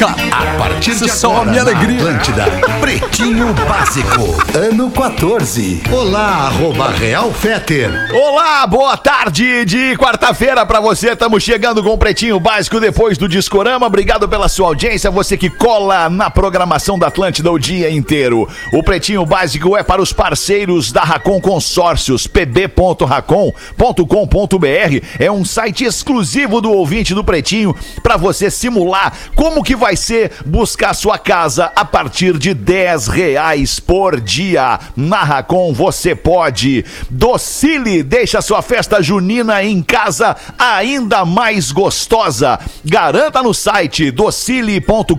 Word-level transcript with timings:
A 0.00 0.56
partir 0.56 0.94
de 0.94 1.10
só 1.10 1.32
agora, 1.32 1.42
a 1.42 1.50
minha 1.50 1.62
alegria. 1.62 1.98
Atlântida, 1.98 2.44
Pretinho 2.80 3.52
Básico, 3.68 4.38
ano 4.56 4.88
14. 4.92 5.82
Olá, 5.90 6.46
arroba 6.46 6.90
Real 6.90 7.32
Feter. 7.32 7.90
Olá, 8.14 8.64
boa 8.64 8.96
tarde 8.96 9.64
de 9.64 9.96
quarta-feira 9.96 10.64
pra 10.64 10.78
você. 10.78 11.10
Estamos 11.10 11.42
chegando 11.42 11.82
com 11.82 11.90
o 11.90 11.98
Pretinho 11.98 12.38
Básico 12.38 12.78
depois 12.78 13.18
do 13.18 13.28
Discorama. 13.28 13.88
Obrigado 13.88 14.28
pela 14.28 14.48
sua 14.48 14.68
audiência, 14.68 15.10
você 15.10 15.36
que 15.36 15.50
cola 15.50 16.08
na 16.08 16.30
programação 16.30 16.96
da 16.96 17.08
Atlântida 17.08 17.50
o 17.50 17.58
dia 17.58 17.90
inteiro. 17.90 18.48
O 18.72 18.84
Pretinho 18.84 19.26
Básico 19.26 19.76
é 19.76 19.82
para 19.82 20.00
os 20.00 20.12
parceiros 20.12 20.92
da 20.92 21.02
Racon 21.02 21.40
Consórcios, 21.40 22.28
pb.racon.com.br. 22.28 25.06
É 25.18 25.28
um 25.28 25.44
site 25.44 25.82
exclusivo 25.82 26.60
do 26.60 26.70
ouvinte 26.70 27.14
do 27.14 27.24
Pretinho 27.24 27.74
para 28.00 28.16
você 28.16 28.48
simular 28.48 29.12
como 29.34 29.64
que 29.64 29.74
vai 29.74 29.87
ser 29.96 30.32
buscar 30.44 30.94
sua 30.94 31.18
casa 31.18 31.72
a 31.74 31.84
partir 31.84 32.36
de 32.38 32.54
10 32.54 33.08
reais 33.08 33.80
por 33.80 34.20
dia. 34.20 34.78
Na 34.96 35.22
Racon 35.22 35.72
você 35.72 36.14
pode. 36.14 36.84
Docile, 37.10 38.02
deixa 38.02 38.42
sua 38.42 38.62
festa 38.62 39.02
junina 39.02 39.62
em 39.62 39.82
casa 39.82 40.36
ainda 40.58 41.24
mais 41.24 41.72
gostosa. 41.72 42.58
Garanta 42.84 43.42
no 43.42 43.54
site 43.54 44.10
docile.com.br 44.10 45.14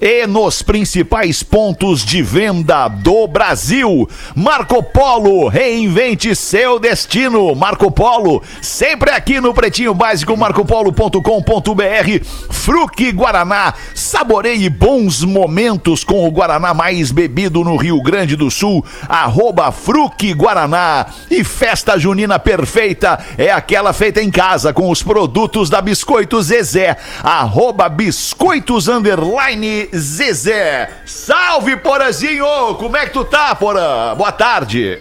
e 0.00 0.26
nos 0.26 0.62
principais 0.62 1.42
pontos 1.42 2.04
de 2.04 2.22
venda 2.22 2.88
do 2.88 3.26
Brasil. 3.26 4.08
Marco 4.34 4.82
Polo, 4.82 5.48
reinvente 5.48 6.34
seu 6.34 6.78
destino. 6.78 7.54
Marco 7.54 7.90
Polo, 7.90 8.42
sempre 8.62 9.10
aqui 9.10 9.40
no 9.40 9.52
Pretinho 9.52 9.94
Básico, 9.94 10.36
marcopolo.com.br. 10.36 12.24
Fruque 12.50 13.12
Guaraná, 13.20 13.74
saboreie 13.94 14.70
bons 14.70 15.22
momentos 15.22 16.02
com 16.02 16.26
o 16.26 16.30
Guaraná 16.30 16.72
mais 16.72 17.12
bebido 17.12 17.62
no 17.62 17.76
Rio 17.76 18.02
Grande 18.02 18.34
do 18.34 18.50
Sul. 18.50 18.82
Arroba 19.06 19.70
Fruque 19.70 20.32
Guaraná. 20.32 21.04
E 21.30 21.44
festa 21.44 21.98
junina 21.98 22.38
perfeita 22.38 23.22
é 23.36 23.52
aquela 23.52 23.92
feita 23.92 24.22
em 24.22 24.30
casa 24.30 24.72
com 24.72 24.88
os 24.88 25.02
produtos 25.02 25.68
da 25.68 25.82
Biscoito 25.82 26.40
Zezé. 26.40 26.96
Arroba 27.22 27.90
Biscoitos 27.90 28.88
Underline 28.88 29.90
Zezé. 29.94 30.88
Salve, 31.04 31.76
Porazinho! 31.76 32.74
Como 32.78 32.96
é 32.96 33.04
que 33.04 33.12
tu 33.12 33.22
tá, 33.22 33.54
Porã? 33.54 34.14
Boa 34.16 34.32
tarde. 34.32 34.98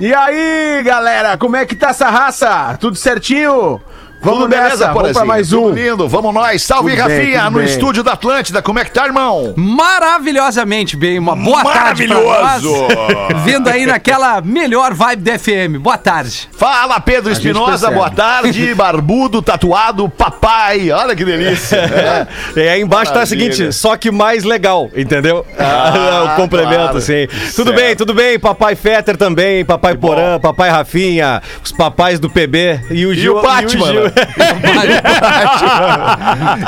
E 0.00 0.12
aí, 0.12 0.82
galera, 0.82 1.38
como 1.38 1.54
é 1.54 1.64
que 1.64 1.76
tá 1.76 1.90
essa 1.90 2.10
raça? 2.10 2.76
Tudo 2.80 2.96
certinho? 2.96 3.80
Vamos 4.22 4.40
Tudo 4.40 4.48
beleza, 4.50 4.68
nessa, 4.68 4.92
vamos 4.92 5.12
pra 5.12 5.24
mais 5.24 5.48
Tudo 5.48 5.66
um. 5.66 5.72
lindo, 5.72 6.08
vamos 6.08 6.32
nós. 6.32 6.62
Salve, 6.62 6.90
Tudo 6.92 7.00
Rafinha, 7.02 7.40
tudo 7.44 7.50
no 7.50 7.58
bem. 7.58 7.66
estúdio 7.66 8.02
da 8.04 8.12
Atlântida. 8.12 8.62
Como 8.62 8.78
é 8.78 8.84
que 8.84 8.92
tá, 8.92 9.04
irmão? 9.06 9.52
Maravilhosamente 9.56 10.96
bem. 10.96 11.18
Uma 11.18 11.34
boa 11.34 11.62
tarde 11.64 12.06
pra 12.06 12.16
Maravilhoso. 12.20 12.86
nós. 12.88 13.42
Vindo 13.44 13.68
aí 13.68 13.84
naquela 13.86 14.40
melhor 14.40 14.94
vibe 14.94 15.22
da 15.22 15.38
FM. 15.38 15.78
Boa 15.80 15.98
tarde. 15.98 16.48
Fala, 16.56 17.00
Pedro 17.00 17.34
gente 17.34 17.48
Espinosa, 17.48 17.90
boa 17.90 18.10
tarde. 18.10 18.74
Barbudo, 18.74 19.42
tatuado, 19.42 20.08
papai. 20.08 20.90
Olha 20.90 21.14
que 21.16 21.24
delícia. 21.24 21.82
É. 22.02 22.26
E 22.64 22.68
aí 22.68 22.80
embaixo 22.80 23.12
tá 23.12 23.18
o 23.18 23.22
Maravilha. 23.22 23.52
seguinte, 23.52 23.72
só 23.72 23.96
que 23.96 24.10
mais 24.10 24.44
legal, 24.44 24.90
entendeu? 24.96 25.44
Ah, 25.58 26.32
o 26.34 26.36
complemento, 26.40 26.74
claro. 26.76 26.98
assim. 26.98 27.26
Tudo 27.54 27.70
Certo. 27.70 27.74
bem, 27.74 27.96
tudo 27.96 28.14
bem, 28.14 28.38
papai 28.38 28.74
Fetter 28.74 29.16
também, 29.16 29.64
papai 29.64 29.94
bom. 29.94 30.08
Porã, 30.08 30.38
papai 30.40 30.70
Rafinha, 30.70 31.40
os 31.62 31.72
papais 31.72 32.18
do 32.20 32.28
PB 32.30 32.80
e 32.90 33.06
o 33.06 33.12
E 33.12 33.16
Gil. 33.16 33.36
o 33.38 33.42
Batman. 33.42 33.86
Gil. 33.86 34.11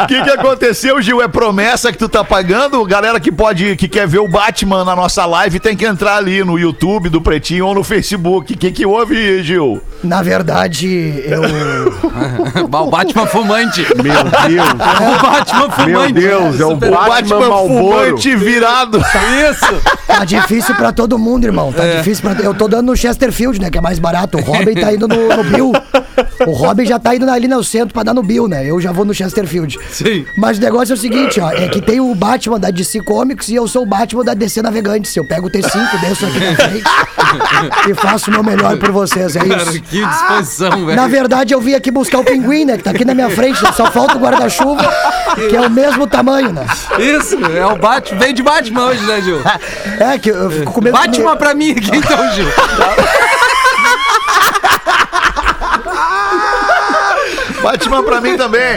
O 0.02 0.06
que, 0.06 0.22
que 0.22 0.30
aconteceu, 0.30 1.00
Gil? 1.02 1.22
É 1.22 1.28
promessa 1.28 1.92
que 1.92 1.98
tu 1.98 2.08
tá 2.08 2.24
pagando? 2.24 2.84
Galera 2.84 3.20
que 3.20 3.30
pode, 3.30 3.76
que 3.76 3.88
quer 3.88 4.06
ver 4.06 4.18
o 4.18 4.28
Batman 4.28 4.84
na 4.84 4.94
nossa 4.96 5.24
live 5.26 5.60
tem 5.60 5.76
que 5.76 5.84
entrar 5.84 6.16
ali 6.16 6.42
no 6.44 6.58
YouTube 6.58 7.08
do 7.08 7.20
Pretinho 7.20 7.66
ou 7.66 7.74
no 7.74 7.84
Facebook. 7.84 8.52
O 8.52 8.56
que, 8.56 8.70
que 8.70 8.86
houve, 8.86 9.42
Gil? 9.42 9.80
Na 10.02 10.22
verdade, 10.22 11.22
eu. 11.26 11.42
o 12.64 12.90
Batman 12.90 13.26
fumante. 13.26 13.86
Meu 14.02 14.24
Deus, 14.48 14.70
O 14.74 15.22
Batman 15.22 15.70
fumante. 15.70 16.12
meu 16.12 16.12
Deus, 16.12 16.60
é 16.60 16.64
o 16.64 16.76
Batman, 16.76 17.48
Malboro. 17.48 18.06
fumante 18.08 18.36
virado. 18.36 18.98
Isso. 19.50 19.82
Tá 20.06 20.24
difícil 20.24 20.74
pra 20.74 20.92
todo 20.92 21.18
mundo, 21.18 21.44
irmão. 21.44 21.72
Tá 21.72 21.84
difícil 21.96 22.22
pra. 22.22 22.42
Eu 22.42 22.54
tô 22.54 22.68
dando 22.68 22.86
no 22.86 22.96
Chesterfield, 22.96 23.60
né? 23.60 23.70
Que 23.70 23.78
é 23.78 23.80
mais 23.80 23.98
barato. 23.98 24.38
O 24.38 24.40
Robin 24.42 24.74
tá 24.74 24.92
indo 24.92 25.08
no, 25.08 25.28
no 25.36 25.44
Bill. 25.44 25.72
O 26.46 26.52
Robin 26.52 26.84
já 26.84 26.98
tá 26.98 27.14
indo 27.14 27.24
ali 27.34 27.48
no 27.48 27.62
centro 27.64 27.92
pra 27.92 28.02
dar 28.02 28.14
no 28.14 28.22
Bill, 28.22 28.48
né? 28.48 28.64
Eu 28.68 28.80
já 28.80 28.92
vou 28.92 29.04
no 29.04 29.12
Chesterfield. 29.14 29.78
Sim. 29.90 30.24
Mas 30.36 30.58
o 30.58 30.60
negócio 30.60 30.92
é 30.92 30.96
o 30.96 30.98
seguinte, 30.98 31.40
ó. 31.40 31.50
É 31.50 31.68
que 31.68 31.80
tem 31.80 32.00
o 32.00 32.14
Batman 32.14 32.58
da 32.58 32.70
DC 32.70 33.00
Comics 33.00 33.48
e 33.48 33.54
eu 33.54 33.66
sou 33.68 33.82
o 33.82 33.86
Batman 33.86 34.24
da 34.24 34.34
DC 34.34 34.62
Navegantes. 34.62 35.14
Eu 35.16 35.24
pego 35.24 35.46
o 35.46 35.50
T5, 35.50 36.00
desço 36.00 36.26
aqui 36.26 36.40
na 36.40 36.54
frente 36.56 36.84
e 37.90 37.94
faço 37.94 38.30
o 38.30 38.32
meu 38.32 38.42
melhor 38.42 38.76
por 38.78 38.90
vocês. 38.90 39.36
É 39.36 39.40
Cara, 39.40 39.62
isso. 39.62 39.82
que 39.82 40.04
disposição, 40.04 40.86
velho. 40.86 40.96
Na 40.96 41.06
verdade, 41.08 41.52
eu 41.54 41.60
vim 41.60 41.74
aqui 41.74 41.90
buscar 41.90 42.18
o 42.18 42.24
pinguim, 42.24 42.64
né? 42.64 42.76
Que 42.76 42.84
tá 42.84 42.90
aqui 42.90 43.04
na 43.04 43.14
minha 43.14 43.30
frente. 43.30 43.62
né? 43.62 43.72
Só 43.72 43.90
falta 43.90 44.16
o 44.16 44.20
guarda-chuva, 44.20 44.82
que 45.48 45.56
é 45.56 45.60
o 45.60 45.70
mesmo 45.70 46.06
tamanho, 46.06 46.52
né? 46.52 46.66
Isso, 46.98 47.36
é 47.44 47.66
o 47.66 47.76
Batman. 47.76 48.18
Vem 48.18 48.34
de 48.34 48.42
Batman 48.42 48.86
hoje, 48.86 49.04
né, 49.04 49.20
Gil? 49.20 49.40
É, 49.98 50.18
que 50.18 50.30
eu 50.30 50.50
fico 50.50 50.72
com 50.72 50.80
medo 50.80 50.92
Batman 50.92 51.36
pra 51.36 51.54
mim 51.54 51.70
aqui, 51.70 51.96
então, 51.96 52.30
Gil. 52.32 52.46
Batman 57.64 58.02
pra 58.02 58.20
mim 58.20 58.36
também. 58.36 58.76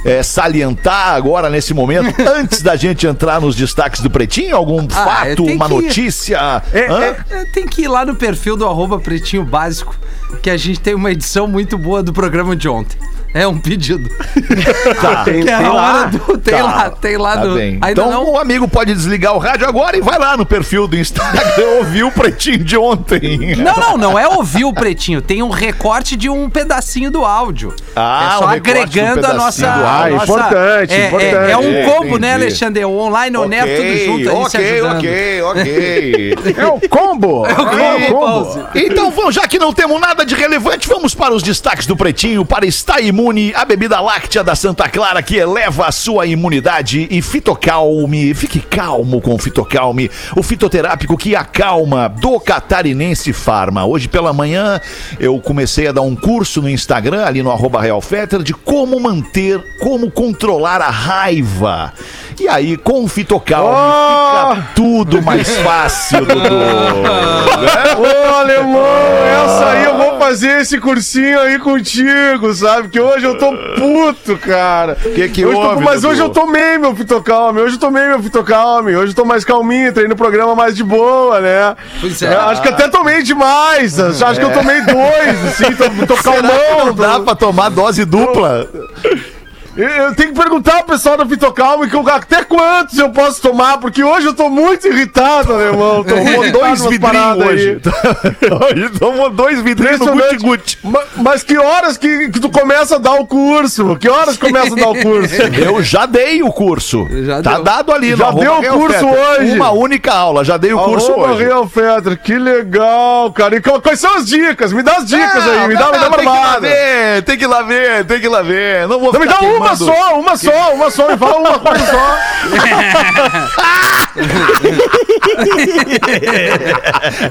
eh, 0.03 0.21
salientar 0.21 1.15
agora 1.15 1.49
nesse 1.49 1.73
momento, 1.73 2.13
antes 2.29 2.61
da 2.61 2.74
gente 2.75 3.05
entrar 3.07 3.39
nos 3.41 3.55
destaques 3.55 4.01
do 4.01 4.09
Pretinho? 4.09 4.55
Algum 4.55 4.85
Ah, 4.91 5.05
fato, 5.05 5.43
uma 5.45 5.67
notícia? 5.67 6.61
É, 6.73 6.79
é, 6.79 7.17
É, 7.29 7.45
Tem 7.53 7.65
que 7.67 7.83
ir 7.83 7.87
lá 7.87 8.05
no 8.05 8.15
perfil 8.15 8.55
do 8.57 8.65
arroba 8.65 8.99
Pretinho 8.99 9.43
Básico, 9.43 9.95
que 10.41 10.49
a 10.49 10.57
gente 10.57 10.79
tem 10.79 10.93
uma 10.95 11.11
edição 11.11 11.47
muito 11.47 11.77
boa 11.77 12.01
do 12.03 12.11
programa 12.13 12.55
de 12.55 12.67
ontem. 12.67 12.97
É 13.35 13.45
um 13.47 13.57
pedido. 13.57 14.09
Tá. 15.01 15.23
Tem, 15.25 15.43
Que 15.43 15.49
é 15.49 15.57
tem 15.57 15.65
a 15.65 15.71
lá. 15.73 15.99
hora 15.99 16.07
do. 16.09 16.37
Tem 16.37 16.53
Tá. 16.55 16.63
lá, 16.63 16.89
tem 16.89 17.17
lá 17.17 17.35
Tá 17.35 17.41
do. 17.45 17.55
bem. 17.55 17.77
Ainda 17.81 17.91
então 17.91 18.09
não. 18.11 18.31
o 18.31 18.37
amigo 18.39 18.67
pode 18.67 18.93
desligar 18.93 19.33
o 19.35 19.37
rádio 19.37 19.67
agora 19.67 19.97
e 19.97 20.01
vai 20.01 20.17
lá 20.17 20.37
no 20.37 20.45
perfil 20.45 20.87
do 20.87 20.95
Instagram 20.97 21.43
ouvir 21.79 22.03
o 22.03 22.11
pretinho 22.11 22.59
de 22.63 22.77
ontem. 22.77 23.55
Não, 23.57 23.75
não, 23.75 23.97
não 23.97 24.19
é 24.19 24.27
ouvir 24.27 24.63
o 24.63 24.73
pretinho. 24.73 25.21
Tem 25.21 25.43
um 25.43 25.49
recorte 25.49 26.15
de 26.15 26.29
um 26.29 26.49
pedacinho 26.49 27.11
do 27.11 27.25
áudio. 27.25 27.73
Ah, 27.95 28.29
é 28.35 28.37
só 28.37 28.43
um 28.45 28.47
um 28.47 28.49
agregando 28.51 29.25
a 29.25 29.33
nossa. 29.33 29.61
pedacinho 29.61 29.73
do 29.79 29.85
a 29.85 29.91
áudio. 29.91 30.15
nossa- 30.15 30.31
Importante, 30.33 30.93
é, 30.93 31.07
importante. 31.07 31.35
É, 31.35 31.51
é 31.51 31.57
um 31.57 31.85
combo, 31.85 32.17
né, 32.17 32.29
Entendi. 32.29 32.43
Alexandre? 32.45 32.85
O 32.85 32.91
online, 32.97 33.37
o 33.37 33.41
honesto, 33.41 33.75
tudo 33.75 34.05
junto 34.05 34.29
aí 34.29 34.35
se 34.49 34.57
ok, 34.57 34.71
ajudando. 34.79 34.97
ok, 34.97 35.41
ok. 35.41 36.35
É 36.57 36.65
o 36.67 36.89
combo. 36.89 37.45
É 37.45 37.53
o 37.53 38.13
combo. 38.13 38.67
Então 38.75 39.11
vamos, 39.11 39.35
já 39.35 39.47
que 39.47 39.59
não 39.59 39.73
temos 39.73 39.99
nada 39.99 40.25
de 40.25 40.35
relevante, 40.35 40.87
vamos 40.87 41.13
para 41.13 41.33
os 41.33 41.43
destaques 41.43 41.85
do 41.85 41.95
Pretinho 41.97 42.45
para 42.45 42.65
estar 42.65 43.01
imune 43.01 43.24
a 43.55 43.65
bebida 43.65 43.99
láctea 43.99 44.43
da 44.43 44.55
Santa 44.55 44.87
Clara 44.87 45.19
que 45.23 45.35
eleva 45.35 45.87
a 45.87 45.91
sua 45.91 46.27
imunidade 46.27 47.07
e 47.09 47.23
Fitocalme. 47.23 48.35
Fique 48.35 48.59
calmo 48.59 49.19
com 49.19 49.33
o 49.33 49.39
Fitocalme, 49.39 50.11
o 50.35 50.43
fitoterápico 50.43 51.17
que 51.17 51.35
acalma 51.35 52.07
do 52.07 52.39
Catarinense 52.39 53.33
Farma. 53.33 53.83
Hoje 53.83 54.07
pela 54.07 54.31
manhã 54.31 54.79
eu 55.19 55.39
comecei 55.39 55.87
a 55.87 55.91
dar 55.91 56.01
um 56.01 56.15
curso 56.15 56.61
no 56.61 56.69
Instagram, 56.69 57.25
ali 57.25 57.41
no 57.41 57.49
arroba 57.49 57.81
Real 57.81 57.99
Fetter, 57.99 58.43
de 58.43 58.53
como 58.53 58.99
manter, 58.99 59.59
como 59.79 60.11
controlar 60.11 60.79
a 60.79 60.91
raiva. 60.91 61.93
E 62.39 62.47
aí, 62.47 62.77
com 62.77 63.05
o 63.05 63.07
Fitocalme, 63.07 63.73
Oh! 63.75 64.55
fica 64.55 64.67
tudo 64.75 65.21
mais 65.23 65.49
fácil, 65.57 66.19
Dudu. 66.27 66.41
Né? 66.41 67.95
Ô, 67.97 68.35
alemão, 68.35 68.85
essa 69.25 69.69
aí 69.69 69.83
eu 69.85 69.97
vou 69.97 70.19
fazer 70.19 70.61
esse 70.61 70.79
cursinho 70.79 71.39
aí 71.39 71.57
contigo, 71.59 72.53
sabe? 72.53 72.89
Que 72.89 72.99
hoje 73.15 73.25
eu 73.25 73.37
tô 73.37 73.51
puto, 73.75 74.37
cara. 74.37 74.95
Que 74.95 75.29
que 75.29 75.45
Hoje 75.45 75.55
eu 75.55 75.61
tô- 75.61 75.69
houve, 75.69 75.83
Mas 75.83 76.01
Dudu? 76.01 76.11
hoje 76.13 76.21
eu 76.21 76.29
tomei 76.29 76.77
meu 76.77 76.95
fitocalme, 76.95 77.61
hoje 77.61 77.75
eu 77.75 77.79
tomei 77.79 78.07
meu 78.07 78.21
fitocalme, 78.21 78.95
hoje 78.95 79.11
eu 79.11 79.15
tô 79.15 79.25
mais 79.25 79.43
calminho, 79.45 79.89
entrei 79.89 80.07
no 80.07 80.15
programa 80.15 80.55
mais 80.55 80.75
de 80.75 80.83
boa, 80.83 81.39
né? 81.39 81.75
Pois 82.01 82.21
é. 82.21 82.33
É, 82.33 82.35
acho 82.35 82.61
que 82.61 82.69
até 82.69 82.87
tomei 82.87 83.23
demais, 83.23 83.99
acho 83.99 84.39
que 84.39 84.45
eu 84.45 84.53
tomei 84.53 84.81
dois, 84.81 85.45
assim, 85.47 85.73
tô, 85.75 86.05
tô 86.07 86.15
calmão. 86.23 86.85
Não 86.87 86.93
dá 86.93 87.15
tô- 87.17 87.23
pra 87.23 87.35
tomar 87.35 87.69
dose 87.69 88.05
dupla. 88.05 88.67
Eu, 89.77 90.15
tenho 90.15 90.33
que 90.33 90.39
perguntar 90.39 90.77
pro 90.83 90.93
pessoal 90.93 91.17
da 91.17 91.25
Fitocalme 91.25 91.89
que 91.89 91.95
eu- 91.95 92.07
até 92.09 92.43
quantos 92.45 92.97
eu 92.97 93.09
posso 93.09 93.41
tomar, 93.41 93.77
porque 93.77 94.01
hoje 94.03 94.25
eu 94.27 94.33
tô 94.33 94.49
muito 94.49 94.87
irritado, 94.87 95.53
alemão. 95.53 96.01
Tô 96.05 96.15
muito 96.15 96.51
Tomou 96.51 96.51
dois 96.51 96.85
vidrinhos 96.85 97.37
hoje. 97.45 97.81
hoje 98.61 98.89
tomou 98.99 99.29
dois 99.29 99.61
vidrinhos 99.61 99.99
no 99.99 100.13
Impressionante. 100.13 100.43
guti-guti. 100.43 100.77
Ma- 100.83 101.03
Mas 101.17 101.43
que 101.43 101.57
horas 101.57 101.97
que, 101.97 102.29
que 102.29 102.39
tu 102.39 102.49
começa 102.49 102.95
a 102.95 102.99
dar 102.99 103.15
o 103.15 103.25
curso? 103.27 103.95
Que 103.97 104.07
horas 104.09 104.37
começa 104.37 104.73
a 104.73 104.77
dar 104.77 104.89
o 104.89 104.95
curso? 105.01 105.35
Eu 105.59 105.81
já 105.83 106.05
dei 106.05 106.41
o 106.41 106.51
curso. 106.51 107.07
Já 107.25 107.41
tá 107.41 107.55
deu. 107.55 107.63
dado 107.63 107.91
ali 107.91 108.15
Já 108.15 108.31
deu 108.31 108.53
o 108.59 108.63
curso 108.63 109.05
hoje. 109.07 109.51
Uma 109.55 109.71
única 109.71 110.13
aula, 110.13 110.43
já 110.45 110.55
dei 110.57 110.73
o 110.73 110.79
curso 110.79 111.11
Arroba 111.11 111.33
hoje. 111.33 111.43
Real 111.43 111.67
Fetter, 111.67 112.17
que 112.21 112.37
legal, 112.37 113.31
cara. 113.33 113.55
E 113.57 113.61
quais 113.61 113.99
são 113.99 114.15
as 114.15 114.25
dicas? 114.25 114.71
Me 114.71 114.83
dá 114.83 114.97
as 114.97 115.05
dicas 115.05 115.43
aí, 115.47 115.67
me 115.67 115.75
dá, 115.75 115.91
me 115.91 115.97
dá 115.99 116.07
uma 116.07 116.17
tem 116.17 116.17
que 116.17 116.23
ir 116.23 116.27
lá 116.27 116.59
ver, 116.59 117.21
tem 117.23 117.37
que 117.37 117.43
ir 117.43 117.47
lá 117.47 117.61
ver, 117.61 118.05
tem 118.05 118.19
que 118.19 118.25
ir 118.25 118.29
lá 118.29 118.41
ver. 118.41 118.87
Não 118.87 118.99
vou 118.99 119.09
Então 119.09 119.19
me 119.21 119.27
ficar 119.27 119.41
dá 119.41 119.47
uma 119.47 119.64
queimando. 119.69 119.85
só, 119.85 120.19
uma 120.19 120.37
só, 120.37 120.73
uma 120.73 120.91
só, 120.91 121.07
me 121.09 121.17
fala 121.17 121.37
uma 121.37 121.59
coisa 121.59 121.85
só. 121.85 122.17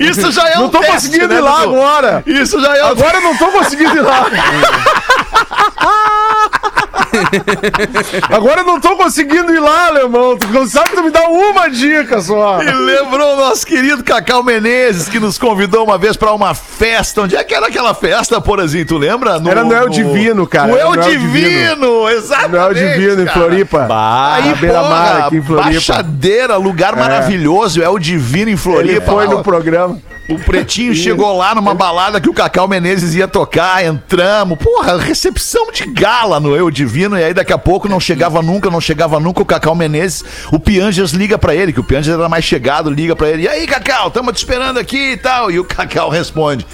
Isso 0.01 0.31
já 0.33 0.49
é 0.49 0.57
Não 0.57 0.67
um 0.67 0.69
tô 0.69 0.79
teste, 0.79 0.93
conseguindo 0.95 1.29
né, 1.29 1.37
ir 1.37 1.41
lá 1.41 1.61
Dudu? 1.65 1.77
agora. 1.77 2.23
Isso 2.27 2.61
já 2.61 2.77
é 2.77 2.85
um 2.85 2.89
Agora 2.89 3.17
eu 3.17 3.21
não 3.23 3.37
tô 3.37 3.47
conseguindo 3.49 3.97
ir 3.97 4.03
lá. 4.03 4.27
Agora 8.31 8.61
eu 8.61 8.67
não 8.67 8.81
tô 8.81 8.97
conseguindo 8.97 9.55
ir 9.55 9.61
lá, 9.61 9.89
alemão. 9.89 10.37
Tu 10.37 10.67
sabe 10.69 10.91
tu 10.91 11.03
me 11.03 11.11
dá 11.11 11.29
uma 11.29 11.69
dica 11.69 12.21
só. 12.21 12.63
E 12.63 12.71
lembrou 12.71 13.35
o 13.35 13.37
nosso 13.37 13.67
querido 13.67 14.03
Cacau 14.03 14.43
Menezes, 14.43 15.09
que 15.09 15.19
nos 15.21 15.39
convidou 15.39 15.85
uma 15.85 15.99
vez 15.99 16.17
pra 16.17 16.33
uma 16.33 16.55
festa. 16.55 17.23
Onde 17.23 17.37
é 17.37 17.45
que 17.45 17.55
era 17.55 17.67
aquela 17.67 17.95
festa, 17.95 18.41
Porazinho? 18.41 18.87
Tu 18.87 18.97
lembra? 18.99 19.41
Era 19.47 19.65
no 19.65 19.73
El 19.75 19.89
Divino, 19.89 20.47
cara. 20.47 20.69
No 20.69 20.77
Era 20.77 20.85
El 20.89 20.95
no 20.95 21.03
El 21.03 21.09
Divino, 21.11 22.09
exatamente. 22.11 22.53
Não 22.53 22.61
é 22.63 22.67
o 22.69 22.75
Divino 22.75 23.23
em. 23.23 23.27
Floripa. 23.27 23.87
Aí, 23.91 24.49
na 24.51 24.55
beira-mar 24.57 25.13
porra, 25.15 25.27
aqui 25.27 25.37
em 25.37 25.43
Floripa. 25.43 25.71
Baixadeira, 25.71 26.57
lugar 26.57 26.97
maravilhoso, 26.97 27.83
é 27.83 27.89
o 27.89 27.99
Divino 27.99 28.49
em 28.49 28.53
Ele 28.53 28.57
Floripa. 28.57 29.13
foi 29.13 29.27
Lá, 29.27 29.35
no 29.35 29.43
programa. 29.43 29.99
O 30.29 30.39
Pretinho 30.39 30.95
chegou 30.95 31.37
lá 31.37 31.55
numa 31.55 31.75
balada 31.75 32.19
que 32.19 32.31
o 32.31 32.35
Cacau 32.35 32.67
Menezes 32.67 33.15
ia 33.15 33.29
tocar, 33.29 33.85
entramos. 33.85 34.59
Porra, 34.59 34.99
recepção 34.99 35.71
de 35.71 35.85
gala 35.87 36.41
no 36.41 36.57
Eu 36.57 36.71
Divino. 36.71 37.19
E 37.19 37.25
aí 37.25 37.35
daqui 37.35 37.53
a 37.53 37.59
pouco 37.59 37.89
não 37.89 38.01
chegava 38.01 38.41
nunca, 38.41 38.71
não 38.71 38.81
chegava 38.81 39.21
nunca 39.21 39.43
o 39.43 39.47
Cacau 39.47 39.75
Menezes. 39.75 40.25
O 40.51 40.59
Pianjas 40.59 41.11
liga 41.11 41.37
pra 41.37 41.55
ele, 41.55 41.75
que 41.75 41.81
o 41.81 41.85
Pianjas 41.85 42.19
era 42.19 42.29
mais 42.29 42.45
chegado, 42.45 42.89
liga 42.89 43.15
pra 43.15 43.29
ele. 43.29 43.43
E 43.43 43.49
aí, 43.49 43.67
Cacau, 43.67 44.11
tamo 44.11 44.33
te 44.33 44.39
esperando 44.39 44.79
aqui 44.79 45.13
e 45.13 45.17
tal. 45.19 45.51
E 45.51 45.59
o 45.59 45.65
Cacau 45.65 46.09
responde. 46.09 46.67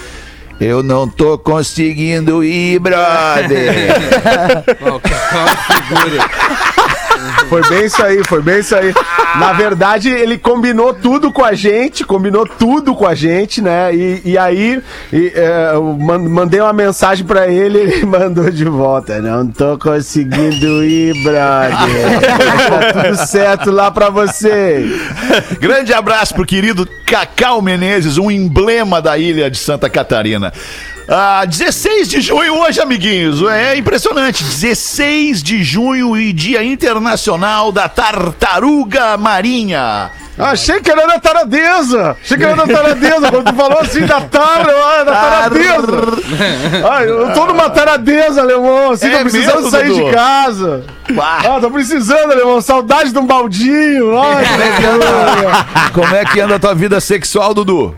Eu 0.61 0.83
não 0.83 1.09
tô 1.09 1.39
conseguindo 1.39 2.45
ir, 2.45 2.79
brother. 2.79 3.95
Foi 7.49 7.63
bem 7.69 7.85
isso 7.85 8.03
aí, 8.03 8.23
foi 8.25 8.43
bem 8.43 8.59
isso 8.61 8.75
aí. 8.75 8.93
Na 9.39 9.53
verdade, 9.53 10.09
ele 10.11 10.39
combinou 10.39 10.93
tudo 10.95 11.33
com 11.33 11.45
a 11.45 11.53
gente, 11.55 12.05
combinou 12.05 12.47
tudo 12.47 12.95
com 12.95 13.07
a 13.07 13.15
gente, 13.15 13.61
né? 13.61 13.95
E, 13.95 14.23
e 14.25 14.39
aí, 14.39 14.81
e, 15.13 15.33
é, 15.35 15.71
eu 15.75 15.83
man- 15.99 16.19
mandei 16.29 16.61
uma 16.61 16.73
mensagem 16.73 17.25
pra 17.27 17.49
ele, 17.49 17.79
ele 17.79 18.05
mandou 18.07 18.51
de 18.51 18.65
volta. 18.65 19.21
Não 19.21 19.47
tô 19.47 19.77
conseguindo 19.79 20.85
ir, 20.85 21.15
brother. 21.23 22.21
tá 22.93 23.03
tudo 23.03 23.27
certo 23.27 23.71
lá 23.71 23.91
pra 23.91 24.11
vocês. 24.11 24.91
Grande 25.61 25.93
abraço 25.93 26.35
pro 26.35 26.47
querido 26.47 26.89
Cacau 27.07 27.61
Menezes, 27.61 28.19
um 28.19 28.31
emblema 28.31 29.01
da 29.03 29.19
ilha 29.19 29.51
de 29.51 29.59
Santa 29.59 29.89
Catarina. 29.91 30.53
Ah, 31.13 31.45
16 31.45 32.09
de 32.09 32.21
junho 32.21 32.55
hoje, 32.61 32.81
amiguinhos. 32.81 33.43
É 33.51 33.77
impressionante. 33.77 34.45
16 34.45 35.43
de 35.43 35.63
junho 35.65 36.17
e 36.17 36.33
Dia 36.33 36.63
Internacional 36.63 37.73
da 37.73 37.89
Tartaruga 37.89 39.17
Marinha. 39.17 40.11
Achei 40.39 40.81
que 40.81 40.89
era 40.91 41.07
da 41.09 41.19
taradeza. 41.19 42.17
Achei 42.23 42.37
que 42.39 42.45
era 42.45 42.55
da 42.55 42.67
taradeza. 42.67 43.29
Quando 43.31 43.45
tu 43.45 43.55
falou 43.57 43.79
assim 43.81 44.07
da 44.07 44.21
tara, 44.21 44.71
eu, 44.71 44.85
ah, 44.87 45.03
da 45.05 45.13
taradeza. 45.13 46.89
Ai, 46.93 47.11
eu 47.11 47.33
tô 47.35 47.47
numa 47.47 47.69
taradeza, 47.69 48.41
alemão. 48.41 48.93
Assim, 48.93 49.09
É 49.09 49.17
tô 49.19 49.19
precisando 49.25 49.55
mesmo, 49.57 49.71
sair 49.71 49.89
Dudu? 49.89 50.05
de 50.05 50.11
casa. 50.13 50.85
Ah, 51.19 51.59
tô 51.61 51.71
precisando, 51.73 52.33
alemão. 52.33 52.61
Saudade 52.61 53.11
de 53.13 53.19
um 53.19 53.27
baldinho. 53.27 54.17
Ai, 54.19 54.45
Como 54.47 54.63
é 54.63 54.77
que 54.77 54.87
anda- 54.87 55.67
Como 55.93 56.15
é 56.17 56.25
que 56.25 56.41
anda 56.41 56.55
a 56.55 56.59
tua 56.61 56.75
vida 56.75 57.01
sexual, 57.01 57.53
Dudu? 57.53 57.95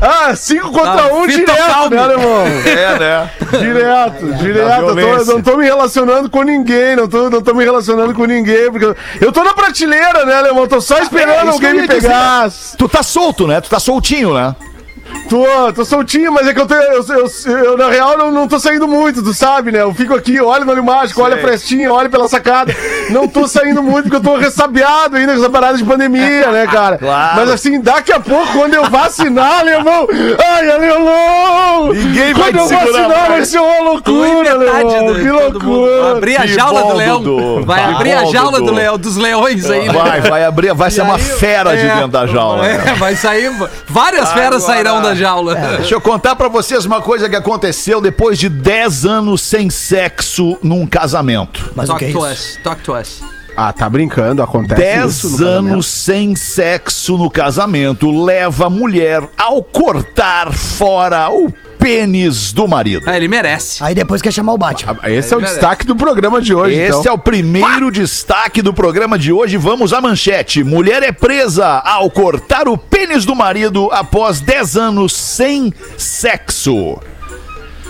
Ah, 0.00 0.34
cinco 0.36 0.70
contra 0.70 1.02
Ah, 1.08 1.12
um 1.14 1.24
fita 1.24 1.52
direto, 1.52 1.90
né, 1.90 1.98
alemão? 1.98 2.44
É, 2.66 2.98
né? 2.98 3.30
Direto, 3.58 4.32
direto. 4.34 4.98
Eu 4.98 5.24
tô, 5.24 5.32
não 5.34 5.42
tô 5.42 5.56
me 5.56 5.64
relacionando 5.64 6.30
com 6.30 6.42
ninguém, 6.42 6.94
não 6.96 7.08
tô, 7.08 7.28
não 7.28 7.42
tô 7.42 7.52
me 7.54 7.64
relacionando 7.64 8.14
com 8.14 8.24
ninguém, 8.24 8.70
porque 8.70 8.94
eu- 9.20 9.32
tô 9.32 9.42
na 9.42 9.54
prateleira, 9.54 10.24
né, 10.24 10.34
alemão? 10.36 10.66
Tô 10.68 10.80
só 10.80 10.98
esperando 11.00 11.30
É, 11.38 11.42
isso 11.44 11.52
alguém 11.52 11.72
me 11.74 11.80
ia 11.80 11.88
dizer. 11.88 12.00
pegar. 12.02 12.48
Tu 12.76 12.88
tá 12.88 13.02
solto, 13.02 13.46
né? 13.46 13.60
Tu 13.60 13.68
tá 13.68 13.80
soltinho, 13.80 14.34
né? 14.34 14.54
Tô, 15.28 15.44
tô 15.74 15.84
soltinho, 15.84 16.32
mas 16.32 16.46
é 16.48 16.54
que 16.54 16.60
eu, 16.60 16.66
tô, 16.66 16.74
eu, 16.74 17.04
eu- 17.06 17.54
eu, 17.64 17.76
na 17.76 17.88
real, 17.90 18.16
não, 18.16 18.30
não 18.32 18.48
tô 18.48 18.58
saindo 18.58 18.88
muito, 18.88 19.22
tu 19.22 19.34
sabe, 19.34 19.70
né? 19.70 19.82
Eu 19.82 19.92
fico 19.92 20.14
aqui, 20.14 20.40
olho 20.40 20.64
no 20.64 20.72
olho 20.72 20.82
mágico, 20.82 21.22
olho 21.22 21.34
a 21.34 21.38
frestinha, 21.38 21.92
olho 21.92 22.08
pela 22.08 22.26
sacada. 22.28 22.74
Não 23.10 23.28
tô 23.28 23.46
saindo 23.46 23.82
muito 23.82 24.04
porque 24.08 24.16
eu 24.16 24.32
tô 24.32 24.38
ressabiado 24.38 25.16
ainda 25.16 25.32
com 25.34 25.38
essa 25.40 25.50
parada 25.50 25.76
de 25.76 25.84
pandemia, 25.84 26.50
né, 26.50 26.66
cara? 26.66 26.96
Claro. 27.08 27.36
Mas 27.36 27.50
assim, 27.50 27.80
daqui 27.80 28.10
a 28.12 28.20
pouco, 28.20 28.52
quando 28.52 28.72
eu 28.74 28.84
vacinar, 28.90 29.60
alemão, 29.60 30.06
ai, 30.42 30.70
alemão! 30.70 31.92
Ninguém 31.92 32.32
vai 32.34 32.52
Quando 32.52 32.56
eu 32.58 32.66
segurar 32.66 32.86
vacinar, 32.92 33.08
mais. 33.18 33.28
vai 33.28 33.44
ser 33.44 33.58
uma 33.60 33.76
e 33.76 33.82
loucura, 33.82 34.50
alemão! 34.52 35.06
do- 35.06 35.14
Que 35.14 35.20
de 35.20 35.30
mundo. 35.32 35.38
Vai 35.38 35.50
loucura! 35.50 36.12
abrir 36.12 36.36
a 36.36 36.40
Que 36.42 36.48
jaula 36.48 36.82
do 36.84 36.92
leão. 36.94 37.22
Dudu. 37.22 37.64
Vai 37.66 37.84
abrir 37.84 38.12
a 38.12 38.24
jaula 38.24 38.52
Dudu. 38.58 38.66
do 38.66 38.72
leão, 38.72 38.98
dos 38.98 39.16
leões 39.16 39.70
aí, 39.70 39.86
né? 39.88 39.92
Vai, 39.92 40.20
vai 40.22 40.44
abrir, 40.44 40.74
vai 40.74 40.90
ser 40.90 41.02
uma 41.02 41.16
aí, 41.16 41.20
fera 41.22 41.76
de 41.76 41.86
É. 41.86 41.94
dentro 41.94 42.08
da 42.08 42.26
jaula. 42.26 42.62
né? 42.62 42.82
É, 42.88 42.94
vai 42.94 43.14
sair. 43.14 43.50
Várias 43.86 44.32
feras 44.32 44.62
sairão 44.62 44.97
da 45.00 45.14
jaula. 45.14 45.54
Deixa 45.54 45.94
eu 45.94 46.00
contar 46.00 46.34
pra 46.36 46.48
vocês 46.48 46.84
uma 46.84 47.00
coisa 47.00 47.28
que 47.28 47.36
aconteceu 47.36 48.00
depois 48.00 48.38
de 48.38 48.48
10 48.48 49.04
anos 49.06 49.40
sem 49.42 49.70
sexo 49.70 50.56
num 50.62 50.86
casamento. 50.86 51.72
Mas 51.74 51.88
o 51.88 51.96
que 51.96 52.12
Talk 52.12 52.26
é 52.26 52.28
to 52.28 52.32
isso? 52.34 52.48
us, 52.56 52.60
talk 52.62 52.82
to 52.82 52.94
us. 52.94 53.20
Ah, 53.56 53.72
tá 53.72 53.90
brincando, 53.90 54.40
acontece 54.40 54.80
10 54.80 55.06
isso 55.12 55.30
no 55.30 55.38
casamento? 55.38 55.72
anos 55.72 55.86
sem 55.86 56.36
sexo 56.36 57.18
no 57.18 57.28
casamento 57.28 58.08
leva 58.24 58.66
a 58.66 58.70
mulher 58.70 59.28
ao 59.36 59.62
cortar 59.64 60.52
fora 60.52 61.28
o 61.30 61.52
pênis 61.88 62.52
do 62.52 62.68
marido. 62.68 63.04
Ah, 63.06 63.16
ele 63.16 63.28
merece. 63.28 63.82
Aí 63.82 63.94
depois 63.94 64.20
quer 64.20 64.30
chamar 64.30 64.52
o 64.52 64.58
Batman. 64.58 64.98
Esse 65.04 65.32
é 65.32 65.36
o 65.36 65.40
Merece. 65.40 65.54
destaque 65.58 65.86
do 65.86 65.96
programa 65.96 66.38
de 66.42 66.54
hoje, 66.54 66.74
Esse 66.76 66.98
então. 66.98 67.12
é 67.12 67.14
o 67.14 67.18
primeiro 67.18 67.90
destaque 67.90 68.60
do 68.60 68.74
programa 68.74 69.18
de 69.18 69.32
hoje. 69.32 69.56
Vamos 69.56 69.94
à 69.94 70.00
manchete. 70.00 70.62
Mulher 70.62 71.02
é 71.02 71.12
presa 71.12 71.66
ao 71.66 72.10
cortar 72.10 72.68
o 72.68 72.76
pênis 72.76 73.24
do 73.24 73.34
marido 73.34 73.88
após 73.90 74.38
10 74.40 74.76
anos 74.76 75.14
sem 75.14 75.72
sexo. 75.96 76.98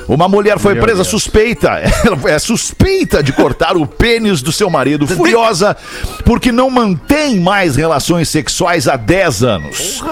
Uma 0.09 0.27
mulher 0.27 0.59
foi 0.59 0.75
presa 0.77 1.05
suspeita, 1.05 1.69
ela 2.05 2.31
é 2.31 2.38
suspeita 2.38 3.23
de 3.23 3.33
cortar 3.33 3.77
o 3.77 3.87
pênis 3.87 4.41
do 4.41 4.50
seu 4.50 4.71
marido, 4.71 5.07
furiosa 5.07 5.77
porque 6.25 6.50
não 6.50 6.71
mantém 6.71 7.38
mais 7.38 7.77
relações 7.77 8.29
sexuais 8.31 8.88
há 8.88 8.97
10 8.97 9.43
anos. 9.43 10.03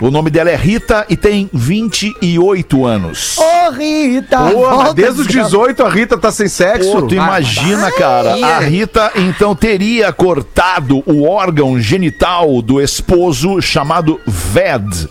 O 0.00 0.10
nome 0.10 0.30
dela 0.30 0.50
é 0.50 0.56
Rita 0.56 1.06
e 1.08 1.16
tem 1.16 1.48
28 1.52 2.84
anos. 2.84 3.36
Ô, 3.38 3.70
Rita! 3.70 4.38
Volta, 4.38 4.94
desde 4.94 5.20
os 5.20 5.26
desgraça. 5.28 5.50
18 5.50 5.84
a 5.84 5.88
Rita 5.90 6.18
tá 6.18 6.32
sem 6.32 6.48
sexo. 6.48 6.90
Pô, 6.90 7.02
tu 7.02 7.14
imagina, 7.14 7.92
cara, 7.92 8.36
Ih, 8.36 8.42
a 8.42 8.62
é. 8.62 8.68
Rita 8.68 9.12
então 9.14 9.54
teria 9.54 10.12
cortado 10.12 11.04
o 11.06 11.24
órgão 11.28 11.78
genital 11.78 12.60
do 12.60 12.80
esposo 12.80 13.60
chamado 13.60 14.18
VED. 14.26 15.08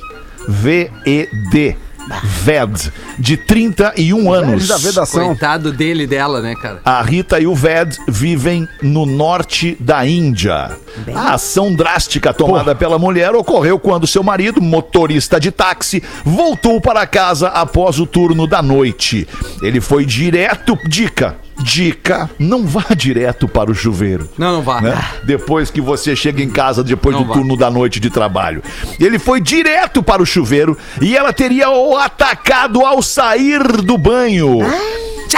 V-E-D. 0.48 1.78
VED, 2.24 2.92
de 3.18 3.38
31 3.38 4.32
anos. 4.32 4.68
da 4.68 4.78
vedação. 4.78 5.28
Coitado 5.28 5.72
dele 5.72 6.04
e 6.04 6.08
dela, 6.08 6.42
né, 6.42 6.56
cara? 6.56 6.80
A 6.84 7.02
Rita 7.02 7.40
e 7.40 7.48
o 7.48 7.56
Ved 7.56 7.98
vivem 8.08 8.68
no 8.82 9.06
norte 9.06 9.78
da 9.80 10.06
Índia. 10.06 10.72
A 11.14 11.34
ação 11.34 11.74
drástica 11.74 12.34
tomada 12.34 12.76
pela 12.76 13.00
mulher 13.00 13.34
ocorreu 13.36 13.80
quando 13.80 14.08
seu 14.08 14.24
marido, 14.24 14.62
motorista 14.62 15.40
de 15.40 15.52
táxi, 15.52 16.04
voltou 16.24 16.80
para 16.82 17.06
casa 17.08 17.48
após 17.48 18.00
o 18.00 18.06
turno 18.06 18.48
da 18.48 18.62
noite. 18.62 19.28
Ele 19.62 19.80
foi 19.82 20.06
direto. 20.06 20.78
Dica. 20.88 21.38
Dica, 21.64 22.30
não 22.40 22.66
vá 22.66 22.84
direto 22.96 23.48
para 23.48 23.70
o 23.72 23.76
chuveiro. 23.76 24.30
Não, 24.38 24.54
não 24.54 24.62
vá. 24.62 24.82
né? 24.82 24.98
Depois 25.24 25.70
que 25.70 25.82
você 25.82 26.16
chega 26.16 26.42
em 26.42 26.50
casa 26.50 26.84
depois 26.84 27.16
Não 27.16 27.24
do 27.24 27.28
vá. 27.30 27.34
turno 27.36 27.56
da 27.58 27.70
noite 27.70 28.00
de 28.00 28.10
trabalho. 28.10 28.62
Ele 29.00 29.20
foi 29.20 29.40
direto 29.42 30.02
para 30.04 30.22
o 30.22 30.26
chuveiro 30.26 30.78
e 31.02 31.16
ela 31.16 31.32
teria 31.34 31.70
o 31.70 31.96
atacado 31.98 32.86
ao 32.86 33.02
sair 33.02 33.62
do 33.82 33.98
banho. 33.98 34.60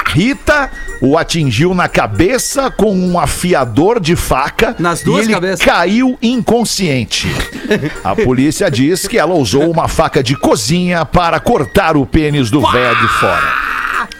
Rita 0.06 0.70
o 1.02 1.18
atingiu 1.18 1.74
na 1.74 1.88
cabeça 1.90 2.70
com 2.70 2.96
um 2.96 3.18
afiador 3.20 4.00
de 4.00 4.16
faca 4.16 4.76
Nas 4.78 5.02
e 5.02 5.06
duas 5.06 5.24
ele 5.26 5.34
cabeças. 5.34 5.66
caiu 5.66 6.18
inconsciente. 6.22 7.28
A 8.04 8.16
polícia 8.16 8.70
diz 8.70 9.08
que 9.08 9.18
ela 9.18 9.34
usou 9.34 9.70
uma 9.72 9.88
faca 9.88 10.22
de 10.22 10.36
cozinha 10.36 11.04
para 11.04 11.40
cortar 11.40 11.98
o 11.98 12.06
pênis 12.06 12.52
do 12.52 12.62
velho 12.62 12.96
de 13.00 13.08
fora. 13.08 13.54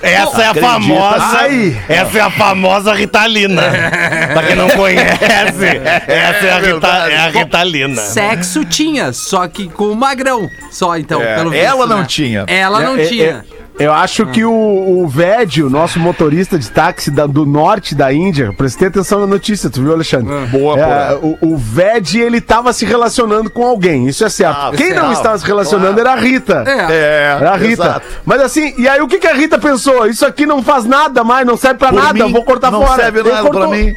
Essa 0.04 0.42
é 0.42 0.46
a 0.46 0.50
Acredita? 0.50 0.74
famosa. 0.74 1.26
Ai. 1.40 1.82
Essa 1.88 2.18
é 2.18 2.22
a 2.22 2.30
famosa 2.30 2.94
Ritalina. 2.94 3.62
pra 4.34 4.44
quem 4.44 4.56
não 4.56 4.70
conhece, 4.70 5.66
essa 6.08 6.46
é 6.46 6.52
a, 6.52 6.60
Rita, 6.60 6.88
é 6.88 7.18
a 7.18 7.30
Ritalina. 7.30 8.02
Sexo 8.02 8.66
tinha, 8.66 9.14
só 9.14 9.48
que 9.48 9.70
com 9.70 9.86
o 9.86 9.96
magrão. 9.96 10.50
Só 10.72 10.98
então, 10.98 11.22
É, 11.22 11.36
pelo 11.36 11.54
ela 11.54 11.86
não 11.88 12.00
né? 12.00 12.06
tinha. 12.08 12.44
Ela 12.48 12.82
não 12.82 12.98
É, 12.98 13.04
é, 13.04 13.08
tinha. 13.08 13.46
É, 13.80 13.86
eu 13.86 13.94
acho 13.94 14.26
que 14.28 14.44
o, 14.46 14.52
o 14.52 15.08
Ved, 15.08 15.64
o 15.64 15.70
nosso 15.70 16.00
motorista 16.00 16.58
de 16.58 16.70
táxi 16.70 17.10
da- 17.12 17.26
do 17.26 17.46
norte 17.46 17.96
da 17.96 18.12
Índia, 18.14 18.54
prestei 18.58 18.88
atenção 18.88 19.20
na 19.20 19.28
notícia, 19.28 19.70
tu 19.70 19.82
viu, 19.82 19.94
Alexandre? 19.94 20.46
Boa, 20.48 20.80
É, 20.80 21.14
o, 21.22 21.38
o 21.42 21.58
Ved, 21.58 22.20
ele 22.20 22.40
tava 22.42 22.72
se 22.74 22.86
relacionando 22.86 23.50
com 23.50 23.66
alguém, 23.66 24.08
isso 24.08 24.24
é 24.26 24.30
certo. 24.30 24.58
Ah, 24.58 24.72
Quem 24.76 24.94
não 24.94 25.12
estava 25.12 25.38
se 25.38 25.46
relacionando 25.46 26.00
era 26.00 26.14
a 26.14 26.16
Rita. 26.16 26.64
É. 26.66 26.94
É, 26.94 27.38
Era 27.40 27.52
a 27.52 27.56
Rita. 27.58 27.84
exato. 27.84 28.06
Mas 28.26 28.42
assim, 28.42 28.74
e 28.78 28.88
aí 28.88 29.02
o 29.02 29.08
que, 29.08 29.18
que 29.20 29.28
a 29.28 29.34
Rita 29.34 29.58
pensou? 29.58 30.06
Isso 30.08 30.26
aqui 30.26 30.46
não 30.46 30.62
faz 30.64 30.86
nada 30.86 31.24
mais, 31.24 31.46
não 31.46 31.58
serve 31.58 31.80
pra 31.80 31.90
Por 31.90 32.02
nada, 32.02 32.26
mim, 32.26 32.32
vou 32.32 32.44
cortar 32.44 32.72
não 32.72 32.86
fora. 32.86 33.02
serve 33.04 33.20
Ele 33.20 33.30
nada 33.30 33.42
pra 33.42 33.52
cortou. 33.52 33.70
mim. 33.76 33.94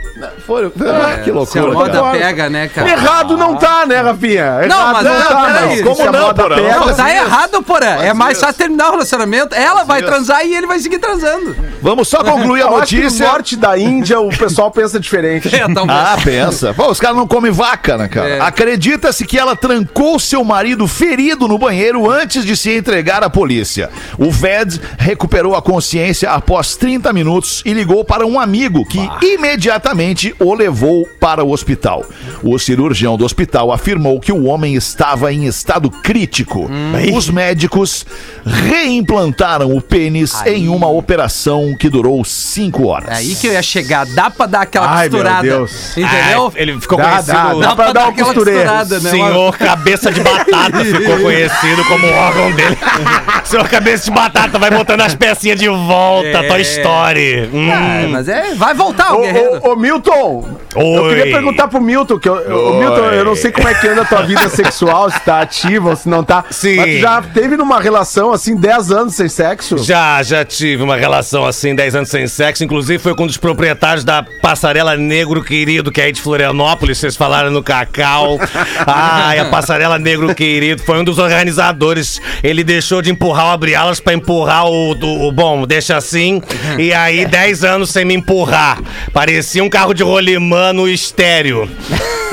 Foi, 0.47 0.67
ah, 0.67 1.19
que 1.19 1.25
Se 1.25 1.31
a 1.31 1.35
loucura, 1.35 1.73
moda 1.73 2.01
cara. 2.01 2.11
pega, 2.19 2.49
né, 2.49 2.69
cara? 2.69 2.89
Errado 2.91 3.37
não 3.37 3.57
tá, 3.57 3.85
né, 3.87 4.01
Rafinha? 4.01 4.61
Errado 4.63 4.69
Não, 4.69 4.93
mas 4.93 5.05
não, 5.05 5.23
tá, 5.29 5.45
peraí. 5.47 5.69
mas 5.69 5.83
Como 5.83 5.95
se 5.97 6.03
a 6.03 6.13
não, 6.13 6.21
moda 6.27 6.43
porra? 6.43 6.55
pega- 6.57 6.79
Não, 6.79 6.87
Não, 6.87 6.95
tá 6.95 7.09
isso. 7.15 7.25
errado, 7.25 7.63
porra. 7.63 7.87
É 8.07 8.15
mais 8.15 8.41
fácil 8.41 8.55
terminar 8.57 8.89
o 8.89 8.91
relacionamento. 8.93 9.55
Ela 9.67 9.83
vai 9.85 10.01
transar 10.03 10.47
e 10.47 10.55
ele 10.55 10.67
vai 10.67 10.79
seguir 10.79 10.99
transando. 10.99 11.57
Vamos 11.83 12.07
só 12.09 12.23
concluir 12.23 12.63
a 12.63 12.67
Eu 12.67 12.77
acho 12.77 12.89
que 12.89 12.97
no 12.97 13.03
notícia. 13.03 13.27
norte 13.27 13.57
da 13.57 13.77
Índia 13.77 14.21
o 14.21 14.29
pessoal 14.29 14.71
pensa 14.71 14.99
diferente. 15.01 15.49
É, 15.57 15.61
talvez. 15.73 15.99
Ah, 15.99 16.19
pensa. 16.23 16.75
Pô, 16.75 16.91
os 16.91 17.01
caras 17.01 17.17
não 17.17 17.27
comem 17.27 17.51
vaca, 17.51 17.97
né, 17.97 18.09
cara? 18.09 18.29
É. 18.29 18.41
Acredita-se 18.41 19.25
que 19.25 19.39
ela 19.39 19.57
trancou 19.57 20.19
seu 20.19 20.45
marido 20.45 20.87
ferido 20.87 21.49
no 21.49 21.57
banheiro 21.59 22.11
antes 22.11 22.45
de 22.45 22.55
se 22.57 22.71
entregar 22.77 23.23
à 23.25 23.31
polícia. 23.31 23.89
O 24.19 24.31
Ved 24.31 24.79
recuperou 24.99 25.55
a 25.57 25.63
consciência 25.63 26.31
após 26.31 26.77
30 26.77 27.11
minutos 27.13 27.63
e 27.65 27.73
ligou 27.73 28.05
para 28.05 28.27
um 28.27 28.39
amigo 28.39 28.85
que 28.85 29.01
imediatamente 29.23 30.35
o 30.39 30.53
levou 30.53 31.09
para 31.19 31.43
o 31.43 31.51
hospital. 31.51 32.05
O 32.43 32.59
cirurgião 32.59 33.17
do 33.17 33.25
hospital 33.25 33.73
afirmou 33.73 34.21
que 34.21 34.33
o 34.33 34.45
homem 34.45 34.75
estava 34.75 35.33
em 35.33 35.47
estado 35.47 35.91
crítico. 35.91 36.69
Os 37.17 37.31
médicos 37.31 38.05
reimplantaram 38.45 39.56
o 39.65 39.81
pênis 39.81 40.35
em 40.45 40.69
uma 40.69 40.89
operação 40.89 41.75
que 41.79 41.89
durou 41.89 42.25
5 42.25 42.87
horas. 42.87 43.09
É 43.11 43.15
aí 43.15 43.35
que 43.35 43.47
eu 43.47 43.53
ia 43.53 43.63
chegar. 43.63 44.05
Dá 44.07 44.29
pra 44.31 44.47
dar 44.47 44.61
aquela 44.63 44.87
Ai, 44.91 45.09
meu 45.09 45.19
costurada. 45.19 45.43
Deus. 45.49 45.97
Entendeu? 45.97 46.53
Ah, 46.55 46.61
ele 46.61 46.81
ficou 46.81 46.99
Dá, 46.99 47.05
conhecido. 47.11 47.33
dá, 47.33 47.55
dá 47.55 47.77
pra 47.77 47.93
dar 47.93 48.01
uma 48.03 48.09
aquela 48.11 48.27
costureira. 48.35 48.61
costurada, 48.61 49.01
né? 49.01 49.11
Senhor 49.11 49.57
Cabeça 49.59 50.13
de 50.13 50.21
Batata 50.21 50.85
ficou 50.85 51.21
conhecido 51.21 51.85
como 51.85 52.07
o 52.07 52.13
órgão 52.13 52.53
dele. 52.53 52.77
Senhor 53.45 53.69
Cabeça 53.69 54.05
de 54.05 54.11
Batata 54.11 54.59
vai 54.59 54.71
botando 54.71 55.01
as 55.03 55.15
pecinhas 55.15 55.59
de 55.59 55.69
volta, 55.69 56.27
É. 56.29 56.43
Toy 56.49 56.61
Story. 56.63 57.51
Hum. 57.53 57.71
Ah, 57.73 58.09
mas 58.11 58.29
é, 58.29 58.55
vai 58.55 58.75
voltar 58.75 59.13
o 59.15 59.19
Ô, 59.19 59.23
guerreiro. 59.23 59.61
ô, 59.63 59.73
ô, 59.73 59.77
Milton, 59.77 60.49
eu 60.75 60.83
Oi. 61.03 61.09
queria 61.15 61.33
perguntar 61.35 61.69
pro 61.69 61.81
Milton, 61.81 62.19
que 62.19 62.29
eu, 62.29 62.37
eu- 62.37 62.67
ô, 62.75 62.79
Milton, 62.79 63.05
eu 63.11 63.25
não 63.25 63.37
sei 63.37 63.53
como 63.53 63.69
é 63.69 63.75
que 63.75 63.87
anda 63.89 64.03
a 64.03 64.05
tua 64.05 64.23
vida 64.23 64.49
sexual, 64.49 65.11
se 65.11 65.21
tá 65.21 65.41
ativa 65.41 65.91
ou 65.91 65.97
se 65.97 66.09
não 66.09 66.25
tá. 66.25 66.45
Sim. 66.51 66.77
Mas 66.77 66.87
tu 66.97 67.01
já 67.01 67.23
teve 67.23 67.57
numa 67.57 67.81
relação 67.81 68.33
assim, 68.33 68.57
10 68.57 68.91
anos 68.91 69.15
sem 69.15 69.29
sexo? 69.49 69.79
Já, 69.79 70.23
já 70.23 70.45
tive 70.45 70.83
uma 70.83 70.97
relação 70.97 71.45
assim, 71.47 71.75
10 71.75 71.95
anos 71.97 72.09
sem 72.09 72.27
sexo. 72.27 72.65
Inclusive, 72.65 72.99
foi 72.99 73.15
com 73.15 73.25
um 73.25 73.27
dos 73.27 73.37
proprietários 73.37 74.05
da 74.05 74.25
Passarela 74.43 74.97
Negro 74.97 75.43
Querido, 75.43 75.93
que 75.93 76.01
é 76.01 76.05
aí 76.05 76.13
de 76.13 76.21
Florianópolis. 76.21 76.99
Vocês 76.99 77.17
falaram 77.17 77.51
no 77.51 77.63
Cacau. 77.63 78.39
Ai, 78.87 79.39
a 79.39 79.45
Passarela 79.47 79.99
Negro 79.99 80.35
Querido 80.35 80.83
foi 80.83 80.99
um 80.99 81.05
dos 81.05 81.19
organizadores. 81.19 82.21
Ele 82.43 82.65
deixou 82.65 83.01
de 83.01 83.11
empurrar 83.11 83.47
o 83.47 83.51
abre-alas 83.51 84.01
pra 84.01 84.15
empurrar 84.15 84.67
o, 84.67 84.95
do- 84.95 85.07
o. 85.27 85.33
Bom, 85.33 85.67
deixa 85.67 85.97
assim. 85.97 86.43
E 86.79 86.93
aí, 86.93 87.25
10 87.27 87.65
anos 87.65 87.91
sem 87.91 88.05
me 88.05 88.15
empurrar. 88.15 88.81
Parecia 89.13 89.63
um 89.63 89.69
carro 89.69 89.95
de 89.95 90.03
rolimã 90.03 90.73
no 90.73 90.89
estéreo. 90.89 91.71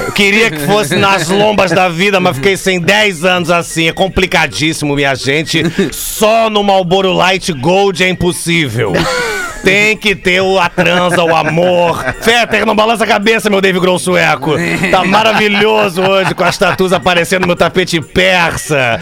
Eu 0.05 0.11
queria 0.11 0.49
que 0.51 0.59
fosse 0.59 0.95
nas 0.95 1.29
lombas 1.29 1.71
da 1.71 1.87
vida, 1.87 2.19
mas 2.19 2.35
fiquei 2.35 2.57
sem 2.57 2.79
10 2.79 3.23
anos 3.23 3.49
assim. 3.49 3.87
É 3.87 3.91
complicadíssimo, 3.93 4.95
minha 4.95 5.15
gente. 5.15 5.63
Só 5.91 6.49
no 6.49 6.63
Marlboro 7.03 7.13
Light 7.13 7.51
Gold 7.59 8.01
é 8.01 8.07
impossível. 8.07 8.93
Tem 9.63 9.95
que 9.97 10.15
ter 10.15 10.41
o, 10.41 10.59
a 10.59 10.69
transa, 10.69 11.23
o 11.23 11.35
amor. 11.35 12.03
Fetter, 12.21 12.65
não 12.65 12.75
balança 12.75 13.03
a 13.03 13.07
cabeça, 13.07 13.49
meu 13.49 13.61
Dave 13.61 13.79
Grohl 13.79 13.97
sueco. 13.99 14.55
Tá 14.91 15.03
maravilhoso 15.03 16.01
hoje 16.01 16.33
com 16.35 16.43
as 16.43 16.57
tatuas 16.57 16.91
aparecendo 16.93 17.47
no 17.47 17.55
tapete 17.55 17.99
persa. 18.01 18.99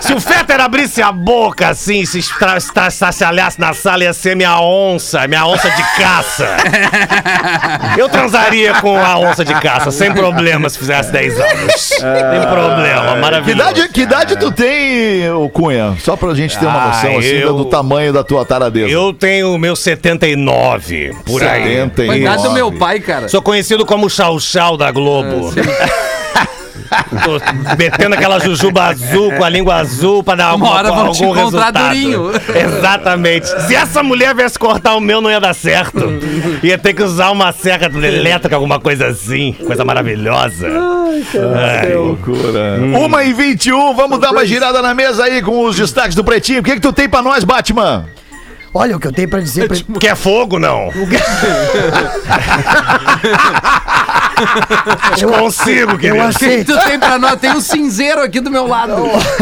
Se, 0.00 0.12
o 0.12 0.20
Fetter 0.20 0.60
abrisse 0.60 1.00
a 1.02 1.10
boca 1.12 1.68
assim, 1.68 2.04
se 2.04 2.18
estra- 2.18 2.56
estra- 2.56 2.88
estacialhasse 2.88 3.58
na 3.60 3.72
sala, 3.72 4.04
ia 4.04 4.12
ser 4.12 4.36
minha 4.36 4.60
onça, 4.60 5.26
minha 5.26 5.46
onça 5.46 5.70
de 5.70 5.82
caça. 5.96 6.46
Eu 7.96 8.08
transaria 8.08 8.74
com 8.74 8.96
a 8.98 9.18
onça 9.18 9.44
de 9.44 9.54
caça, 9.54 9.90
sem 9.90 10.12
problema, 10.12 10.68
se 10.68 10.78
fizesse 10.78 11.10
10 11.12 11.40
anos. 11.40 11.72
Sem 11.80 12.40
problema, 12.48 13.14
Que 13.14 13.20
maravilhoso. 13.20 13.70
idade, 13.70 13.88
que 13.88 14.00
idade 14.02 14.36
tu 14.36 14.50
tem, 14.52 15.30
ô 15.32 15.48
Cunha? 15.48 15.94
Só 16.00 16.16
pra 16.16 16.34
gente 16.34 16.58
ter 16.58 16.66
uma 16.66 16.82
Ah, 16.82 16.86
noção 16.88 17.18
assim 17.18 17.28
eu- 17.28 17.54
do 17.54 17.64
tamanho 17.64 18.12
da 18.12 18.22
tua 18.24 18.44
taradeza. 18.44 18.88
Eu 18.90 19.12
tenho 19.12 19.52
o 19.54 19.58
meu 19.70 19.76
79, 19.76 21.14
por 21.24 21.42
aí. 21.42 21.62
79. 21.62 22.06
Foi 22.06 22.18
idade 22.18 22.42
do 22.42 22.50
meu 22.52 22.72
pai, 22.72 22.98
cara. 22.98 23.28
Sou 23.28 23.40
conhecido 23.40 23.86
como 23.86 24.06
o 24.06 24.10
Chau 24.10 24.38
Chau 24.40 24.76
da 24.76 24.90
Globo. 24.90 25.52
Tô 27.24 27.40
metendo 27.78 28.16
aquela 28.16 28.40
jujuba 28.40 28.82
azul 28.86 29.30
com 29.36 29.44
a 29.44 29.48
língua 29.48 29.76
azul 29.76 30.24
pra 30.24 30.34
dar 30.34 30.46
Uma 30.46 30.66
alguma- 30.66 30.70
hora 30.72 30.90
vão 30.90 31.12
te 31.12 31.22
algum 31.22 31.38
encontrar 31.40 31.66
resultado. 31.66 31.88
durinho. 31.94 32.32
Exatamente. 32.78 33.46
Se 33.68 33.76
essa 33.76 34.02
mulher 34.02 34.34
viesse 34.34 34.58
cortar 34.58 34.96
o 34.96 35.00
meu, 35.00 35.20
não 35.20 35.30
ia 35.30 35.38
dar 35.38 35.54
certo. 35.54 36.00
Ia 36.64 36.76
ter 36.76 36.92
que 36.92 37.02
usar 37.02 37.30
uma 37.30 37.52
serra 37.52 37.86
elétrica, 37.86 38.56
alguma 38.56 38.80
coisa 38.80 39.06
assim. 39.06 39.52
Coisa 39.64 39.84
maravilhosa. 39.84 40.66
Ai, 41.54 41.94
Loucura. 41.94 42.80
Uma 42.98 43.22
e 43.22 43.32
21, 43.32 43.94
vamos 43.94 44.18
dar 44.18 44.32
uma 44.32 44.44
girada 44.44 44.82
na 44.82 44.92
mesa 44.92 45.24
aí 45.24 45.40
com 45.42 45.62
os 45.66 45.76
destaques 45.76 46.16
do 46.16 46.24
Pretinho. 46.24 46.58
O 46.60 46.64
que, 46.64 46.74
que 46.74 46.80
tu 46.80 46.92
tem 46.92 47.08
pra 47.08 47.22
nós, 47.22 47.44
Batman? 47.44 48.06
Olha, 48.72 48.96
o 48.96 49.00
que 49.00 49.06
eu 49.06 49.12
tenho 49.12 49.28
pra 49.28 49.40
dizer 49.40 49.66
pra... 49.68 49.76
Quer 50.00 50.16
fogo, 50.16 50.58
não? 50.58 50.90
Eu 55.20 55.30
Consigo, 55.30 55.92
Eu 55.92 55.98
querido. 55.98 56.16
Que 56.38 56.44
aceito. 56.44 56.72
tu 56.72 56.84
tem 56.88 56.98
pra 56.98 57.18
nós? 57.18 57.40
Tem 57.40 57.50
um 57.52 57.60
cinzeiro 57.60 58.20
aqui 58.22 58.40
do 58.40 58.50
meu 58.50 58.66
lado. 58.66 58.94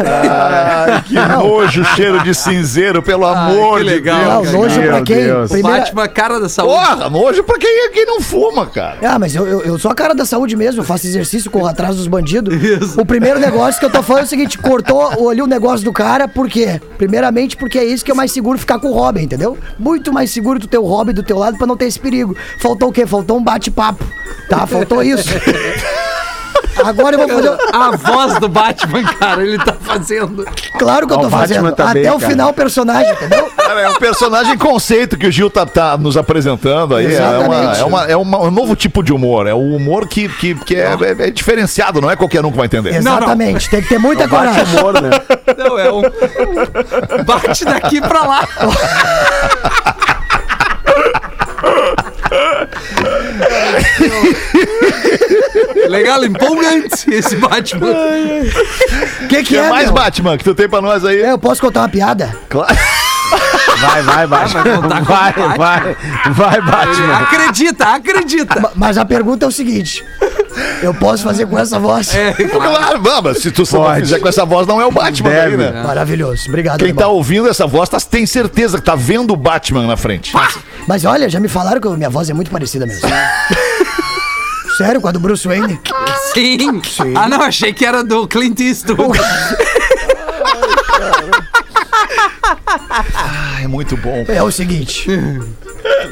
Ai, 0.05 1.02
que 1.02 1.14
nojo, 1.14 1.85
cheiro 1.97 2.23
de 2.23 2.35
cinzeiro, 2.35 3.02
pelo 3.02 3.26
amor 3.26 3.78
que 3.78 3.85
de 3.85 3.90
legal. 3.90 4.43
Deus. 4.43 4.52
Não, 4.52 4.61
nojo 4.61 4.81
pra 4.81 4.93
Meu 4.93 5.05
quem? 5.05 5.17
Deus. 5.17 5.50
Primeira... 5.50 5.78
Batman, 5.78 6.09
cara 6.09 6.40
da 6.40 6.49
saúde. 6.49 6.75
Porra, 6.75 7.11
nojo 7.11 7.43
pra 7.45 7.59
quem, 7.59 7.90
quem 7.93 8.07
não 8.07 8.21
fuma, 8.21 8.67
cara. 8.67 8.99
Ah, 9.02 9.19
mas 9.19 9.35
eu, 9.35 9.47
eu, 9.47 9.61
eu 9.62 9.78
sou 9.78 9.90
a 9.90 9.95
cara 9.95 10.14
da 10.14 10.25
saúde 10.25 10.57
mesmo, 10.57 10.81
eu 10.81 10.85
faço 10.85 11.07
exercício, 11.07 11.50
corro 11.50 11.67
atrás 11.67 11.97
dos 11.97 12.07
bandidos. 12.07 12.97
O 12.97 13.05
primeiro 13.05 13.38
negócio 13.38 13.78
que 13.78 13.87
eu 13.87 13.90
tô 13.90 14.02
falando 14.02 14.23
é 14.23 14.26
o 14.26 14.28
seguinte: 14.28 14.59
cortou 14.59 15.31
ali 15.31 15.43
o 15.43 15.47
negócio 15.47 15.85
do 15.85 15.93
cara, 15.93 16.26
por 16.28 16.49
quê? 16.49 16.81
Primeiramente, 16.97 17.57
porque 17.57 17.78
é 17.78 17.85
isso 17.85 18.05
que 18.05 18.11
é 18.11 18.14
mais 18.14 18.33
seguro 18.33 18.59
ficar 18.59 18.78
com 18.78 18.88
o 18.88 18.93
Robin, 18.93 19.23
entendeu? 19.23 19.59
Muito 19.78 20.12
mais 20.12 20.31
seguro 20.31 20.59
tu 20.61 20.67
ter 20.67 20.78
o 20.78 20.85
Robin 20.85 21.12
do 21.12 21.23
teu 21.23 21.38
lado 21.38 21.57
pra 21.59 21.67
não 21.67 21.76
ter 21.76 21.87
esse 21.87 21.99
perigo. 21.99 22.37
Faltou 22.61 22.88
o 22.88 22.93
quê? 22.93 23.07
Faltou 23.07 23.37
um 23.38 23.43
bate-papo, 23.43 24.05
tá? 24.49 24.67
Faltou 24.67 24.88
isso. 25.02 25.28
Agora 26.85 27.16
eu 27.16 27.26
vou 27.26 27.37
fazer. 27.37 27.59
A 27.73 27.90
voz 27.97 28.38
do 28.38 28.49
Batman, 28.49 29.02
cara, 29.02 29.42
ele 29.42 29.59
tá 29.59 29.75
fazendo. 29.80 30.47
Claro 30.78 31.09
que 31.09 31.12
eu 31.12 31.18
tô 31.18 31.28
fazendo. 31.28 31.73
tá 31.73 31.90
Até 31.90 32.02
bem, 32.02 32.11
o 32.11 32.18
cara. 32.18 32.30
final 32.30 32.50
o 32.50 32.54
personagem, 32.54 33.11
entendeu? 33.12 33.50
Cara, 33.57 33.80
é 33.80 33.88
um 33.88 33.95
personagem 33.95 34.57
conceito 34.57 35.16
que 35.18 35.26
o 35.26 35.30
Gil 35.33 35.50
tá, 35.50 35.66
tá 35.66 35.99
nos 35.99 36.16
apresentando 36.16 36.95
aí. 36.95 37.12
É, 37.16 37.21
uma, 37.21 37.57
é, 37.76 37.85
uma, 37.85 38.04
é 38.12 38.16
uma- 38.16 38.38
um 38.42 38.50
novo 38.52 38.76
tipo 38.76 39.02
de 39.02 39.12
humor. 39.12 39.49
É 39.49 39.54
um 39.54 39.75
humor 39.75 40.07
que, 40.07 40.28
que, 40.28 40.54
que 40.54 40.76
é, 40.76 40.97
é- 41.00 41.26
é 41.26 41.30
diferenciado, 41.33 42.00
não 42.00 42.09
é 42.09 42.14
qualquer 42.14 42.45
um 42.45 42.50
que 42.52 42.57
vai 42.57 42.66
entender. 42.66 42.95
Exatamente. 42.95 43.68
Tem 43.68 43.83
que 43.83 43.88
ter 43.88 43.99
muita 43.99 44.28
coragem. 44.28 44.62
Humor, 44.78 45.02
né? 45.02 45.11
Não, 45.59 45.76
é 45.78 45.92
um. 45.92 46.02
Bate 47.25 47.64
daqui 47.64 48.00
pra 48.00 48.23
lá. 48.25 48.49
Legal, 55.88 56.25
empolgante 56.25 57.11
esse 57.11 57.37
Batman. 57.37 57.92
O 59.23 59.28
que, 59.28 59.37
que 59.37 59.42
que 59.44 59.56
é, 59.56 59.68
mais, 59.68 59.87
meu? 59.87 59.94
Batman, 59.94 60.37
que 60.37 60.44
tu 60.44 60.54
tem 60.54 60.68
pra 60.68 60.80
nós 60.80 61.04
aí? 61.04 61.23
É, 61.23 61.32
eu 61.32 61.38
posso 61.38 61.61
contar 61.61 61.80
uma 61.80 61.88
piada? 61.88 62.35
Claro. 62.49 62.75
Vai, 63.80 64.02
vai, 64.02 64.26
vai. 64.26 64.49
vai 64.49 64.49
Vai, 64.49 64.62
Batman. 65.02 65.56
vai. 65.56 65.97
Vai, 66.32 66.61
Batman. 66.62 67.16
Acredita, 67.18 67.85
acredita. 67.94 68.73
Mas 68.75 68.99
a 68.99 69.04
pergunta 69.04 69.44
é 69.44 69.49
o 69.49 69.52
seguinte: 69.52 70.04
eu 70.82 70.94
posso 70.94 71.24
fazer 71.24 71.46
com 71.46 71.58
essa 71.58 71.78
voz? 71.78 72.14
É, 72.14 72.32
claro. 72.48 72.78
Claro, 72.78 73.02
vamos, 73.02 73.38
se 73.38 73.50
tu 73.50 73.64
só 73.66 73.84
Pode. 73.84 74.00
fizer 74.02 74.18
com 74.20 74.28
essa 74.28 74.44
voz, 74.44 74.66
não 74.66 74.80
é 74.80 74.86
o 74.86 74.90
Batman 74.90 75.30
aí, 75.30 75.34
Deve. 75.36 75.56
né? 75.56 75.82
Maravilhoso. 75.82 76.44
Obrigado. 76.48 76.78
Quem 76.78 76.88
irmão. 76.88 77.02
tá 77.04 77.08
ouvindo 77.08 77.48
essa 77.48 77.66
voz 77.66 77.88
tá, 77.88 77.98
tem 78.00 78.24
certeza 78.26 78.78
que 78.78 78.84
tá 78.84 78.94
vendo 78.94 79.32
o 79.32 79.36
Batman 79.36 79.86
na 79.86 79.96
frente. 79.96 80.32
Mas 80.86 81.04
olha, 81.04 81.28
já 81.28 81.40
me 81.40 81.48
falaram 81.48 81.80
que 81.80 81.88
a 81.88 81.90
minha 81.92 82.10
voz 82.10 82.30
é 82.30 82.34
muito 82.34 82.50
parecida 82.50 82.86
mesmo. 82.86 83.08
Sério, 84.78 85.00
com 85.00 85.08
a 85.08 85.12
do 85.12 85.18
Bruce 85.18 85.46
Wayne? 85.48 85.80
Sim. 86.32 86.80
Ah, 87.16 87.28
não, 87.28 87.42
achei 87.42 87.72
que 87.72 87.84
era 87.84 88.04
do 88.04 88.28
Clint 88.28 88.60
Eastwood. 88.60 89.18
Ah, 93.14 93.58
é 93.62 93.66
muito 93.66 93.96
bom. 93.96 94.24
É 94.28 94.42
o 94.42 94.50
seguinte. 94.50 95.08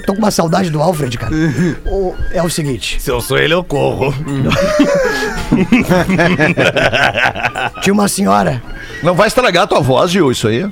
Tô 0.07 0.13
com 0.15 0.19
uma 0.21 0.31
saudade 0.31 0.71
do 0.71 0.81
Alfred, 0.81 1.19
cara. 1.19 1.33
O- 1.87 2.15
é 2.33 2.43
o 2.43 2.49
seguinte: 2.51 3.01
Se 3.01 3.11
eu 3.11 3.21
sou 3.21 3.37
ele, 3.39 3.55
eu 3.55 3.65
corro. 3.65 4.15
tinha 7.83 7.93
uma 7.93 8.09
senhora. 8.09 8.63
Não 9.03 9.15
vai 9.15 9.29
estragar 9.29 9.65
a 9.65 9.67
tua 9.67 9.81
voz, 9.81 10.11
Gil, 10.11 10.31
isso 10.31 10.49
aí? 10.49 10.69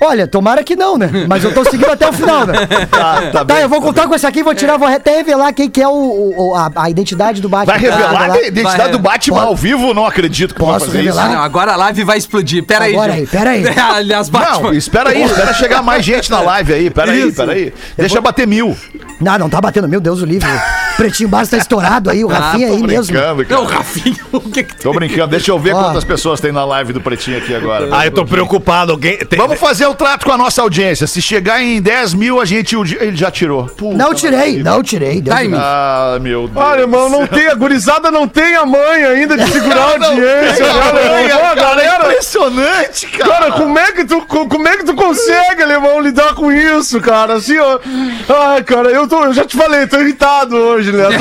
Olha, 0.00 0.26
tomara 0.26 0.62
que 0.62 0.76
não, 0.76 0.98
né? 0.98 1.10
Mas 1.28 1.42
eu 1.42 1.54
tô 1.54 1.64
seguindo 1.64 1.90
até 1.90 2.08
o 2.08 2.12
final, 2.12 2.46
né? 2.46 2.54
Tá, 2.90 3.30
tá 3.32 3.44
Tá, 3.44 3.60
eu 3.60 3.68
vou 3.68 3.80
contar 3.80 4.06
com 4.06 4.14
essa 4.14 4.28
aqui, 4.28 4.42
vou 4.42 4.54
tirar, 4.54 4.76
vou 4.76 4.86
até 4.86 5.16
revelar 5.16 5.52
quem 5.52 5.70
que 5.70 5.80
é 5.82 5.88
o, 5.88 6.34
o- 6.36 6.54
a, 6.54 6.70
a 6.76 6.90
identidade 6.90 7.40
do 7.40 7.48
Batman. 7.48 7.72
Vai 7.72 7.80
revelar 7.82 8.30
a 8.32 8.38
identidade 8.42 8.76
Vai. 8.76 8.90
do 8.90 8.98
Batman 8.98 9.36
Pode- 9.38 9.48
ao 9.48 9.56
vivo? 9.56 9.94
Não 9.94 10.04
acredito 10.06 10.54
que 10.54 10.60
Posso 10.60 10.86
fazer 10.86 10.98
revelar? 10.98 11.26
Ah, 11.26 11.28
não, 11.28 11.42
agora 11.42 11.72
a 11.72 11.76
live 11.76 12.04
vai 12.04 12.18
explodir. 12.18 12.62
Pera 12.64 12.84
aí, 12.84 12.92
Agora 12.94 13.12
Gil. 13.12 13.20
aí, 13.22 13.26
pera 13.26 13.50
aí. 13.50 13.64
Aliás, 13.96 14.22
isso. 14.26 14.32
Batman. 14.32 14.62
Não, 14.62 14.74
espera 14.74 15.10
aí, 15.10 15.22
espera 15.22 15.54
chegar 15.54 15.82
mais 15.82 16.04
gente 16.04 16.30
na 16.30 16.40
live 16.40 16.72
aí. 16.74 16.90
Pera 16.90 17.12
aí, 17.12 17.28
Isso. 17.28 17.36
pera 17.36 17.52
aí. 17.52 17.72
Deixa 17.96 18.20
bater 18.20 18.46
mil. 18.46 18.76
Não, 19.20 19.38
não 19.38 19.48
tá 19.48 19.60
batendo, 19.60 19.88
meu 19.88 20.00
Deus, 20.00 20.20
o 20.20 20.26
livro. 20.26 20.48
Pretinho 20.96 21.28
Básico 21.28 21.56
tá 21.56 21.62
estourado 21.62 22.10
aí, 22.10 22.24
o 22.24 22.28
Rafinha 22.28 22.68
tô 22.68 22.74
aí 22.74 22.82
mesmo. 22.82 23.12
brincando, 23.12 23.44
cara. 23.46 23.60
Não, 23.60 23.66
Rafinha, 23.66 24.16
o 24.32 24.40
que 24.40 24.62
que 24.64 24.76
Tô 24.76 24.92
brincando, 24.92 25.28
deixa 25.28 25.50
eu 25.50 25.58
ver 25.58 25.74
Ó. 25.74 25.82
quantas 25.84 26.04
pessoas 26.04 26.40
tem 26.40 26.52
na 26.52 26.64
live 26.64 26.92
do 26.92 27.00
Pretinho 27.00 27.38
aqui 27.38 27.54
agora. 27.54 27.88
Ah, 27.92 28.06
eu 28.06 28.10
tô 28.12 28.24
preocupado. 28.24 28.92
Alguém. 28.92 29.18
Tem... 29.18 29.38
Vamos 29.38 29.58
fazer 29.58 29.86
o 29.86 29.94
trato 29.94 30.24
com 30.26 30.32
a 30.32 30.36
nossa 30.38 30.62
audiência. 30.62 31.06
Se 31.06 31.20
chegar 31.20 31.62
em 31.62 31.80
10 31.80 32.14
mil, 32.14 32.40
a 32.40 32.44
gente 32.44 32.74
ele 32.76 33.16
já 33.16 33.30
tirou. 33.30 33.64
Puta 33.66 33.96
Não 33.96 34.14
tirei, 34.14 34.62
não 34.62 34.82
tirei. 34.82 35.20
Deus. 35.20 35.36
Ah, 35.54 36.18
meu 36.20 36.48
Deus. 36.48 36.56
Olha, 36.64 36.80
irmão, 36.82 37.08
não 37.08 37.26
tem, 37.26 37.46
a 37.48 37.54
gurizada 37.54 38.10
não 38.10 38.26
tem 38.28 38.54
a 38.54 38.64
mãe 38.64 39.04
ainda 39.04 39.36
de 39.36 39.50
segurar 39.50 39.80
a 39.80 40.06
audiência, 40.08 40.64
cara, 40.66 41.54
galera, 41.54 42.04
impressionante, 42.06 43.06
cara. 43.08 43.30
Cara, 43.36 43.52
como 43.52 43.78
é 43.78 43.92
que 43.92 44.04
tu, 44.04 44.20
co- 44.26 44.46
como 44.48 44.66
é 44.68 44.76
que 44.76 44.84
tu 44.84 44.94
consegue, 44.94 45.62
alemão, 45.62 46.00
lidar 46.00 46.34
com 46.34 46.50
isso, 46.52 47.00
cara? 47.00 47.34
Assim, 47.34 47.58
ó. 47.58 47.78
Ai, 48.28 48.62
cara, 48.64 48.88
eu, 48.90 49.06
tô, 49.08 49.24
eu 49.24 49.32
já 49.34 49.44
te 49.44 49.56
falei, 49.56 49.86
tô 49.86 49.98
irritado 50.00 50.56
hoje, 50.56 50.85
né? 50.92 51.04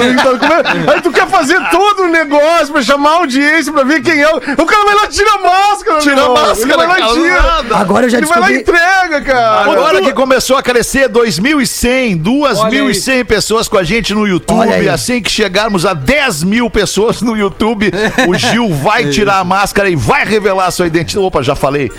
É- 0.90 0.92
Aí 0.94 1.02
tu 1.02 1.12
quer 1.12 1.28
fazer 1.28 1.60
todo 1.70 2.04
um 2.04 2.10
negócio 2.12 2.72
pra 2.74 2.82
chamar 2.82 3.10
a 3.12 3.14
audiência, 3.16 3.72
pra 3.72 3.84
ver 3.84 4.02
quem 4.02 4.22
é. 4.22 4.28
o- 4.30 4.38
O 4.38 4.66
cara 4.66 4.86
vai 4.86 4.96
lá 4.96 5.06
e 5.06 5.08
tira 5.10 5.30
a 5.32 5.38
máscara, 5.40 6.00
Tira 6.00 6.22
a 6.26 6.30
máscara, 6.30 6.62
Ele 6.62 6.76
vai 6.76 6.88
lá 6.88 7.00
e 7.00 7.14
tira. 7.14 7.78
Agora 7.78 8.06
eu 8.06 8.10
já 8.10 8.18
Ele 8.18 8.28
vai 8.28 8.40
lá 8.40 8.52
e 8.52 8.58
descobri. 8.58 8.80
entrega, 8.82 9.22
cara. 9.22 9.72
Agora 9.72 10.02
que 10.02 10.14
começou 10.14 10.58
a 10.58 10.64
crescer 10.64 11.10
2.100, 11.10 12.22
2.100 12.22 13.26
pessoas 13.26 13.68
com 13.68 13.78
a 13.78 13.84
gente 13.84 14.14
no 14.14 14.28
YouTube. 14.28 14.90
Assim 14.90 15.22
que 15.22 15.30
chegarmos 15.32 15.86
a 15.86 15.94
10 15.94 16.44
mil 16.44 16.70
pessoas 16.70 17.22
no 17.22 17.36
YouTube, 17.36 17.92
o 18.28 18.34
Gil 18.36 18.74
vai 18.74 19.06
tirar 19.10 19.40
a 19.40 19.44
máscara 19.44 19.90
e 19.90 19.96
vai 19.96 20.26
revelar 20.26 20.68
a 20.68 20.72
sua 20.72 20.88
identidade. 20.88 21.26
Opa, 21.26 21.42
já 21.42 21.56
falei. 21.56 21.92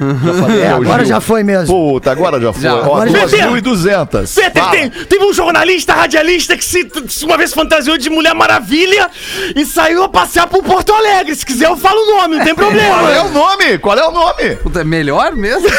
Já 0.00 0.34
falei. 0.34 0.60
É, 0.62 0.68
agora 0.70 1.04
Gil. 1.04 1.14
já 1.14 1.20
foi 1.20 1.42
mesmo. 1.42 1.66
Puta, 1.92 2.10
agora 2.10 2.40
já 2.40 2.52
foi. 2.52 2.62
Já. 2.62 2.74
Ó, 2.76 2.80
Agora 3.00 3.10
já- 3.10 3.26
2.200. 3.26 4.34
Peter, 4.34 4.62
Fala. 4.62 4.70
tem, 4.76 4.90
teve 4.90 5.24
um 5.24 5.32
jornalista 5.32 5.92
radialista 5.94 6.56
que 6.56 6.64
se, 6.64 6.88
uma 7.22 7.36
vez 7.36 7.52
fantasiou 7.52 7.98
de 7.98 8.08
Mulher 8.10 8.34
Maravilha 8.34 9.08
e 9.54 9.64
saiu 9.66 10.02
a 10.04 10.08
passear 10.08 10.46
por 10.46 10.62
Porto 10.62 10.92
Alegre. 10.92 11.34
Se 11.34 11.44
quiser, 11.44 11.66
eu 11.68 11.76
falo 11.76 12.00
o 12.00 12.16
nome, 12.16 12.36
não 12.38 12.44
tem 12.44 12.54
problema. 12.54 12.98
Qual 12.98 13.10
é 13.12 13.22
o 13.22 13.28
nome? 13.30 13.78
Qual 13.78 13.98
é 13.98 14.06
o 14.08 14.10
nome? 14.10 14.56
Puta, 14.56 14.80
é 14.80 14.84
melhor 14.84 15.34
mesmo? 15.36 15.68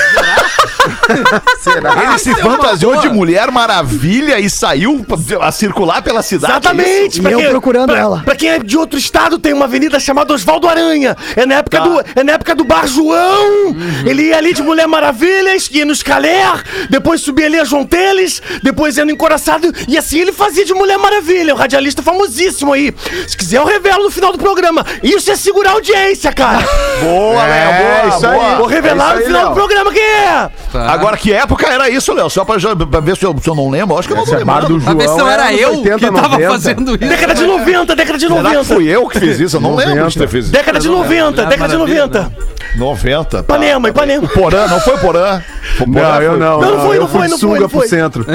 Ele 2.04 2.18
se 2.20 2.34
fantasiou 2.36 2.98
de 2.98 3.10
Mulher 3.10 3.52
Maravilha 3.52 4.40
e 4.40 4.50
saiu 4.50 5.06
a 5.42 5.52
circular 5.52 6.02
pela 6.02 6.22
cidade. 6.22 6.54
Exatamente. 6.54 7.22
E 7.22 7.32
eu 7.32 7.40
quem- 7.40 7.50
procurando 7.50 7.90
pra- 7.92 8.00
ela. 8.00 8.22
Pra 8.24 8.36
quem 8.36 8.50
é 8.50 8.60
de 8.60 8.78
outro 8.78 8.98
estado, 8.98 9.38
tem 9.38 9.54
uma 9.54 9.66
avenida 9.66 10.00
chamada 10.00 10.34
Osvaldo 10.34 10.68
Aranha. 10.68 11.16
É 11.36 11.46
na 11.46 11.56
época, 11.56 11.78
Tá. 11.78 11.84
do, 11.84 12.04
é 12.16 12.24
na 12.24 12.34
época 12.34 12.56
do 12.56 12.64
Bar 12.64 12.88
João. 12.88 13.76
Ele 14.12 14.24
ia 14.24 14.38
ali 14.38 14.54
de 14.54 14.62
Mulher 14.62 14.88
Maravilha, 14.88 15.56
ia 15.72 15.86
no 15.86 15.94
Escaler, 15.94 16.64
depois 16.90 17.22
subia 17.22 17.46
ali 17.46 17.58
a 17.60 17.64
João 17.64 17.86
Teles, 17.86 18.42
depois 18.62 18.98
ia 18.98 19.06
no 19.06 19.12
Encoraçado. 19.12 19.72
E 19.88 19.98
assim 19.98 20.20
ele 20.20 20.32
fazia 20.34 20.66
de 20.66 20.74
Mulher 20.74 20.98
Maravilha. 20.98 21.54
Um 21.54 21.58
radialista 21.58 22.02
famosíssimo 22.04 22.74
aí. 22.74 22.94
Se 23.28 23.38
quiser, 23.38 23.58
eu 23.58 23.66
revelo 23.66 24.04
no 24.04 24.12
final 24.12 24.32
do 24.34 24.38
programa. 24.38 24.86
Isso 25.02 25.32
é 25.32 25.36
segurar 25.36 25.70
a 25.72 25.74
audiência, 25.74 26.32
cara. 26.34 26.60
Boa, 27.02 27.44
Léo, 27.44 27.54
É, 27.72 28.02
boa, 28.04 28.16
isso 28.18 28.28
aí. 28.28 28.38
boa. 28.40 28.56
Vou 28.58 28.68
revelar 28.68 29.16
É 29.18 29.20
isso 29.22 29.22
no 29.22 29.22
aí, 29.22 29.26
final 29.26 29.42
Léo. 29.42 29.50
do 29.50 29.56
programa 29.56 29.92
quem 29.94 30.04
é. 30.04 30.50
Agora, 30.74 31.18
que 31.18 31.32
época 31.34 31.68
era 31.72 31.90
isso, 31.90 32.14
Léo? 32.14 32.30
Só 32.30 32.44
pra, 32.46 32.58
já- 32.60 32.76
pra 32.76 33.00
ver 33.00 33.16
se 33.18 33.26
eu, 33.26 33.36
se 33.42 33.50
eu 33.50 33.56
não 33.56 33.70
lembro. 33.70 33.98
Acho 33.98 34.08
que 34.08 34.14
eu 34.14 34.18
não 34.18 34.24
Esse 34.24 34.36
é 34.36 34.44
bar 34.44 34.66
do 34.66 34.74
lembrando. 34.76 34.84
Pra 34.84 34.94
ver 34.94 35.02
se 35.04 35.08
não 35.10 35.18
João 35.20 35.30
era 35.32 35.44
anos 35.48 35.62
eu 35.62 35.70
80, 35.78 35.98
que 36.00 36.06
tava 36.06 36.28
90. 36.30 36.50
fazendo 36.52 36.90
isso. 36.92 36.98
Década 37.00 37.34
de 37.34 37.44
90, 37.46 37.96
década 37.96 38.18
de 38.18 38.28
Será 38.28 38.40
que 38.42 38.56
90. 38.58 38.64
fui 38.76 38.88
eu 38.88 39.08
que 39.08 39.20
fiz 39.20 39.40
isso? 39.40 39.56
Eu 39.58 39.62
não 39.62 39.76
lembro 39.76 40.08
de 40.10 40.18
ter 40.18 40.28
feito 40.28 40.44
isso. 40.44 40.52
Década 40.52 40.80
de 40.80 40.88
90, 40.90 41.46
década 41.46 41.70
de 41.70 41.78
Maravilha, 41.78 42.08
90. 42.08 42.32
90. 42.78 43.26
tá. 43.30 43.40
Ipanema, 43.40 43.90
Ipanema. 43.90 43.92
Porã, 44.34 44.68
não 44.68 44.80
foi 44.80 44.98
Porã? 44.98 45.42
Foi 45.78 45.88
Porã, 45.88 46.02
Não, 46.02 46.22
eu 46.22 46.30
foi- 46.32 46.40
não. 46.40 46.62
Não, 46.62 46.72
não 46.72 46.80
foi, 46.86 46.98
eu 46.98 47.02
não 47.02 47.08
fui 47.08 47.20
foi, 47.20 47.28
não 47.30 47.40
foi, 47.40 47.58
sunga 47.58 47.70
pro 47.70 47.88
centro. 47.88 48.26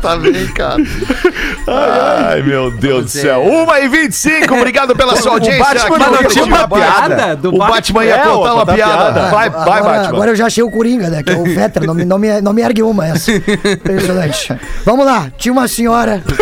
tá 0.00 0.16
bem, 0.16 0.46
cara. 0.48 0.82
Ai, 1.66 2.42
meu 2.42 2.70
Deus 2.70 3.04
do 3.04 3.10
céu. 3.10 3.42
1 3.42 3.76
e 3.84 3.88
25 3.88 4.54
obrigado 4.54 4.94
pela 4.96 5.16
sua 5.16 5.32
audiência. 5.32 5.64
Batman 5.64 5.98
Mas 5.98 6.10
no 6.10 6.22
não 6.22 6.28
tinha 6.30 6.44
uma 6.44 6.68
piada 6.68 7.38
O 7.48 7.58
Batman 7.58 8.04
ia 8.04 8.14
É, 8.16 8.18
contar 8.20 8.54
uma 8.54 8.66
piada. 8.66 9.20
Vai, 9.30 9.50
vai, 9.50 9.78
agora, 9.78 9.82
Batman. 9.82 10.08
agora 10.08 10.30
eu 10.32 10.36
já 10.36 10.46
achei 10.46 10.62
o 10.62 10.70
Coringa, 10.70 11.08
né? 11.10 11.22
Que 11.22 11.32
é 11.32 11.36
o 11.36 11.44
Vetter, 11.44 11.84
não 11.84 11.94
me, 11.94 12.04
não 12.04 12.18
me, 12.18 12.40
não 12.40 12.52
me 12.52 12.62
ergue 12.62 12.82
uma 12.82 13.06
essa. 13.06 13.30
Impressionante. 13.32 14.54
Vamos 14.84 15.06
lá, 15.06 15.26
tinha 15.36 15.52
uma 15.52 15.68
senhora. 15.68 16.22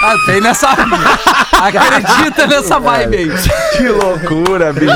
Ah, 0.00 0.14
tem 0.26 0.40
nessa. 0.40 0.68
Acredita 0.70 2.46
nessa 2.46 2.78
vibe 2.78 3.16
aí. 3.16 3.30
Que 3.76 3.88
loucura, 3.88 4.72
bicho. 4.72 4.94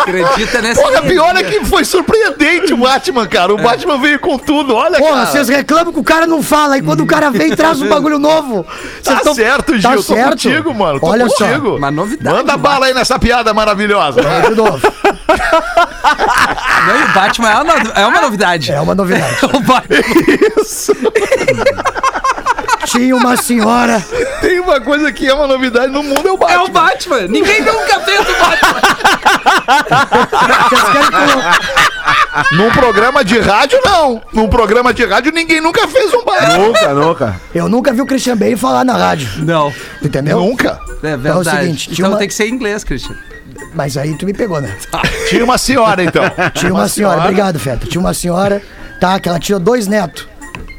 Acredita 0.00 0.62
nessa. 0.62 0.80
Porra, 0.82 1.02
pior 1.02 1.36
é 1.36 1.42
que 1.44 1.64
foi 1.66 1.84
surpreendente 1.84 2.72
o 2.72 2.78
Batman, 2.78 3.26
cara. 3.28 3.52
O 3.52 3.58
Batman 3.58 3.98
veio 3.98 4.18
com 4.18 4.38
tudo, 4.38 4.74
olha, 4.74 4.98
Porra, 4.98 5.12
cara. 5.12 5.26
vocês 5.26 5.48
reclamam 5.48 5.92
que 5.92 6.00
o 6.00 6.04
cara 6.04 6.26
não 6.26 6.42
fala, 6.42 6.78
e 6.78 6.82
quando 6.82 7.02
o 7.02 7.06
cara 7.06 7.30
vem 7.30 7.54
traz 7.54 7.80
um 7.82 7.88
bagulho 7.88 8.18
novo. 8.18 8.66
Tá 9.04 9.16
tão- 9.20 9.34
certo, 9.34 9.74
Gil. 9.78 9.82
Tá 9.90 9.96
tô 9.96 10.02
certo. 10.02 10.30
contigo, 10.30 10.74
mano. 10.74 10.98
Tô 10.98 11.06
Olha 11.06 11.28
só. 11.28 11.44
contigo. 11.46 11.76
Uma 11.76 11.90
novidade, 11.90 12.34
Manda 12.36 12.56
bala 12.56 12.86
aí 12.86 12.94
nessa 12.94 13.18
piada 13.18 13.52
maravilhosa. 13.52 14.20
De 14.22 14.54
novo. 14.54 14.80
Não, 16.86 17.04
o 17.04 17.12
Batman 17.14 17.50
é 17.50 17.60
uma, 17.62 17.74
é 18.00 18.06
uma 18.06 18.20
novidade. 18.22 18.72
É 18.72 18.80
uma 18.80 18.94
novidade. 18.94 19.36
O 19.44 19.60
Batman- 19.62 19.98
Isso. 20.60 20.92
Tinha 22.86 23.14
uma 23.16 23.36
senhora. 23.36 24.04
Tem 24.40 24.60
uma 24.60 24.80
coisa 24.80 25.12
que 25.12 25.28
é 25.28 25.34
uma 25.34 25.46
novidade 25.46 25.92
no 25.92 26.02
mundo, 26.02 26.26
é 26.26 26.32
o 26.32 26.34
É 26.34 26.38
Batman. 26.38 26.62
o 26.64 26.68
Batman. 26.70 27.20
Ninguém 27.28 27.62
nunca 27.62 28.00
fez 28.00 28.20
o 28.20 28.32
Batman. 28.38 28.80
Vocês 30.68 30.82
querem 30.92 31.10
que 31.10 31.16
eu- 31.16 32.58
Num 32.58 32.70
programa 32.70 33.24
de 33.24 33.38
rádio, 33.38 33.78
não. 33.84 34.20
Num 34.32 34.48
programa 34.48 34.92
de 34.92 35.04
rádio, 35.04 35.32
ninguém 35.32 35.60
nunca 35.60 35.86
fez 35.88 36.12
um 36.12 36.24
Batman. 36.24 36.58
Nunca, 36.58 36.94
nunca. 36.94 37.40
Eu 37.54 37.68
nunca 37.68 37.92
vi 37.92 38.00
o 38.00 38.06
Christian 38.06 38.36
Bale 38.36 38.56
falar 38.56 38.84
na 38.84 38.96
rádio. 38.96 39.28
Não. 39.44 39.72
Entendeu? 40.02 40.38
Nunca. 40.40 40.78
É 41.02 41.08
Então 41.08 41.10
é 41.10 41.14
o 41.14 41.18
verdade. 41.18 41.60
seguinte, 41.60 41.90
então 41.92 42.08
uma- 42.10 42.18
tem 42.18 42.28
que 42.28 42.34
ser 42.34 42.46
em 42.46 42.52
inglês, 42.54 42.82
Christian. 42.84 43.14
Mas 43.74 43.96
aí 43.96 44.14
tu 44.16 44.26
me 44.26 44.32
pegou, 44.34 44.60
né? 44.60 44.74
Tinha 45.28 45.44
uma 45.44 45.56
senhora, 45.58 46.02
então. 46.02 46.22
Tinha 46.54 46.72
uma 46.72 46.88
senhora, 46.88 47.20
obrigado, 47.20 47.58
Feta. 47.58 47.86
Tinha 47.86 48.00
uma 48.00 48.12
senhora, 48.14 48.60
tá, 49.00 49.18
que 49.20 49.28
ela 49.28 49.38
tinha 49.38 49.58
dois 49.58 49.86
netos, 49.86 50.26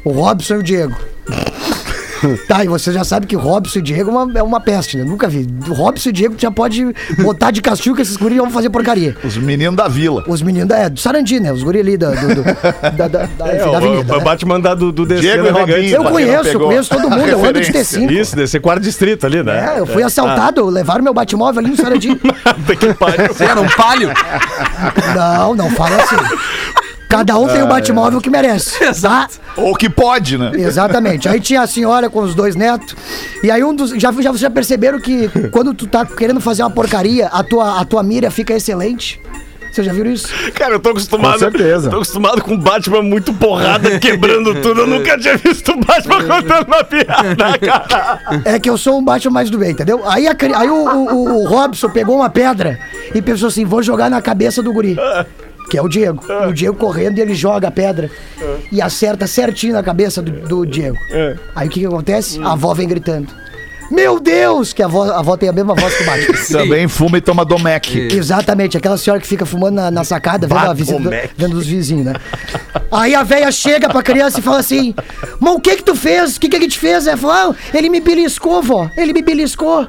o 0.04 0.10
Robson 0.12 0.54
e 0.54 0.58
o 0.58 0.62
Diego. 0.62 0.96
Tá, 2.48 2.64
e 2.64 2.68
você 2.68 2.92
já 2.92 3.04
sabe 3.04 3.26
que 3.26 3.34
Robson 3.36 3.78
e 3.78 3.82
Diego 3.82 4.10
é 4.10 4.12
uma, 4.12 4.38
é 4.38 4.42
uma 4.42 4.60
peste, 4.60 4.96
né? 4.96 5.04
Nunca 5.04 5.28
vi. 5.28 5.46
Robson 5.68 6.08
e 6.10 6.12
Diego 6.12 6.34
já 6.38 6.50
pode 6.50 6.94
botar 7.18 7.50
de 7.50 7.62
castigo 7.62 7.96
que 7.96 8.02
esses 8.02 8.16
guris 8.16 8.38
vão 8.38 8.50
fazer 8.50 8.70
porcaria. 8.70 9.16
Os 9.24 9.36
meninos 9.36 9.76
da 9.76 9.88
vila. 9.88 10.24
Os 10.28 10.42
meninos 10.42 10.68
da, 10.68 10.78
é, 10.78 10.90
do 10.90 10.98
Sarandi, 11.00 11.40
né? 11.40 11.52
Os 11.52 11.62
guris 11.62 11.80
ali 11.80 11.96
da, 11.96 12.10
do, 12.10 12.34
do- 12.34 12.42
da, 12.96 13.08
da, 13.08 13.26
da, 13.26 13.46
É, 13.48 13.58
da 13.58 13.70
o, 13.70 13.76
avenida. 13.76 14.14
o 14.14 14.18
né? 14.18 14.24
Batman 14.24 14.60
da, 14.60 14.74
do, 14.74 14.92
do 14.92 15.06
DC 15.06 15.20
Diego 15.22 15.46
e 15.46 15.50
Navegantes. 15.50 15.92
Robinho. 15.92 15.94
Eu 15.94 16.12
conheço, 16.12 16.58
conheço 16.58 16.90
todo 16.90 17.10
mundo, 17.10 17.22
eu 17.28 17.44
ando 17.44 17.60
de. 17.60 17.72
T5. 17.72 18.10
Isso, 18.10 18.36
DC 18.36 18.60
quarto 18.60 18.82
distrito 18.82 19.26
ali, 19.26 19.42
né? 19.42 19.74
É, 19.76 19.80
eu 19.80 19.86
fui 19.86 20.02
assaltado, 20.02 20.64
levaram 20.66 21.02
meu 21.02 21.14
Batmóvel 21.14 21.60
ali 21.60 21.70
no 21.70 21.76
Sarandi. 21.76 22.08
que 22.78 22.94
pariu. 22.94 23.28
Você 23.32 23.44
era 23.44 23.60
um 23.60 23.68
palio? 23.68 24.10
Não, 25.14 25.54
não 25.54 25.70
fala 25.70 25.96
assim. 25.96 26.16
Cada 27.18 27.38
um 27.38 27.46
tem 27.46 27.62
o 27.62 27.66
Batmóvel 27.66 28.20
que 28.20 28.28
merece. 28.30 28.82
Exato. 28.84 29.38
Ou 29.56 29.74
que 29.74 29.88
pode, 29.88 30.36
né? 30.36 30.50
Exatamente. 30.54 31.28
Aí 31.28 31.38
tinha 31.40 31.62
a 31.62 31.66
senhora 31.66 32.10
com 32.10 32.20
os 32.20 32.34
dois 32.34 32.56
netos. 32.56 32.94
E 33.42 33.50
aí 33.50 33.62
um 33.62 33.74
dos. 33.74 33.90
Já, 33.90 34.10
já, 34.12 34.30
vocês 34.30 34.40
já 34.40 34.50
perceberam 34.50 34.98
que 35.00 35.28
quando 35.52 35.72
tu 35.74 35.86
tá 35.86 36.04
querendo 36.04 36.40
fazer 36.40 36.62
uma 36.62 36.70
porcaria, 36.70 37.28
a 37.28 37.42
tua, 37.44 37.80
a 37.80 37.84
tua 37.84 38.02
mira 38.02 38.30
fica 38.30 38.52
excelente? 38.54 39.20
Vocês 39.72 39.84
já 39.88 39.92
viram 39.92 40.12
isso? 40.12 40.28
Cara, 40.54 40.74
eu 40.74 40.78
tô 40.80 40.90
acostumado. 40.90 41.32
Com 41.32 41.38
certeza. 41.40 41.90
Tô 41.90 41.96
acostumado 41.96 42.40
com 42.42 42.56
Batman 42.56 43.02
muito 43.02 43.34
porrada, 43.34 43.98
quebrando 43.98 44.54
tudo. 44.62 44.82
Eu 44.82 44.86
nunca 44.86 45.18
tinha 45.18 45.36
visto 45.36 45.72
o 45.72 45.80
Batman 45.80 46.22
contando 46.22 46.66
uma 46.68 46.84
piada, 46.84 47.58
cara. 47.58 48.42
É 48.44 48.58
que 48.60 48.70
eu 48.70 48.78
sou 48.78 48.98
um 48.98 49.04
Batman 49.04 49.32
mais 49.32 49.50
do 49.50 49.58
bem, 49.58 49.72
entendeu? 49.72 50.02
Aí, 50.08 50.28
a 50.28 50.36
aí 50.56 50.70
o, 50.70 50.74
o- 50.74 51.42
o 51.42 51.48
Robson 51.48 51.88
pegou 51.90 52.14
uma 52.16 52.30
pedra 52.30 52.78
e 53.12 53.20
pensou 53.20 53.48
assim: 53.48 53.64
vou 53.64 53.82
jogar 53.82 54.08
na 54.08 54.22
cabeça 54.22 54.62
do 54.62 54.72
guri. 54.72 54.96
Que 55.70 55.78
é 55.78 55.82
o 55.82 55.88
Diego. 55.88 56.22
O 56.48 56.52
Diego 56.52 56.76
correndo 56.76 57.18
e 57.18 57.20
ele 57.20 57.34
joga 57.34 57.68
a 57.68 57.70
pedra 57.70 58.10
e 58.70 58.80
acerta 58.80 59.26
certinho 59.26 59.72
na 59.72 59.82
cabeça 59.82 60.20
do, 60.20 60.30
do 60.46 60.66
Diego. 60.66 60.96
Aí 61.54 61.68
o 61.68 61.70
que, 61.70 61.80
que 61.80 61.86
acontece? 61.86 62.40
A 62.42 62.52
avó 62.52 62.74
vem 62.74 62.86
gritando. 62.88 63.28
Meu 63.90 64.18
Deus! 64.18 64.72
Que 64.72 64.82
a 64.82 64.86
avó, 64.86 65.04
a 65.04 65.18
avó 65.18 65.36
tem 65.36 65.48
a 65.48 65.52
mesma 65.52 65.74
voz 65.74 65.94
que 65.94 66.02
o 66.02 66.06
Batman. 66.06 66.34
Também 66.62 66.88
fuma 66.88 67.18
e 67.18 67.20
toma 67.20 67.44
Domec. 67.44 68.14
Exatamente, 68.14 68.76
aquela 68.76 68.96
senhora 68.96 69.20
que 69.20 69.26
fica 69.26 69.44
fumando 69.44 69.74
na, 69.74 69.90
na 69.90 70.04
sacada, 70.04 70.46
vendo, 70.46 70.58
a 70.58 70.72
visita, 70.72 71.30
vendo 71.36 71.56
os 71.56 71.66
vizinhos, 71.66 72.06
né? 72.06 72.14
Aí 72.90 73.14
a 73.14 73.22
velha 73.22 73.50
chega 73.52 73.88
pra 73.88 74.02
criança 74.02 74.40
e 74.40 74.42
fala 74.42 74.58
assim: 74.58 74.94
Mas 75.38 75.54
o 75.54 75.60
que 75.60 75.76
que 75.76 75.82
tu 75.82 75.94
fez? 75.94 76.36
O 76.36 76.40
que 76.40 76.48
que 76.48 76.56
a 76.56 76.60
gente 76.60 76.78
fez? 76.78 77.06
Ela 77.06 77.16
falou: 77.16 77.36
ah, 77.36 77.76
ele 77.76 77.88
me 77.88 78.00
beliscou, 78.00 78.62
vó, 78.62 78.88
ele 78.96 79.12
me 79.12 79.22
beliscou. 79.22 79.86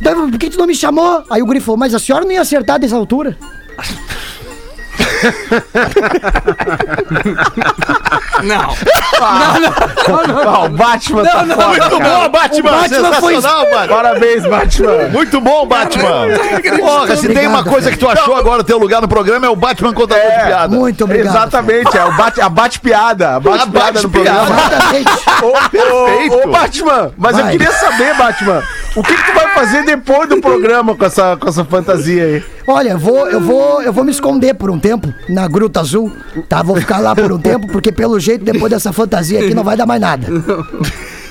Então, 0.00 0.30
por 0.30 0.38
que 0.38 0.50
tu 0.50 0.58
não 0.58 0.66
me 0.66 0.74
chamou? 0.74 1.22
Aí 1.30 1.40
o 1.42 1.46
guri 1.46 1.60
falou: 1.60 1.78
Mas 1.78 1.94
a 1.94 1.98
senhora 1.98 2.24
não 2.24 2.32
ia 2.32 2.40
acertar 2.42 2.78
dessa 2.78 2.96
altura? 2.96 3.36
Não. 8.42 8.74
Ah, 9.20 10.64
o 10.64 10.68
Batman 10.70 11.22
tá 11.24 11.30
foda, 11.30 11.56
Muito 11.68 11.98
cara. 11.98 12.00
bom, 12.00 12.28
Batman! 12.30 12.70
O 12.70 12.80
Batman 12.80 13.12
foi- 13.20 13.40
Batman! 13.40 13.88
Parabéns, 13.88 14.46
Batman. 14.46 15.08
Muito 15.12 15.40
bom, 15.40 15.66
Batman! 15.66 16.26
Porra, 16.80 17.16
se 17.16 17.28
tem 17.28 17.46
uma 17.46 17.62
coisa 17.62 17.90
que 17.90 17.98
tu 17.98 18.08
achou 18.08 18.34
agora, 18.34 18.64
teu 18.64 18.78
lugar 18.78 19.00
no 19.00 19.08
programa 19.08 19.46
é 19.46 19.48
o 19.48 19.56
Batman 19.56 19.92
contador 19.92 20.24
de 20.24 20.44
piada. 20.44 20.76
Muito 20.76 21.04
obrigado. 21.04 21.36
Exatamente, 21.36 21.96
é 21.96 22.04
o 22.04 22.12
bate, 22.16 22.40
a 22.40 22.48
bate-piada. 22.48 23.36
A 23.36 23.40
bate-piada 23.40 24.02
no 24.02 24.08
bate-piada. 24.08 24.46
programa. 24.46 24.66
Exatamente. 24.66 25.10
Ô, 25.42 25.52
Perfeito. 25.70 26.48
ô, 26.48 26.50
Batman, 26.50 27.12
mas 27.16 27.36
eu 27.38 27.44
Vai. 27.44 27.52
queria 27.52 27.72
saber, 27.72 28.14
Batman, 28.16 28.62
o 28.94 29.02
que, 29.02 29.14
que 29.14 29.26
tu 29.26 29.34
vai 29.34 29.54
fazer 29.54 29.84
depois 29.84 30.28
do 30.28 30.40
programa 30.40 30.94
com 30.94 31.04
essa, 31.04 31.36
com 31.36 31.48
essa 31.48 31.64
fantasia 31.64 32.24
aí? 32.24 32.44
Olha, 32.66 32.90
eu 32.90 32.98
vou, 32.98 33.28
eu 33.28 33.40
vou, 33.40 33.82
eu 33.82 33.92
vou 33.92 34.04
me 34.04 34.10
esconder 34.10 34.54
por 34.54 34.70
um 34.70 34.78
tempo 34.78 35.12
na 35.28 35.48
Gruta 35.48 35.80
Azul, 35.80 36.12
tá? 36.48 36.62
Vou 36.62 36.76
ficar 36.76 36.98
lá 36.98 37.14
por 37.14 37.32
um 37.32 37.38
tempo, 37.38 37.66
porque 37.68 37.90
pelo 37.90 38.20
jeito, 38.20 38.44
depois 38.44 38.70
dessa 38.70 38.92
fantasia 38.92 39.40
aqui, 39.40 39.54
não 39.54 39.64
vai 39.64 39.76
dar 39.76 39.86
mais 39.86 40.00
nada. 40.00 40.26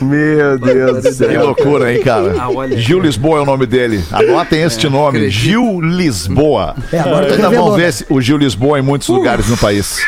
Meu 0.02 0.58
Deus 0.58 0.98
do 0.98 1.02
Que 1.04 1.14
céu. 1.14 1.46
loucura, 1.46 1.94
hein, 1.94 2.02
cara? 2.02 2.34
Gil 2.78 3.00
Lisboa 3.00 3.38
é 3.38 3.42
o 3.42 3.46
nome 3.46 3.68
dele. 3.68 4.04
Anotem 4.12 4.64
este 4.64 4.90
nome, 4.90 5.20
acredito. 5.20 5.32
Gil 5.32 5.80
Lisboa. 5.82 6.76
É, 6.92 7.00
agora 7.00 7.28
tu 7.28 7.34
Ainda 7.36 7.50
vão 7.52 7.74
ver 7.74 7.94
o 8.10 8.20
Gil 8.20 8.38
Lisboa 8.38 8.80
em 8.80 8.82
muitos 8.82 9.08
lugares 9.10 9.48
no 9.48 9.58
país. 9.58 10.00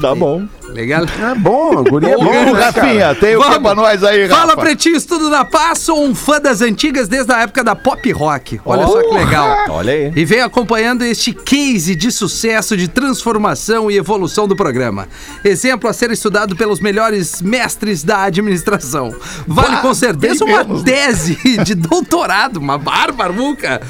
Tá 0.00 0.14
bom. 0.14 0.46
Legal? 0.68 1.04
É 1.04 1.34
bom, 1.34 1.76
o 1.76 1.84
guri 1.84 2.06
é 2.06 2.16
bom, 2.16 2.24
né, 2.24 2.52
cara? 2.52 2.64
Rafinha, 2.64 3.14
tem 3.14 3.36
o 3.36 3.42
que 3.42 3.60
pra 3.60 3.74
nós 3.74 4.02
aí, 4.02 4.26
Rafa? 4.26 4.40
Fala, 4.40 4.56
pretinhos, 4.56 5.04
tudo 5.04 5.28
na 5.28 5.44
paz? 5.44 5.80
Sou 5.80 6.04
um 6.04 6.14
fã 6.14 6.40
das 6.40 6.62
antigas 6.62 7.08
desde 7.08 7.32
a 7.32 7.40
época 7.42 7.62
da 7.62 7.74
pop 7.74 8.10
rock. 8.12 8.60
Olha 8.64 8.86
só 8.86 9.02
que 9.02 9.14
legal. 9.14 9.56
Olha 9.68 9.92
aí. 9.92 10.12
E 10.14 10.24
venho 10.24 10.44
acompanhando 10.44 11.04
este 11.04 11.32
case 11.32 11.94
de 11.94 12.10
sucesso, 12.10 12.76
de 12.76 12.88
transformação 12.88 13.90
e 13.90 13.96
evolução 13.96 14.46
do 14.48 14.56
programa. 14.56 15.08
Exemplo 15.44 15.88
a 15.90 15.92
ser 15.92 16.10
estudado 16.10 16.56
pelos 16.56 16.80
melhores 16.80 17.42
mestres 17.42 18.02
da 18.02 18.22
administração. 18.22 19.14
Vale 19.46 19.78
com 19.78 19.92
certeza 19.92 20.44
uma 20.44 20.64
menos. 20.64 20.82
tese 20.82 21.36
de 21.64 21.74
doutorado, 21.76 22.56
uma 22.58 22.78
barbaruca. 22.78 23.80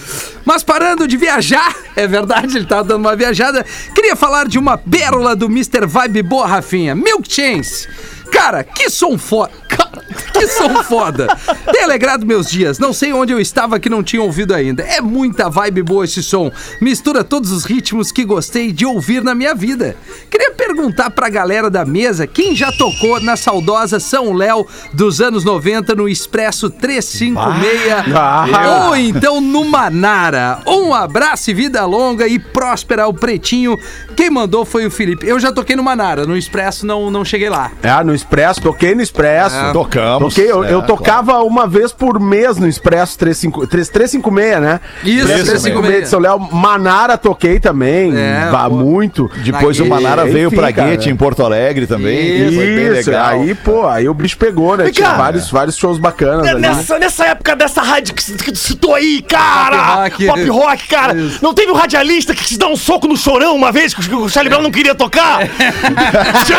Mas 0.45 0.63
parando 0.63 1.07
de 1.07 1.17
viajar, 1.17 1.75
é 1.95 2.07
verdade, 2.07 2.57
ele 2.57 2.67
tá 2.67 2.83
dando 2.83 3.01
uma 3.03 3.15
viajada. 3.15 3.65
Queria 3.95 4.17
falar 4.17 4.47
de 4.49 4.59
uma 4.59 4.77
pérola 4.77 5.37
do 5.37 5.47
Mr. 5.47 5.87
Vibe 5.87 6.23
Boa, 6.23 6.62
Rafinha. 6.62 6.94
Milk 6.94 7.29
Chains. 7.29 7.88
Cara, 8.31 8.62
que 8.62 8.88
som 8.88 9.18
foda. 9.18 9.62
Que 10.33 10.47
som 10.49 10.83
foda. 10.83 11.29
Tem 11.71 11.85
alegrado 11.85 12.27
meus 12.27 12.51
dias. 12.51 12.79
Não 12.79 12.93
sei 12.93 13.13
onde 13.13 13.33
eu 13.33 13.39
estava 13.41 13.79
que 13.79 13.89
não 13.91 14.03
tinha 14.03 14.23
ouvido 14.23 14.55
ainda. 14.55 14.83
É 14.83 15.01
muita 15.01 15.49
vibe 15.51 15.83
boa 15.83 16.05
esse 16.05 16.23
som. 16.23 16.51
Mistura 16.81 17.23
todos 17.23 17.53
os 17.53 17.65
ritmos 17.65 18.11
que 18.11 18.25
gostei 18.25 18.73
de 18.73 18.85
ouvir 18.87 19.23
na 19.23 19.35
minha 19.35 19.55
vida. 19.55 19.95
Queria 20.31 20.51
perguntar 20.53 21.11
pra 21.11 21.29
galera 21.29 21.69
da 21.71 21.85
mesa 21.85 22.27
quem 22.27 22.57
já 22.57 22.73
tocou 22.73 23.21
na 23.21 23.37
saudosa 23.37 24.01
São 24.01 24.33
Léo 24.33 24.67
dos 24.93 25.21
anos 25.21 25.45
90 25.45 25.95
no 25.95 26.09
Expresso 26.09 26.69
356 26.71 28.17
Ah. 28.17 28.87
ou 28.89 28.97
então 28.97 29.41
no 29.41 29.65
Manara. 29.65 30.61
Um 30.67 30.93
abraço 30.95 31.51
e 31.51 31.55
vida 31.55 31.85
longa 31.85 32.27
e 32.27 32.39
próspera 32.39 33.05
ao 33.05 33.13
Pretinho. 33.15 33.79
Quem 34.17 34.31
mandou 34.31 34.65
foi 34.65 34.87
o 34.87 34.91
Felipe. 34.91 35.27
Eu 35.27 35.39
já 35.39 35.53
toquei 35.53 35.77
no 35.77 35.83
Manara, 35.83 36.27
no 36.27 36.37
Expresso 36.37 36.87
não, 36.87 37.11
não 37.11 37.25
cheguei 37.25 37.49
lá. 37.51 37.71
Ah, 37.83 38.03
no 38.03 38.15
Expresso, 38.15 38.61
toquei 38.61 38.95
no 38.95 39.03
Expresso. 39.03 39.57
Tocamos. 39.85 40.35
Toquei, 40.35 40.51
eu, 40.51 40.64
É, 40.64 40.73
eu 40.73 40.83
tocava 40.83 41.38
uma 41.42 41.66
vez 41.66 41.92
por 41.92 42.18
mês 42.21 42.57
no 42.59 42.66
Expresso 42.68 43.18
35, 43.18 43.66
3, 43.66 43.88
356, 43.88 44.61
né? 44.61 44.81
Isso, 45.05 45.21
Expresso 45.27 45.45
356 45.45 46.03
de 46.05 46.09
São 46.09 46.21
Léo. 46.21 46.38
Manara 46.53 47.16
toquei 47.18 47.59
também, 47.61 48.16
É, 48.16 48.49
vá, 48.51 48.68
pô. 48.68 48.77
muito. 48.77 49.31
Depois 49.45 49.79
o 49.79 49.83
Enfim, 49.83 49.90
Manara 49.90 50.25
veio 50.25 50.51
pra 50.51 50.73
cara. 50.73 50.90
Guete 50.90 51.11
em 51.11 51.16
Porto 51.16 51.42
Alegre 51.45 51.87
também. 51.87 52.47
Isso, 52.49 52.55
Foi 52.57 52.66
bem 52.66 52.99
Isso, 52.99 53.11
legal. 53.11 53.27
aí, 53.40 53.55
pô, 53.55 53.87
aí 53.87 54.09
o 54.09 54.14
bicho 54.14 54.37
pegou, 54.37 54.77
né? 54.77 54.90
Tinha 54.90 55.12
vários, 55.14 55.51
vários 55.51 55.77
shows 55.77 55.99
bacanas 55.99 56.47
ali. 56.47 56.61
Nessa, 56.61 56.99
nessa 56.99 57.27
época 57.27 57.55
dessa 57.57 57.83
rádio 57.83 58.14
que, 58.14 58.33
que 58.35 58.53
tu 58.53 58.59
citou 58.59 58.95
aí, 58.95 59.23
cara! 59.23 60.09
Pop 60.11 60.27
rock. 60.27 60.27
Pop 60.27 60.49
rock, 60.49 60.88
cara! 60.88 61.14
Não 61.40 61.53
teve 61.55 61.71
um 61.73 61.75
radialista 61.75 62.35
que 62.35 62.45
se 62.45 62.59
dá 62.59 62.66
um 62.68 62.77
soco 62.77 63.07
no 63.09 63.16
chorão 63.16 63.55
uma 63.55 63.73
vez 63.73 63.95
que 63.95 64.14
o 64.14 64.29
Charlie 64.29 64.51
Brown 64.51 64.62
não 64.62 64.71
queria 64.71 64.95
tocar? 64.95 65.40
tinha, 66.47 66.59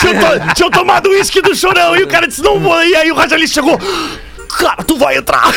tinha 0.00 0.14
to- 0.20 0.54
tinha 0.54 0.70
tomado 0.70 1.08
uísque 1.10 1.40
do 1.42 1.54
chorão 1.54 1.96
e 1.96 2.02
o 2.02 2.08
cara 2.08 2.21
disse: 2.26 2.42
não 2.42 2.58
vou. 2.60 2.82
E 2.82 2.94
aí 2.96 3.10
o 3.10 3.14
radialista 3.14 3.54
chegou. 3.54 3.78
Cara, 4.58 4.84
tu 4.84 4.98
vai 4.98 5.16
entrar! 5.16 5.44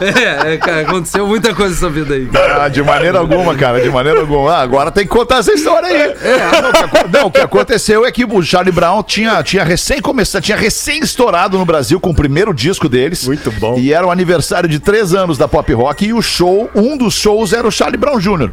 É, 0.00 0.54
é, 0.54 0.56
cara, 0.56 0.80
aconteceu 0.82 1.26
muita 1.26 1.54
coisa 1.54 1.74
nessa 1.74 1.88
vida 1.88 2.14
aí. 2.14 2.28
Ah, 2.60 2.68
de 2.68 2.82
maneira 2.82 3.18
alguma, 3.18 3.54
cara, 3.54 3.80
de 3.80 3.88
maneira 3.88 4.20
alguma. 4.20 4.52
Ah, 4.52 4.60
agora 4.62 4.90
tem 4.90 5.04
que 5.04 5.10
contar 5.10 5.38
essa 5.38 5.52
história 5.52 5.88
aí. 5.88 6.14
Não, 6.62 6.70
o 6.70 6.72
que 6.72 6.78
aco- 6.84 7.08
Não, 7.12 7.26
o 7.26 7.30
que 7.30 7.40
aconteceu 7.40 8.04
é 8.04 8.10
que 8.12 8.24
o 8.24 8.42
Charlie 8.42 8.72
Brown 8.72 9.02
tinha, 9.02 9.42
tinha 9.42 9.62
recém 9.64 10.00
começado, 10.00 10.42
tinha 10.42 10.56
recém 10.56 11.00
estourado 11.00 11.56
no 11.58 11.64
Brasil 11.64 12.00
com 12.00 12.10
o 12.10 12.14
primeiro 12.14 12.52
disco 12.52 12.88
deles. 12.88 13.26
Muito 13.26 13.50
bom. 13.52 13.76
E 13.78 13.92
era 13.92 14.06
o 14.06 14.10
aniversário 14.10 14.68
de 14.68 14.78
três 14.80 15.14
anos 15.14 15.38
da 15.38 15.46
Pop 15.46 15.72
Rock 15.72 16.06
e 16.06 16.12
o 16.12 16.20
show, 16.22 16.68
um 16.74 16.96
dos 16.96 17.14
shows 17.14 17.52
era 17.52 17.66
o 17.66 17.70
Charlie 17.70 17.98
Brown 17.98 18.18
Jr. 18.18 18.50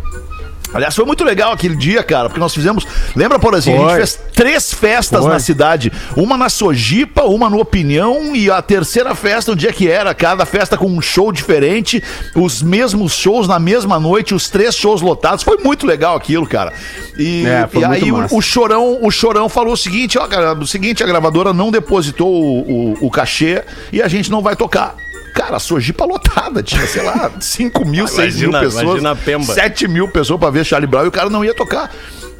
Aliás, 0.73 0.95
foi 0.95 1.05
muito 1.05 1.23
legal 1.23 1.51
aquele 1.51 1.75
dia, 1.75 2.03
cara, 2.03 2.29
porque 2.29 2.39
nós 2.39 2.53
fizemos. 2.53 2.85
Lembra, 3.15 3.39
por 3.39 3.53
exemplo, 3.53 3.87
a 3.87 3.89
gente 3.89 3.97
fez 3.97 4.19
três 4.33 4.73
festas 4.73 5.21
Foi. 5.21 5.31
na 5.31 5.39
cidade: 5.39 5.91
uma 6.15 6.37
na 6.37 6.49
Sojipa, 6.49 7.23
uma 7.23 7.49
no 7.49 7.59
Opinião 7.59 8.35
e 8.35 8.51
a 8.51 8.61
terceira 8.61 9.15
festa, 9.15 9.51
o 9.51 9.55
dia 9.55 9.73
que 9.73 9.89
era, 9.89 10.13
cada 10.13 10.45
festa 10.45 10.77
com 10.77 10.87
um 10.87 11.01
show 11.01 11.31
diferente, 11.31 12.03
os 12.35 12.61
mesmos 12.61 13.13
shows 13.13 13.47
na 13.47 13.59
mesma 13.59 13.99
noite, 13.99 14.35
os 14.35 14.49
três 14.49 14.75
shows 14.75 15.01
lotados. 15.01 15.43
Foi 15.43 15.57
muito 15.57 15.87
legal 15.87 16.15
aquilo, 16.15 16.47
cara. 16.47 16.71
E, 17.17 17.45
É, 17.45 17.67
e 17.73 17.85
aí 17.85 18.11
o, 18.11 18.27
o 18.31 18.41
Chorão, 18.41 18.99
o 19.01 19.09
Chorão 19.09 19.49
falou 19.49 19.73
o 19.73 19.77
seguinte: 19.77 20.17
ó, 20.19 20.27
cara, 20.27 20.53
o 20.53 20.67
seguinte, 20.67 21.03
a 21.03 21.07
gravadora 21.07 21.51
não 21.51 21.71
depositou 21.71 22.31
o, 22.31 22.93
o, 23.01 23.07
o 23.07 23.11
cachê 23.11 23.63
e 23.91 24.01
a 24.01 24.07
gente 24.07 24.29
não 24.29 24.41
vai 24.41 24.55
tocar. 24.55 24.95
Cara, 25.39 25.55
a 25.55 25.59
Sojipa 25.59 26.03
lotada, 26.03 26.61
tinha, 26.61 26.85
sei 26.85 27.01
lá, 27.01 27.31
5 27.39 27.85
mil, 27.85 28.05
6 28.09 28.35
mil 28.41 28.51
pessoas. 28.51 28.83
imagina 28.83 29.11
a 29.11 29.15
Pemba. 29.15 29.53
7 29.53 29.87
mil 29.87 30.09
pessoas 30.09 30.37
pra 30.37 30.49
ver 30.49 30.65
Charlie 30.65 30.85
Brown 30.85 31.05
e 31.05 31.07
o 31.07 31.11
cara 31.11 31.29
não 31.29 31.45
ia 31.45 31.53
tocar. 31.53 31.89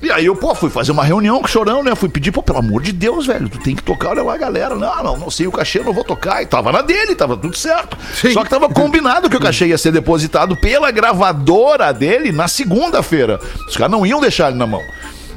E 0.01 0.11
aí 0.11 0.25
eu, 0.25 0.35
pô, 0.35 0.53
fui 0.53 0.69
fazer 0.69 0.91
uma 0.91 1.03
reunião 1.05 1.39
com 1.39 1.45
o 1.45 1.47
Chorão, 1.49 1.81
né? 1.81 1.95
Fui 1.95 2.09
pedir, 2.09 2.33
pô, 2.33 2.43
pelo 2.43 2.59
amor 2.59 2.81
de 2.81 2.91
Deus, 2.91 3.25
velho, 3.25 3.47
tu 3.47 3.57
tem 3.59 3.73
que 3.73 3.83
tocar, 3.83 4.09
olha 4.09 4.23
lá, 4.23 4.35
galera. 4.35 4.75
Não, 4.75 5.03
não, 5.03 5.17
não 5.17 5.29
sei 5.29 5.47
o 5.47 5.51
cachê, 5.51 5.79
não 5.79 5.93
vou 5.93 6.03
tocar. 6.03 6.43
E 6.43 6.45
tava 6.45 6.73
na 6.73 6.81
dele, 6.81 7.15
tava 7.15 7.37
tudo 7.37 7.55
certo. 7.55 7.97
Só 8.33 8.43
que 8.43 8.49
tava 8.49 8.67
combinado 8.67 9.29
que 9.29 9.37
o 9.37 9.41
cachê 9.41 9.67
ia 9.67 9.77
ser 9.77 9.93
depositado 9.93 10.57
pela 10.57 10.91
gravadora 10.91 11.93
dele 11.93 12.33
na 12.33 12.49
segunda-feira. 12.49 13.39
Os 13.67 13.77
caras 13.77 13.91
não 13.91 14.05
iam 14.05 14.19
deixar 14.19 14.49
ele 14.49 14.57
na 14.57 14.67
mão. 14.67 14.83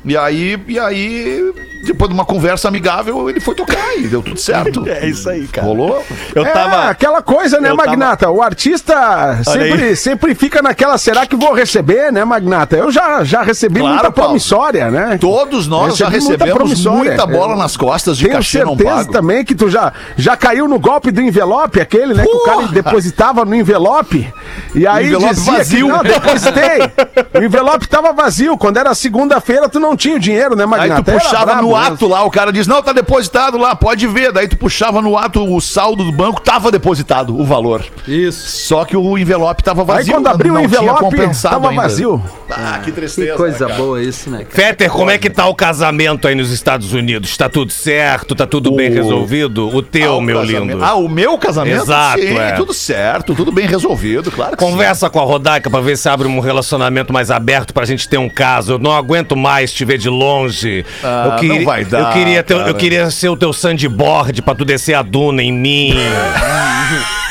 E 0.05 0.17
aí, 0.17 0.61
e 0.67 0.79
aí, 0.81 1.53
depois 1.83 2.09
de 2.09 2.15
uma 2.15 2.25
conversa 2.25 2.69
amigável, 2.69 3.29
ele 3.29 3.41
foi 3.41 3.55
tocar 3.55 3.97
e 3.99 4.07
deu 4.07 4.23
tudo 4.23 4.39
certo. 4.39 4.83
É 4.93 5.07
isso 5.07 5.29
aí, 5.29 5.47
cara. 5.49 5.67
Rolou? 5.67 6.05
Eu 6.35 6.45
É, 6.47 6.51
tava. 6.51 6.89
aquela 6.91 7.23
coisa, 7.23 7.61
né, 7.61 7.71
eu 7.71 7.77
tava- 7.77 7.89
Magnata? 7.91 8.31
O 8.31 8.41
artista 8.43 9.41
sempre, 9.45 9.85
aí. 9.85 9.97
sempre 9.97 10.35
fica 10.35 10.63
naquela, 10.63 10.97
será 10.99 11.27
que 11.27 11.35
vou 11.37 11.53
receber, 11.53 12.13
né, 12.13 12.25
Magnata? 12.25 12.77
Eu 12.77 12.91
já, 12.91 13.25
já 13.25 13.43
recebi 13.43 13.81
Claro, 13.81 13.95
muita 13.95 14.11
Paulo. 14.11 14.29
promissória, 14.31 14.91
né? 14.91 15.19
Todos 15.21 15.67
nós 15.67 15.97
já 15.97 16.07
Recebi 16.09 16.29
muita 16.29 16.45
recebemos 16.45 16.55
promissória. 16.83 17.11
muita 17.11 17.27
bola 17.27 17.53
Eu 17.55 17.59
nas 17.59 17.77
costas 17.77 18.17
de 18.17 18.25
Tenho 18.25 18.37
cachê 18.37 18.65
não 18.65 18.77
certeza 18.77 18.97
pago. 18.99 19.13
também 19.13 19.45
que 19.45 19.55
tu 19.55 19.69
já, 19.69 19.93
já 20.17 20.37
caiu 20.37 20.69
no 20.69 20.79
golpe 20.79 21.11
do 21.11 21.21
envelope, 21.21 21.81
aquele, 21.81 22.15
né? 22.15 22.25
Que 22.25 22.31
o 22.33 22.45
cara 22.45 22.57
Porra! 22.59 22.69
depositava 22.73 23.45
no 23.45 23.55
envelope. 23.55 24.33
E 24.75 24.87
aí 24.87 25.07
envelope 25.07 25.35
dizia 25.35 25.53
vazio. 25.53 25.87
que 25.87 25.93
não, 25.93 26.03
depositei. 26.03 27.41
o 27.41 27.45
envelope 27.45 27.89
tava 27.89 28.13
vazio. 28.13 28.57
Quando 28.57 28.77
era 28.79 28.95
segunda-feira, 28.95 29.69
tu 29.69 29.81
não 29.81 29.97
tinha 29.97 30.17
o 30.17 30.21
dinheiro, 30.21 30.55
né, 30.57 30.65
Aí 30.65 30.71
Magnata? 30.71 31.03
tu 31.03 31.11
Era 31.11 31.21
puxava 31.21 31.45
brabo 31.47 31.72
no 31.73 31.77
ato 31.95 32.09
lá, 32.09 32.25
o 32.25 32.31
cara 32.31 32.53
diz, 32.53 32.67
não, 32.67 32.83
tá 32.83 32.93
depositado 32.93 33.59
lá, 33.59 33.75
pode 33.75 34.07
ver. 34.07 34.33
Daí 34.33 34.49
tu 34.49 34.57
puxava 34.57 35.01
no 35.03 35.17
ato 35.17 35.43
o 35.45 35.61
saldo 35.61 36.05
do 36.05 36.13
banco, 36.13 36.41
tava 36.41 36.71
depositado 36.71 37.39
o 37.39 37.45
valor. 37.45 37.85
Isso. 38.07 38.67
Só 38.67 38.85
que 38.85 38.97
o 38.97 39.19
envelope 39.19 39.63
tava 39.63 39.83
Aí 39.83 39.87
vazio. 39.87 40.15
quando 40.15 40.27
abriu 40.29 40.53
o 40.53 40.55
não 40.55 40.69
tinha 40.69 40.81
envelope, 40.81 41.01
compensado 41.01 41.55
tava 41.55 41.71
ainda. 41.71 41.83
vazio. 41.83 42.23
Ah, 42.51 42.79
que 42.79 42.87
Que 42.87 42.93
tristeza. 42.93 43.35
coisa 43.37 43.67
cara. 43.67 43.75
boa 43.79 44.03
isso, 44.03 44.29
né? 44.31 44.39
cara? 44.45 44.51
Fetter, 44.51 44.91
como 44.91 45.11
é 45.11 45.19
que 45.19 45.31
tá 45.31 45.47
o 45.47 45.55
casamento 45.55 46.29
aí 46.29 46.35
nos 46.35 46.51
Estados 46.51 46.93
Unidos? 46.93 47.37
Tá 47.37 47.49
tudo 47.49 47.73
certo? 47.73 48.35
Tá 48.35 48.47
tudo 48.47 48.71
bem 48.73 48.91
O- 48.91 48.95
resolvido? 48.95 49.69
O 49.75 49.83
teu, 49.83 50.13
Ah, 50.13 50.17
o 50.17 50.21
meu 50.21 50.41
casamento. 50.41 50.63
lindo. 50.73 50.85
Ah, 50.85 50.95
o 50.95 51.09
meu 51.09 51.39
casamento? 51.39 51.83
Exato, 51.83 52.21
Sim, 52.21 52.37
é. 52.39 52.53
tudo 52.53 52.75
certo, 52.75 53.35
tudo 53.35 53.51
bem 53.51 53.67
resolvido, 53.67 54.31
claro 54.31 54.57
que 54.57 54.63
sim. 54.65 54.71
Conversa 54.71 55.09
com 55.09 55.19
a 55.21 55.25
Rodaica 55.25 55.71
pra 55.71 55.81
ver 55.81 55.97
se 55.97 56.09
abre 56.09 56.29
um 56.29 56.41
relacionamento 56.41 57.13
mais 57.13 57.31
aberto 57.31 57.73
pra 57.73 57.85
gente 57.87 58.09
ter 58.09 58.19
um 58.19 58.29
caso. 58.29 58.73
Eu 58.75 58.79
não 58.79 58.93
aguento 58.93 59.35
mais 59.37 59.73
te 59.73 59.85
ver 59.85 59.97
de 59.99 60.09
longe. 60.11 60.85
Ah, 61.03 61.31
eu 61.33 61.37
queria, 61.41 61.62
vai 61.65 61.85
dar, 61.85 61.99
eu 62.01 62.13
queria 62.13 62.45
eu 62.67 62.75
queria 62.75 63.11
ser 63.11 63.29
o 63.29 63.37
teu 63.37 63.53
sandboard 63.53 64.43
pra 64.43 64.55
tu 64.55 64.65
descer 64.65 64.95
a 64.95 65.03
duna 65.03 65.43
em 65.43 65.53
mim. 65.53 65.95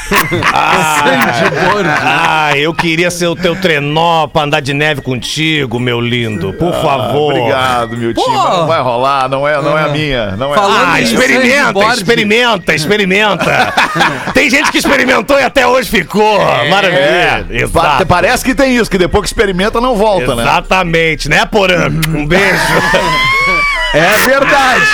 ah, 0.54 2.50
ah, 2.50 2.58
eu 2.58 2.74
queria 2.74 3.10
ser 3.10 3.28
o 3.28 3.36
teu 3.36 3.56
trenó 3.56 4.28
pra 4.28 4.44
andar 4.44 4.60
de 4.60 4.74
neve 4.74 5.02
contigo, 5.02 5.80
meu 5.80 6.02
lindo. 6.02 6.54
Por 6.54 6.74
favor. 6.74 7.34
Ah, 7.34 7.38
Obrigado, 7.40 7.98
meu 7.98 8.14
time. 8.14 8.26
Pô. 8.26 8.32
mas 8.32 8.58
Não 8.58 8.68
vai 8.68 8.82
rolar, 8.82 9.30
não 9.30 9.48
é, 9.48 9.62
não 9.62 9.78
é 9.78 9.84
a 9.84 9.88
minha. 9.90 10.32
Não 10.36 10.52
é 10.52 10.56
Falando 10.56 10.90
Ah, 10.94 11.02
experimenta, 11.02 11.94
experimenta, 11.94 12.76
experimenta. 12.76 13.74
Tem 14.34 14.50
gente 14.50 14.72
que 14.72 14.78
experimentou 14.80 15.40
e 15.40 15.44
até 15.44 15.66
hoje 15.66 15.90
ficou. 15.90 16.40
Maravilha. 16.70 17.00
É, 17.00 17.46
exato. 17.50 18.06
pa- 18.06 18.06
parece 18.06 18.44
que 18.44 18.54
tem 18.54 18.76
isso, 18.76 18.90
que 18.90 18.98
depois 18.98 19.22
que 19.24 19.28
experimenta 19.28 19.80
não 19.80 19.96
volta, 19.96 20.36
né? 20.36 20.44
Exatamente, 20.44 21.30
né, 21.30 21.46
Porã? 21.46 21.90
Um 22.10 22.26
beijo. 22.26 22.44
É 23.94 24.18
verdade. 24.26 24.86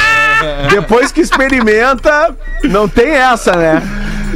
Depois 0.70 1.12
que 1.12 1.22
experimenta, 1.22 2.36
não 2.64 2.88
tem 2.88 3.10
essa, 3.10 3.56
né? 3.56 3.82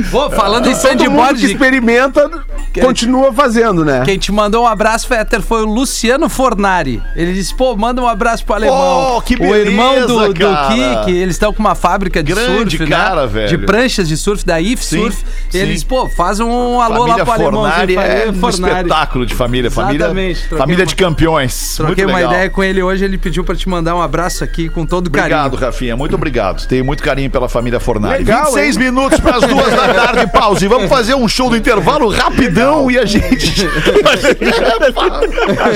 Pô, 0.10 0.30
falando 0.30 0.68
em 0.68 0.74
Todo 0.74 1.12
mundo 1.12 1.36
que 1.36 1.48
sandboard, 1.48 2.38
experimenta, 2.72 2.88
continua 2.88 3.34
fazendo, 3.34 3.84
né? 3.86 4.04
quem 4.06 4.18
te 4.18 4.32
mandou 4.32 4.64
um 4.64 4.68
abraço, 4.68 5.08
Fetter, 5.08 5.42
foi 5.42 5.62
o 5.64 5.66
Luciano 5.66 6.30
Fornari. 6.30 7.02
Ele 7.16 7.34
disse, 7.34 7.54
pô, 7.56 7.76
manda 7.76 8.02
um 8.02 8.08
abraço 8.08 8.46
pro 8.46 8.56
alemão. 8.56 9.16
Oh, 9.18 9.22
que 9.22 9.36
o 9.36 9.56
irmão 9.56 10.06
do, 10.08 10.18
beleza, 10.20 10.34
do. 10.34 11.04
Kik, 11.06 11.12
eles 11.12 11.36
estão 11.36 11.54
com 11.54 11.60
uma 11.60 11.76
fábrica 11.76 12.24
de 12.24 12.34
Grande 12.34 12.78
surf, 12.78 12.90
cara, 12.90 13.22
né? 13.22 13.28
velho. 13.28 13.48
De 13.50 13.58
pranchas 13.66 14.08
de 14.08 14.16
surf, 14.18 14.46
da 14.46 14.60
IF 14.62 14.84
Sim, 14.84 15.02
Surf. 15.02 15.24
sim. 15.50 15.82
Pô, 15.88 16.08
faz 16.10 16.40
um 16.40 16.80
alô 16.80 17.06
lá 17.06 17.18
Família 17.18 17.24
pro 17.26 17.34
alemão. 17.34 17.62
Fornari 17.64 17.96
é 17.98 18.32
um 18.32 18.50
espetáculo 18.50 19.26
de 19.26 19.34
família. 19.36 19.70
Família, 19.72 20.06
Exatamente, 20.06 20.48
família 20.48 20.82
uma- 20.84 20.88
de 20.88 20.96
campeões. 20.96 21.76
Troquei 21.76 22.06
Muito 22.06 22.10
uma 22.12 22.18
legal. 22.20 22.34
ideia 22.34 22.50
com 22.50 22.64
ele 22.64 22.82
hoje, 22.84 23.04
ele 23.06 23.18
pediu 23.18 23.44
pra 23.44 23.56
te 23.56 23.68
mandar 23.68 23.96
um 23.96 24.02
abraço 24.02 24.44
aqui 24.44 24.70
com 24.70 24.86
todo 24.86 25.08
Obrigado, 25.08 25.52
carinho. 25.52 25.62
Rafinha. 25.72 25.98
Muito 25.98 26.16
obrigado. 26.16 26.66
Tenho 26.68 26.86
muito 26.86 27.04
carinho 27.04 27.30
pela 27.30 27.50
família 27.50 27.80
Fornari. 27.80 28.20
Legal, 28.20 28.46
26 28.46 28.78
minutos 28.78 29.20
para 29.20 29.38
as 29.38 29.42
duas 29.48 29.70
da 29.72 29.94
tarde, 29.94 30.32
pause. 30.32 30.68
Vamos 30.68 30.90
fazer 30.90 31.16
um 31.16 31.28
show 31.28 31.50
do 31.50 31.58
intervalo 31.58 32.10
rapidão 32.10 32.61
e 32.92 32.98
a 33.00 33.06
gente. 33.06 33.68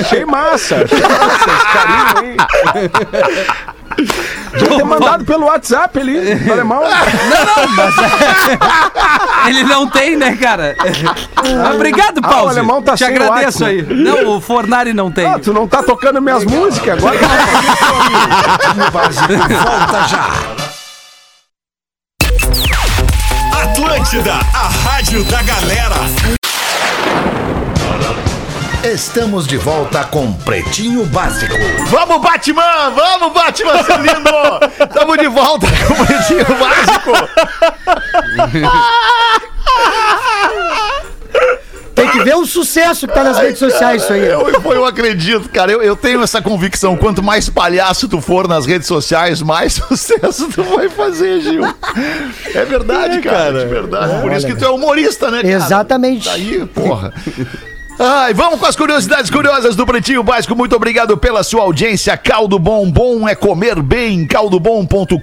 Achei 0.00 0.24
massa. 0.24 0.76
Achei 0.84 1.00
massa 1.00 1.50
esse 1.50 1.66
carinho 1.72 2.06
aí. 2.18 2.36
Podia 4.50 4.68
ter 4.76 4.84
mandado 4.84 5.24
pelo 5.24 5.46
WhatsApp 5.46 5.98
ali, 5.98 6.34
do 6.34 6.52
alemão. 6.52 6.82
Ele 9.48 9.64
não 9.64 9.88
tem, 9.88 10.16
né, 10.16 10.36
cara? 10.36 10.76
Obrigado, 11.74 12.20
Ah, 12.22 12.28
Paulo. 12.28 12.46
o 12.46 12.50
alemão 12.50 12.82
tá 12.82 12.92
Te 12.94 13.04
sem 13.04 13.08
agradeço 13.08 13.62
o 13.64 13.66
aí. 13.66 13.82
Não, 13.82 14.36
o 14.36 14.40
Fornari 14.40 14.92
não 14.92 15.10
tem. 15.10 15.26
Ah, 15.26 15.38
tu 15.38 15.52
não 15.52 15.66
tá 15.66 15.82
tocando 15.82 16.20
minhas 16.20 16.44
músicas 16.44 16.98
agora? 16.98 17.18
Volta 18.74 20.08
já. 20.08 20.28
Atlântida, 23.62 24.34
a 24.54 24.68
rádio 24.88 25.24
da 25.24 25.42
galera. 25.42 26.35
Estamos 28.92 29.48
de 29.48 29.56
volta 29.56 30.04
com 30.04 30.32
Pretinho 30.32 31.04
Básico. 31.06 31.56
Vamos, 31.88 32.22
Batman! 32.22 32.90
Vamos, 32.94 33.32
Batman, 33.32 33.82
seu 33.82 33.96
lindo! 33.96 34.30
Tamo 34.94 35.16
de 35.16 35.26
volta 35.26 35.66
com 35.66 35.92
o 35.92 36.06
Pretinho 36.06 36.46
Básico. 36.56 37.10
Tem 41.96 42.08
que 42.10 42.22
ver 42.22 42.36
o 42.36 42.46
sucesso 42.46 43.08
que 43.08 43.14
tá 43.14 43.24
nas 43.24 43.38
redes 43.38 43.58
sociais 43.58 44.04
isso 44.04 44.12
aí. 44.12 44.24
Eu, 44.24 44.48
eu, 44.48 44.84
acredito, 44.84 45.48
cara. 45.48 45.72
Eu, 45.72 45.82
eu 45.82 45.96
tenho 45.96 46.22
essa 46.22 46.40
convicção. 46.40 46.96
Quanto 46.96 47.20
mais 47.22 47.48
palhaço 47.48 48.06
tu 48.06 48.20
for 48.20 48.46
nas 48.46 48.66
redes 48.66 48.86
sociais, 48.86 49.42
mais 49.42 49.72
sucesso 49.88 50.48
tu 50.54 50.62
vai 50.62 50.88
fazer, 50.88 51.40
Gil. 51.40 51.64
É 52.54 52.64
verdade, 52.64 53.20
cara. 53.20 53.64
De 53.64 53.66
verdade. 53.66 54.22
Por 54.22 54.32
isso 54.32 54.46
que 54.46 54.54
tu 54.54 54.64
é 54.64 54.70
humorista, 54.70 55.28
né, 55.30 55.42
cara? 55.42 55.54
Exatamente. 55.54 56.28
Aí, 56.28 56.64
porra. 56.66 57.12
Ai, 57.98 58.34
vamos 58.34 58.60
com 58.60 58.66
as 58.66 58.76
curiosidades 58.76 59.30
curiosas 59.30 59.74
do 59.74 59.86
Pretinho 59.86 60.22
Básico. 60.22 60.54
Muito 60.54 60.76
obrigado 60.76 61.16
pela 61.16 61.42
sua 61.42 61.62
audiência. 61.62 62.14
Caldo 62.14 62.58
Bom 62.58 62.90
Bom 62.90 63.26
é 63.26 63.34
comer 63.34 63.80
bem. 63.80 64.26
caldobom.com.br. 64.26 65.16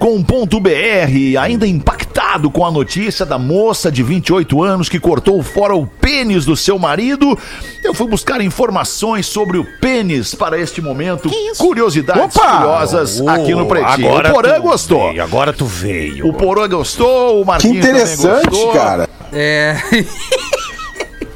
Ainda 1.40 1.66
impactado 1.68 2.50
com 2.50 2.66
a 2.66 2.72
notícia 2.72 3.24
da 3.24 3.38
moça 3.38 3.92
de 3.92 4.02
28 4.02 4.60
anos 4.60 4.88
que 4.88 4.98
cortou 4.98 5.40
fora 5.40 5.76
o 5.76 5.86
pênis 5.86 6.44
do 6.44 6.56
seu 6.56 6.76
marido, 6.76 7.38
eu 7.84 7.94
fui 7.94 8.08
buscar 8.08 8.40
informações 8.40 9.26
sobre 9.26 9.56
o 9.56 9.64
pênis 9.80 10.34
para 10.34 10.58
este 10.58 10.82
momento. 10.82 11.30
Curiosidades 11.56 12.34
Opa! 12.36 12.56
curiosas 12.56 13.20
aqui 13.28 13.54
no 13.54 13.66
Pretinho. 13.66 14.08
Agora 14.08 14.30
o 14.30 14.32
Porã 14.32 14.60
gostou. 14.60 15.08
veio, 15.10 15.22
agora 15.22 15.52
tu 15.52 15.64
veio. 15.64 16.26
O 16.26 16.32
Porã 16.32 16.68
gostou, 16.68 17.36
o 17.38 17.42
Que 17.42 17.46
Marquinhos 17.46 17.86
também 17.86 18.02
interessante, 18.02 18.48
gostou. 18.48 18.72
cara. 18.72 19.08
É. 19.32 19.76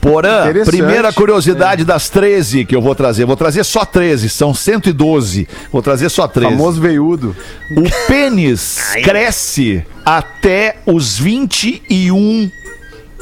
Porã, 0.01 0.53
primeira 0.65 1.13
curiosidade 1.13 1.85
das 1.85 2.09
13 2.09 2.65
que 2.65 2.75
eu 2.75 2.81
vou 2.81 2.95
trazer. 2.95 3.25
Vou 3.25 3.37
trazer 3.37 3.65
só 3.65 3.85
13, 3.85 4.29
são 4.29 4.55
112. 4.55 5.49
Vou 5.73 5.83
trazer 5.83 6.09
só 6.09 6.27
13. 6.29 6.53
Famoso 6.53 6.81
veiudo. 6.81 7.37
O 7.77 8.07
pênis 8.07 8.79
cresce 9.03 9.85
até 10.05 10.77
os 10.87 11.19
21 11.19 12.51
Ah, 12.51 12.58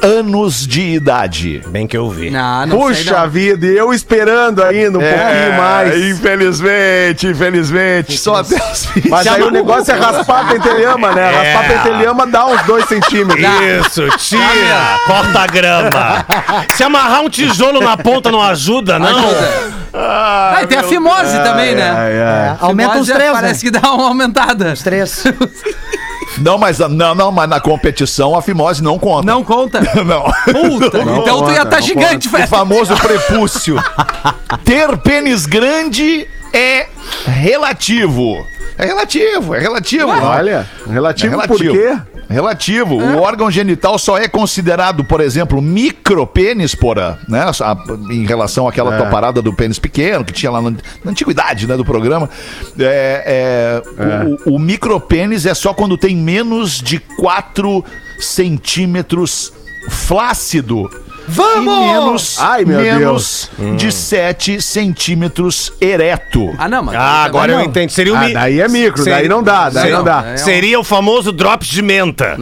anos 0.01 0.67
de 0.67 0.81
idade. 0.81 1.63
Bem 1.67 1.87
que 1.87 1.97
eu 1.97 2.09
vi. 2.09 2.29
Não, 2.29 2.65
não 2.65 2.77
Puxa 2.77 3.27
vida, 3.27 3.65
e 3.65 3.77
eu 3.77 3.93
esperando 3.93 4.63
ainda 4.63 4.97
um 4.97 5.01
pouquinho 5.01 5.57
mais. 5.57 5.93
É, 5.93 6.09
infelizmente, 6.09 7.27
infelizmente. 7.27 8.17
Só 8.17 8.35
até 8.35 8.55
os 8.55 8.85
20. 8.85 9.09
Mas 9.09 9.27
aí 9.27 9.41
o 9.41 9.51
negócio 9.51 9.93
é 9.93 9.97
raspar 9.97 10.41
a 10.41 10.45
pentelhama, 10.45 11.11
né? 11.13 11.21
É. 11.21 11.53
Raspar 11.53 11.65
a 11.65 11.83
pentelhama 11.83 12.27
dá 12.27 12.45
uns 12.45 12.61
dois 12.63 12.85
centímetros. 12.85 13.45
Isso, 13.87 14.07
tira, 14.17 14.99
corta 15.05 15.39
a 15.39 15.47
grama. 15.47 16.25
Se 16.75 16.83
amarrar 16.83 17.21
um 17.21 17.29
tijolo 17.29 17.81
na 17.81 17.97
ponta 17.97 18.31
não 18.31 18.41
ajuda, 18.41 18.99
não? 18.99 19.07
Ah, 19.93 20.59
e 20.61 20.67
tem 20.67 20.77
a 20.77 20.83
fimose 20.83 21.37
também, 21.39 21.73
né? 21.73 21.95
É, 22.11 22.55
aumenta 22.59 22.91
Fimose 22.91 23.11
uns 23.11 23.17
três, 23.17 23.31
Parece 23.31 23.65
né? 23.65 23.71
que 23.71 23.79
dá 23.79 23.91
uma 23.91 24.07
aumentada. 24.07 24.73
Os 24.73 24.81
três. 24.81 25.23
Não, 26.39 26.57
mas 26.57 26.79
não, 26.79 27.15
não, 27.15 27.31
mas 27.31 27.49
na 27.49 27.59
competição 27.59 28.35
a 28.35 28.41
fimose 28.41 28.83
não 28.83 28.99
conta. 28.99 29.25
Não 29.25 29.43
conta. 29.43 29.81
Não. 30.03 30.23
Puta, 30.23 30.99
então 30.99 31.41
tu 31.43 31.51
ia 31.51 31.63
conta, 31.63 31.75
estar 31.75 31.79
não 31.79 31.81
gigante, 31.81 32.27
O 32.27 32.31
velho. 32.31 32.47
famoso 32.47 32.95
prepúcio. 32.97 33.75
Ter 34.63 34.97
pênis 34.97 35.45
grande 35.45 36.27
é 36.53 36.87
relativo. 37.25 38.45
É 38.77 38.85
relativo, 38.85 39.55
é 39.55 39.59
relativo. 39.59 40.07
Olha, 40.09 40.67
relativo, 40.87 41.41
É 41.41 41.47
por 41.47 41.57
quê? 41.59 41.97
Relativo. 42.29 42.95
O 42.95 43.21
órgão 43.21 43.49
genital 43.49 43.97
só 43.97 44.17
é 44.17 44.27
considerado, 44.27 45.03
por 45.05 45.21
exemplo, 45.21 45.61
micropênis, 45.61 46.75
porra, 46.75 47.17
né? 47.27 47.45
Em 48.11 48.25
relação 48.25 48.67
àquela 48.67 48.93
É. 48.93 48.97
tua 48.97 49.05
parada 49.07 49.41
do 49.41 49.53
pênis 49.53 49.79
pequeno 49.79 50.25
que 50.25 50.33
tinha 50.33 50.51
lá 50.51 50.61
na, 50.61 50.71
na 50.71 51.11
antiguidade, 51.11 51.65
né, 51.65 51.77
do 51.77 51.85
programa. 51.85 52.29
É, 52.77 53.81
é, 53.97 54.39
O, 54.45 54.55
o 54.55 54.59
micropênis 54.59 55.45
é 55.45 55.53
só 55.53 55.73
quando 55.73 55.97
tem 55.97 56.15
menos 56.17 56.81
de 56.81 56.99
4 56.99 57.83
centímetros 58.19 59.53
flácido. 59.89 60.89
Vamos! 61.27 61.73
E 61.73 61.79
menos, 61.93 62.37
Ai, 62.39 62.65
meu 62.65 62.79
menos 62.79 63.51
de 63.75 63.91
7 63.91 64.61
centímetros 64.61 65.73
ereto. 65.81 66.53
Ah, 66.57 66.69
não, 66.69 66.83
mas. 66.83 66.95
Ah, 66.95 67.23
agora 67.25 67.51
eu 67.51 67.57
não. 67.59 67.65
entendi. 67.65 67.91
Seria 67.91 68.13
o 68.13 68.15
Ah, 68.15 68.21
mi- 68.21 68.33
daí 68.33 68.61
é 68.61 68.67
micro, 68.67 69.03
Seria- 69.03 69.19
daí 69.19 69.27
não 69.27 69.43
dá, 69.43 69.69
daí 69.69 69.83
Seria- 69.83 69.97
não 69.97 70.03
dá. 70.03 70.23
É. 70.25 70.37
Seria 70.37 70.79
o 70.79 70.83
famoso 70.83 71.31
drops 71.31 71.67
de 71.67 71.81
menta. 71.81 72.37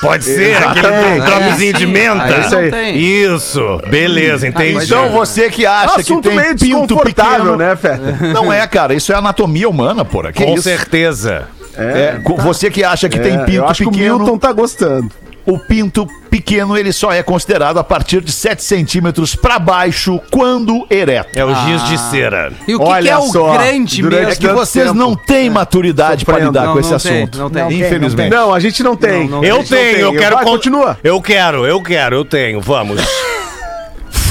Pode 0.00 0.24
ser, 0.24 0.56
aquele 0.56 1.20
dropzinho 1.20 1.72
de 1.74 1.86
menta. 1.86 2.24
Aí 2.24 2.40
isso 2.40 2.56
aí. 2.56 2.64
não 2.64 2.70
tem. 2.72 2.96
Isso, 2.98 3.80
beleza, 3.88 4.48
entendi. 4.48 4.84
Então 4.84 5.10
você 5.10 5.48
que 5.48 5.64
É 5.64 5.70
um 5.70 5.72
acha 5.74 6.02
que 6.02 6.20
tem 6.20 6.34
meio 6.34 6.54
desconfortável, 6.56 7.36
pequeno, 7.38 7.56
né, 7.56 7.76
Feta? 7.76 8.18
Não 8.34 8.52
é, 8.52 8.66
cara, 8.66 8.94
isso 8.94 9.12
é 9.12 9.16
anatomia 9.16 9.68
humana, 9.68 10.04
porra. 10.04 10.32
Que 10.32 10.44
Com 10.44 10.54
isso? 10.54 10.64
certeza. 10.64 11.44
É, 11.76 12.20
co- 12.24 12.36
você 12.36 12.68
que 12.70 12.82
acha 12.82 13.08
que 13.08 13.18
tem 13.18 13.34
É, 13.36 13.44
pinto 13.44 13.52
eu 13.58 13.68
acho 13.68 13.82
que 13.84 13.88
o 13.88 13.92
pequeno, 13.92 14.18
Milton 14.18 14.36
tá 14.38 14.52
gostando. 14.52 15.08
o 15.46 15.58
pinto 15.58 16.06
pequeno 16.32 16.78
ele 16.78 16.94
só 16.94 17.12
é 17.12 17.22
considerado 17.22 17.76
a 17.78 17.84
partir 17.84 18.22
de 18.22 18.32
7 18.32 18.62
centímetros 18.64 19.36
pra 19.36 19.58
baixo 19.58 20.18
quando 20.30 20.86
ereto. 20.88 21.38
É 21.38 21.44
o 21.44 21.54
giz 21.54 21.84
de 21.90 21.98
cera. 21.98 22.50
E 22.66 22.74
o 22.74 22.78
que, 22.78 22.84
Olha 22.86 23.02
que 23.02 23.08
é 23.10 23.18
o 23.18 23.22
só, 23.30 23.52
grande 23.52 24.00
durante 24.00 24.22
É 24.22 24.26
mesmo? 24.28 24.40
que 24.40 24.48
vocês 24.48 24.86
tempo. 24.86 24.98
não 24.98 25.14
têm 25.14 25.50
maturidade 25.50 26.24
pra 26.24 26.34
Sofrendo. 26.36 26.50
lidar 26.52 26.66
Não, 26.66 26.72
com 26.72 26.80
esse 26.80 26.90
não 26.90 26.98
tem, 26.98 27.16
assunto. 27.22 27.38
não 27.38 27.50
tem. 27.50 27.80
Infelizmente. 27.80 28.30
Não, 28.30 28.54
a 28.54 28.58
gente 28.58 28.82
não 28.82 28.96
tem. 28.96 29.28
Não, 29.28 29.42
não 29.42 29.44
Eu 29.44 29.62
tenho, 29.62 29.98
eu 29.98 30.12
quero. 30.14 30.36
Vai, 30.36 30.44
con- 30.44 30.50
continua. 30.52 30.98
Eu 31.04 31.20
quero, 31.20 31.66
eu 31.66 31.82
quero, 31.82 32.16
eu 32.16 32.24
tenho. 32.24 32.60
Vamos. 32.62 33.00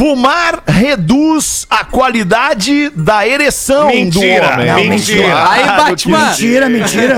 Fumar 0.01 0.63
reduz 0.67 1.67
a 1.69 1.85
qualidade 1.85 2.89
da 2.95 3.27
ereção 3.27 3.85
Mentira, 3.85 4.47
do 4.47 4.53
homem. 4.53 4.65
não, 4.65 4.83
mentira. 4.85 5.47
Aí, 5.47 5.61
Claro 5.63 5.83
Batman. 5.83 6.17
que 6.17 6.25
Mentira, 6.25 6.69
mentira. 6.69 7.15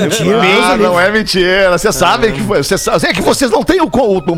Mentira. 0.00 0.40
Ah, 0.64 0.76
não 0.78 0.98
é 0.98 1.10
mentira. 1.12 1.72
Você 1.76 1.92
sabe 1.92 2.32
que 2.32 2.40
você 2.40 2.78
sabe, 2.78 3.06
é 3.06 3.12
que 3.12 3.20
vocês 3.20 3.50
não 3.50 3.62
têm 3.62 3.82
o 3.82 3.90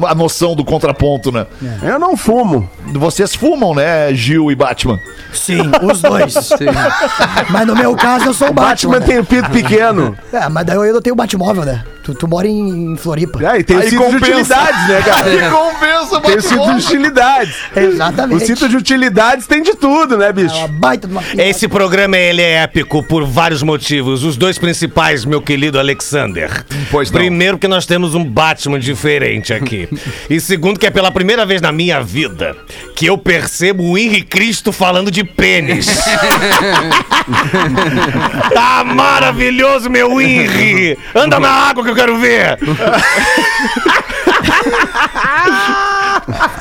a 0.09 0.13
noção 0.13 0.57
do 0.57 0.65
contraponto, 0.65 1.31
né? 1.31 1.47
Eu 1.85 2.01
não 2.01 2.17
fumo. 2.17 2.69
Vocês 2.95 3.33
fumam, 3.33 3.73
né, 3.77 4.13
Gil 4.13 4.51
e 4.51 4.57
Batman? 4.57 4.99
Sim, 5.33 5.61
os 5.81 6.03
dois. 6.03 6.35
Mas 7.49 7.65
no 7.65 7.77
meu 7.77 7.95
caso 7.95 8.25
eu 8.27 8.35
sou 8.35 8.49
o 8.49 8.53
Batman 8.53 8.95
Batman. 8.99 9.07
tem 9.07 9.19
o 9.21 9.25
pinto 9.25 9.51
pequeno. 9.51 10.19
É, 10.33 10.49
mas 10.49 10.67
daí 10.67 10.75
eu 10.75 10.83
ainda 10.83 11.01
tenho 11.01 11.15
o 11.15 11.17
Batmóvel, 11.17 11.65
né? 11.65 11.85
Tu, 12.05 12.15
tu 12.15 12.29
mora 12.29 12.47
em, 12.47 12.95
Floripa. 12.99 13.43
É, 13.43 13.61
e 13.61 13.65
tem 13.65 13.79
o 13.79 13.81
Aí 13.81 13.89
cinto 13.89 14.11
de 14.11 14.17
utilidades, 14.17 14.89
né, 14.89 15.03
cara? 15.03 15.25
Que 15.25 15.49
compensa, 15.49 16.21
Tem 16.21 16.37
o 16.37 16.43
cinto 16.43 16.75
de 16.75 16.85
utilidades. 16.85 17.55
O 17.75 17.81
Exatamente. 17.81 18.47
cinto 18.47 18.69
de 18.69 18.77
utilidades 18.77 19.47
tem 19.47 19.63
de 19.63 19.75
tudo, 19.75 20.19
né, 20.19 20.29
É 20.29 20.33
bicho? 20.35 20.55
uma 20.55 20.69
baita 20.69 21.09
de 21.09 21.15
uma 21.15 21.23
Esse 21.39 21.67
programa 21.67 22.19
ele 22.19 22.43
é 22.43 22.63
épico 22.63 23.03
por 23.03 23.25
vários 23.25 23.63
motivos. 23.63 24.23
Os 24.23 24.37
dois 24.37 24.59
principais, 24.59 25.25
meu 25.25 25.41
querido 25.41 25.79
Alexander. 25.79 26.67
Pois 26.91 27.11
não. 27.11 27.19
Primeiro, 27.19 27.59
que 27.59 27.67
nós 27.67 27.87
temos 27.87 28.15
um 28.15 28.23
Batman 28.23 28.79
diferente 28.79 29.55
aqui. 29.55 29.89
e 30.29 30.39
segundo, 30.41 30.79
que 30.79 30.87
é 30.87 30.91
pela 30.91 31.11
primeira 31.11 31.47
vez 31.47 31.63
na 31.63 31.73
minha 31.73 32.03
vida 32.03 32.55
que 32.95 33.07
eu 33.07 33.17
percebo 33.17 33.83
o 33.83 33.97
Henrique 33.97 34.27
Cristo 34.27 34.73
falando 34.73 35.11
de 35.11 35.25
pênis. 35.25 35.87
tá 38.53 38.85
maravilhoso, 38.85 39.89
meu 39.89 40.21
Henry! 40.21 40.99
Anda 41.15 41.41
na 41.41 41.49
água 41.49 41.83
que 41.83 41.94
eu 41.95 41.97
quero 41.97 42.19
ver! 42.19 42.59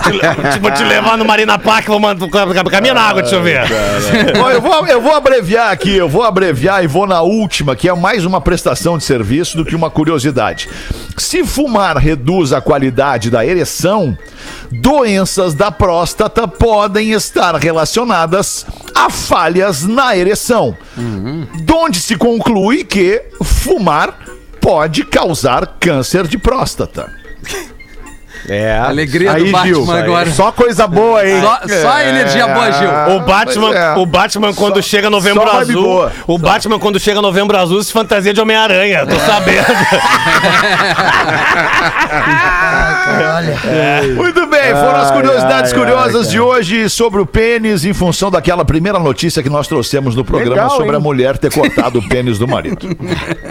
te, 0.04 0.54
tipo, 0.54 0.72
te 0.72 0.84
levar 0.84 1.18
no 1.18 1.26
Marina 1.26 1.58
Park, 1.58 1.88
vou 1.88 2.00
mandar. 2.00 2.28
Caminha 2.70 2.94
na 2.94 3.02
água, 3.02 3.22
deixa 3.22 3.38
eu 3.38 3.44
ver. 3.44 3.62
Bom, 4.38 4.50
eu, 4.50 4.62
vou, 4.62 4.88
eu 4.88 5.02
vou 5.02 5.16
abreviar 5.16 5.72
aqui, 5.72 5.96
eu 5.96 6.08
vou 6.08 6.24
abreviar 6.24 6.84
e 6.84 6.88
vou 6.88 7.08
na 7.08 7.22
última, 7.22 7.76
que 7.76 7.90
é 7.90 7.94
mais 7.94 8.26
uma 8.26 8.40
prestação 8.42 8.98
de 8.98 9.04
serviço 9.04 9.58
do 9.58 9.66
que 9.66 9.76
uma 9.76 9.90
curiosidade. 9.90 10.70
Se 11.18 11.44
fumar 11.44 11.98
reduz 11.98 12.54
a 12.54 12.62
qualidade 12.62 13.30
da 13.30 13.46
ereção, 13.46 14.18
doenças 14.72 15.54
da 15.54 15.72
próstata 15.72 16.48
podem 16.48 17.12
estar 17.12 17.56
relacionadas 17.56 18.66
a 18.94 19.10
falhas 19.10 19.84
na 19.84 20.16
ereção. 20.16 20.76
Donde 21.64 22.00
se 22.00 22.16
conclui 22.16 22.84
que 22.84 23.22
fumar 23.42 24.18
pode 24.64 25.04
causar 25.04 25.78
câncer 25.78 26.26
de 26.26 26.38
próstata. 26.38 27.14
É. 28.48 28.78
Alegria 28.78 29.34
Aí, 29.34 29.46
do 29.46 29.52
Batman 29.52 29.74
Gil, 29.74 29.92
agora. 29.92 30.32
só 30.32 30.52
coisa 30.52 30.86
boa, 30.88 31.26
hein? 31.28 31.42
Só, 31.42 31.60
só 31.82 32.00
energia 32.02 32.48
boa, 32.48 32.72
Gil. 32.72 32.90
O 33.16 33.20
Batman, 33.22 33.74
é. 33.74 33.94
o 33.96 34.06
Batman 34.06 34.54
quando 34.54 34.82
chega 34.82 35.10
novembro 35.10 35.50
só 35.50 35.60
azul, 35.60 35.84
boa. 35.84 36.12
o 36.28 36.38
Batman 36.38 36.80
quando 36.80 37.00
chega 37.00 37.22
novembro 37.22 37.58
azul 37.58 37.82
se 37.84 37.92
fantasia 37.92 38.34
de 38.34 38.42
Homem-Aranha, 38.42 39.06
tô 39.06 39.18
sabendo. 39.20 39.64
Olha. 43.36 44.14
Muito 44.16 44.46
bem, 44.48 44.72
foram 44.72 44.96
as 44.96 45.12
curiosidades 45.12 45.74
ai, 45.74 45.80
curiosas 45.80 46.26
ai, 46.28 46.32
de 46.32 46.40
hoje 46.40 46.90
sobre 46.90 47.22
o 47.22 47.26
pênis, 47.26 47.86
em 47.86 47.94
função 47.94 48.30
daquela 48.30 48.66
primeira 48.66 49.00
notícia 49.00 49.42
que 49.42 49.50
nós 49.50 49.68
trouxemos 49.68 50.16
no 50.16 50.24
programa 50.24 50.64
Legal, 50.64 50.72
sobre 50.72 50.92
a 50.96 50.98
hein? 50.98 51.04
mulher 51.04 51.38
ter 51.38 51.52
cortado 51.52 52.00
o 52.00 52.10
pênis 52.10 52.38
do 52.38 52.48
marido. 52.48 52.90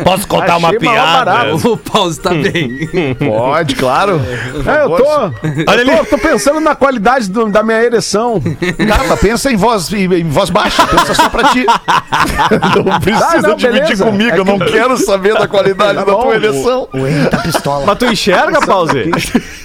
Posso 0.04 0.26
contar 0.26 0.56
uma 0.56 0.68
Achei 0.68 0.80
maior 0.80 1.24
piada? 1.24 1.56
O 1.72 1.76
pause 1.76 2.20
tá 2.20 2.30
bem. 2.30 2.88
Pode, 3.18 3.74
claro. 3.76 4.20
É, 4.66 4.81
eu 4.82 4.96
tô, 4.96 5.70
Olha 5.70 5.82
eu 5.92 5.98
tô, 6.04 6.16
tô 6.16 6.18
pensando 6.18 6.60
na 6.60 6.74
qualidade 6.74 7.28
do- 7.30 7.48
da 7.50 7.62
minha 7.62 7.82
ereção. 7.82 8.40
Calma, 8.88 9.16
pensa 9.16 9.50
em 9.50 9.56
voz, 9.56 9.92
em, 9.92 10.04
em 10.12 10.28
voz 10.28 10.50
baixa, 10.50 10.86
pensa 10.86 11.14
só 11.14 11.28
pra 11.28 11.44
ti. 11.50 11.64
Não 12.84 13.00
precisa 13.00 13.26
Ah, 13.38 13.42
não, 13.42 13.56
dividir 13.56 13.82
beleza. 13.82 14.04
comigo, 14.04 14.34
É 14.34 14.38
eu 14.38 14.44
não 14.44 14.58
quero 14.58 14.96
saber 14.98 15.34
da 15.34 15.46
qualidade 15.48 15.98
Tá 15.98 16.04
da 16.04 16.12
bom, 16.12 16.22
tua 16.22 16.34
ereção. 16.34 16.88
O 16.92 17.06
Henry 17.06 17.28
tá 17.30 17.38
pistola. 17.38 17.84
Mas 17.86 17.98
tu 17.98 18.06
enxerga, 18.06 18.60
Pause? 18.60 19.10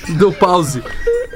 Do 0.09 0.31
pause. 0.31 0.83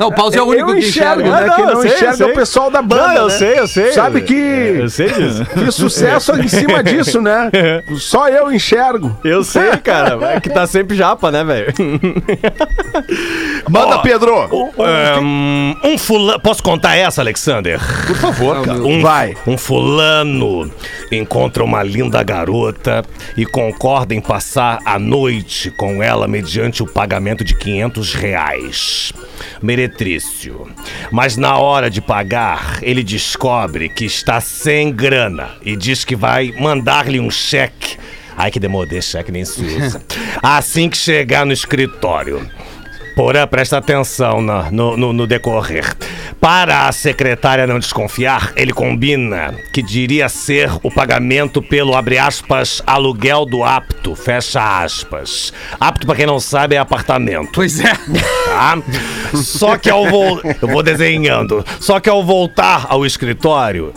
Não, 0.01 0.07
o 0.07 0.11
pause 0.15 0.35
é 0.37 0.41
o 0.41 0.45
único 0.47 0.71
eu 0.71 0.73
que 0.75 0.79
enxergo, 0.87 1.21
enxerga. 1.21 1.41
né? 1.41 1.47
não, 1.47 1.55
Quem 1.55 1.65
não 1.67 1.81
sei, 1.81 1.91
enxerga 1.91 2.13
é 2.13 2.17
sei. 2.17 2.25
o 2.25 2.33
pessoal 2.33 2.71
da 2.71 2.81
banda. 2.81 3.07
Não, 3.07 3.15
eu 3.17 3.27
né? 3.27 3.29
sei, 3.37 3.59
eu 3.59 3.67
sei. 3.67 3.91
Sabe 3.91 4.21
que, 4.21 4.33
Eu 4.33 4.89
sei 4.89 5.07
disso. 5.13 5.45
que 5.45 5.71
sucesso 5.71 6.35
em 6.41 6.47
cima 6.47 6.81
disso, 6.83 7.21
né? 7.21 7.51
Só 7.97 8.27
eu 8.27 8.51
enxergo. 8.51 9.15
Eu 9.23 9.43
sei, 9.43 9.77
cara. 9.77 10.17
É 10.33 10.39
que 10.39 10.49
tá 10.49 10.65
sempre 10.65 10.97
japa, 10.97 11.29
né, 11.29 11.43
velho? 11.43 11.71
Manda, 13.69 13.97
Ó, 13.97 13.99
Pedro. 13.99 14.71
Um, 15.21 15.75
um 15.83 15.97
fulano. 15.97 16.39
Posso 16.39 16.63
contar 16.63 16.95
essa, 16.95 17.21
Alexander? 17.21 17.79
Por 18.07 18.15
favor, 18.15 18.61
cara. 18.65 18.79
Um, 18.79 19.01
Vai. 19.01 19.35
um 19.45 19.57
fulano 19.57 20.71
encontra 21.11 21.63
uma 21.63 21.83
linda 21.83 22.23
garota 22.23 23.03
e 23.37 23.45
concorda 23.45 24.13
em 24.15 24.21
passar 24.21 24.79
a 24.85 24.97
noite 24.97 25.69
com 25.71 26.01
ela 26.01 26.27
mediante 26.27 26.81
o 26.81 26.87
pagamento 26.87 27.43
de 27.43 27.55
500 27.55 28.13
reais. 28.15 29.13
Meretrício. 29.62 30.69
Mas 31.12 31.38
na 31.38 31.58
hora 31.58 31.89
de 31.89 32.01
pagar, 32.01 32.80
ele 32.82 33.04
descobre 33.04 33.89
que 33.89 34.06
está 34.06 34.41
sem 34.41 34.91
grana 34.91 35.51
e 35.63 35.75
diz 35.75 36.04
que 36.04 36.15
vai 36.15 36.51
mandar-lhe 36.60 37.19
um 37.19 37.30
cheque. 37.30 37.97
Ai, 38.38 38.49
que 38.49 38.60
demodê, 38.60 39.01
cheque 39.01 39.32
nem 39.32 39.45
se 39.45 39.62
usa. 39.62 40.01
Assim 40.41 40.89
que 40.89 40.97
chegar 40.97 41.45
no 41.45 41.54
escritório. 41.54 42.49
Porã, 43.15 43.45
presta 43.45 43.78
atenção 43.78 44.41
na- 44.41 44.71
no, 44.71 44.95
no- 44.95 45.13
no 45.13 45.28
decorrer. 45.28 45.95
Para 46.39 46.88
a 46.88 46.91
secretária 46.91 47.67
não 47.67 47.78
desconfiar, 47.78 48.52
ele 48.56 48.74
combina 48.74 49.54
que 49.74 49.82
diria 49.84 50.28
ser 50.30 50.71
o 50.82 50.89
pagamento 50.89 51.62
pelo, 51.62 51.95
abre 51.95 52.17
aspas, 52.17 52.82
aluguel 52.88 53.45
do 53.45 53.63
apto, 53.63 54.15
fecha 54.15 54.82
aspas. 54.84 55.54
Apto, 55.80 56.08
pra 56.08 56.15
quem 56.15 56.26
não 56.26 56.39
sabe, 56.39 56.76
é 56.76 56.80
apartamento. 56.80 57.50
Pois 57.54 57.80
é. 57.80 57.93
Tá? 58.45 58.82
Só 59.36 59.78
que 59.78 59.89
ao 59.89 60.10
voltar. 60.10 60.56
Eu 60.62 60.67
vou 60.67 60.82
desenhando. 60.82 61.63
Só 61.80 62.00
que 62.00 62.10
ao 62.10 62.24
voltar 62.24 62.88
ao 62.89 63.06
escritório, 63.06 63.93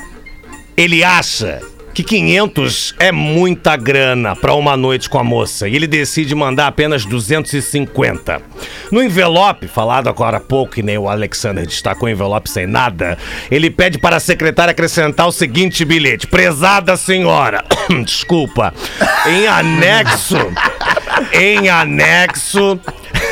ele 0.76 1.02
acha 1.02 1.60
que 1.94 2.02
500 2.02 2.94
é 2.98 3.12
muita 3.12 3.76
grana 3.76 4.34
pra 4.34 4.52
uma 4.52 4.76
noite 4.76 5.08
com 5.08 5.16
a 5.16 5.22
moça 5.22 5.68
e 5.68 5.76
ele 5.76 5.86
decide 5.86 6.34
mandar 6.34 6.66
apenas 6.66 7.04
250. 7.06 8.42
No 8.90 9.00
envelope, 9.00 9.68
falado 9.68 10.08
agora 10.08 10.38
há 10.38 10.40
pouco, 10.40 10.74
que 10.74 10.82
nem 10.82 10.98
o 10.98 11.08
Alexander 11.08 11.64
destacou, 11.64 12.08
envelope 12.08 12.50
sem 12.50 12.66
nada, 12.66 13.16
ele 13.48 13.70
pede 13.70 13.96
para 13.96 14.16
a 14.16 14.20
secretária 14.20 14.72
acrescentar 14.72 15.28
o 15.28 15.32
seguinte 15.32 15.84
bilhete: 15.84 16.26
Prezada 16.26 16.96
senhora, 16.96 17.64
desculpa, 18.04 18.74
em 19.26 19.46
anexo, 19.46 20.36
em 21.32 21.68
anexo. 21.68 22.80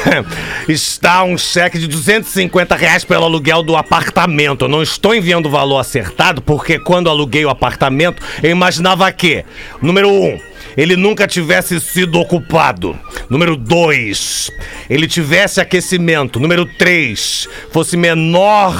Está 0.68 1.24
um 1.24 1.36
cheque 1.36 1.78
de 1.78 1.86
250 1.86 2.74
reais 2.76 3.04
pelo 3.04 3.24
aluguel 3.24 3.62
do 3.62 3.76
apartamento. 3.76 4.64
Eu 4.64 4.68
não 4.68 4.82
estou 4.82 5.14
enviando 5.14 5.46
o 5.46 5.50
valor 5.50 5.78
acertado 5.78 6.42
porque 6.42 6.78
quando 6.78 7.08
aluguei 7.10 7.44
o 7.44 7.50
apartamento 7.50 8.22
eu 8.42 8.50
imaginava 8.50 9.10
que, 9.12 9.44
número 9.80 10.08
um, 10.08 10.38
ele 10.76 10.96
nunca 10.96 11.26
tivesse 11.26 11.80
sido 11.80 12.18
ocupado. 12.18 12.98
Número 13.28 13.56
dois, 13.56 14.50
ele 14.88 15.06
tivesse 15.06 15.60
aquecimento. 15.60 16.40
Número 16.40 16.64
três, 16.64 17.48
fosse 17.70 17.96
menor 17.96 18.74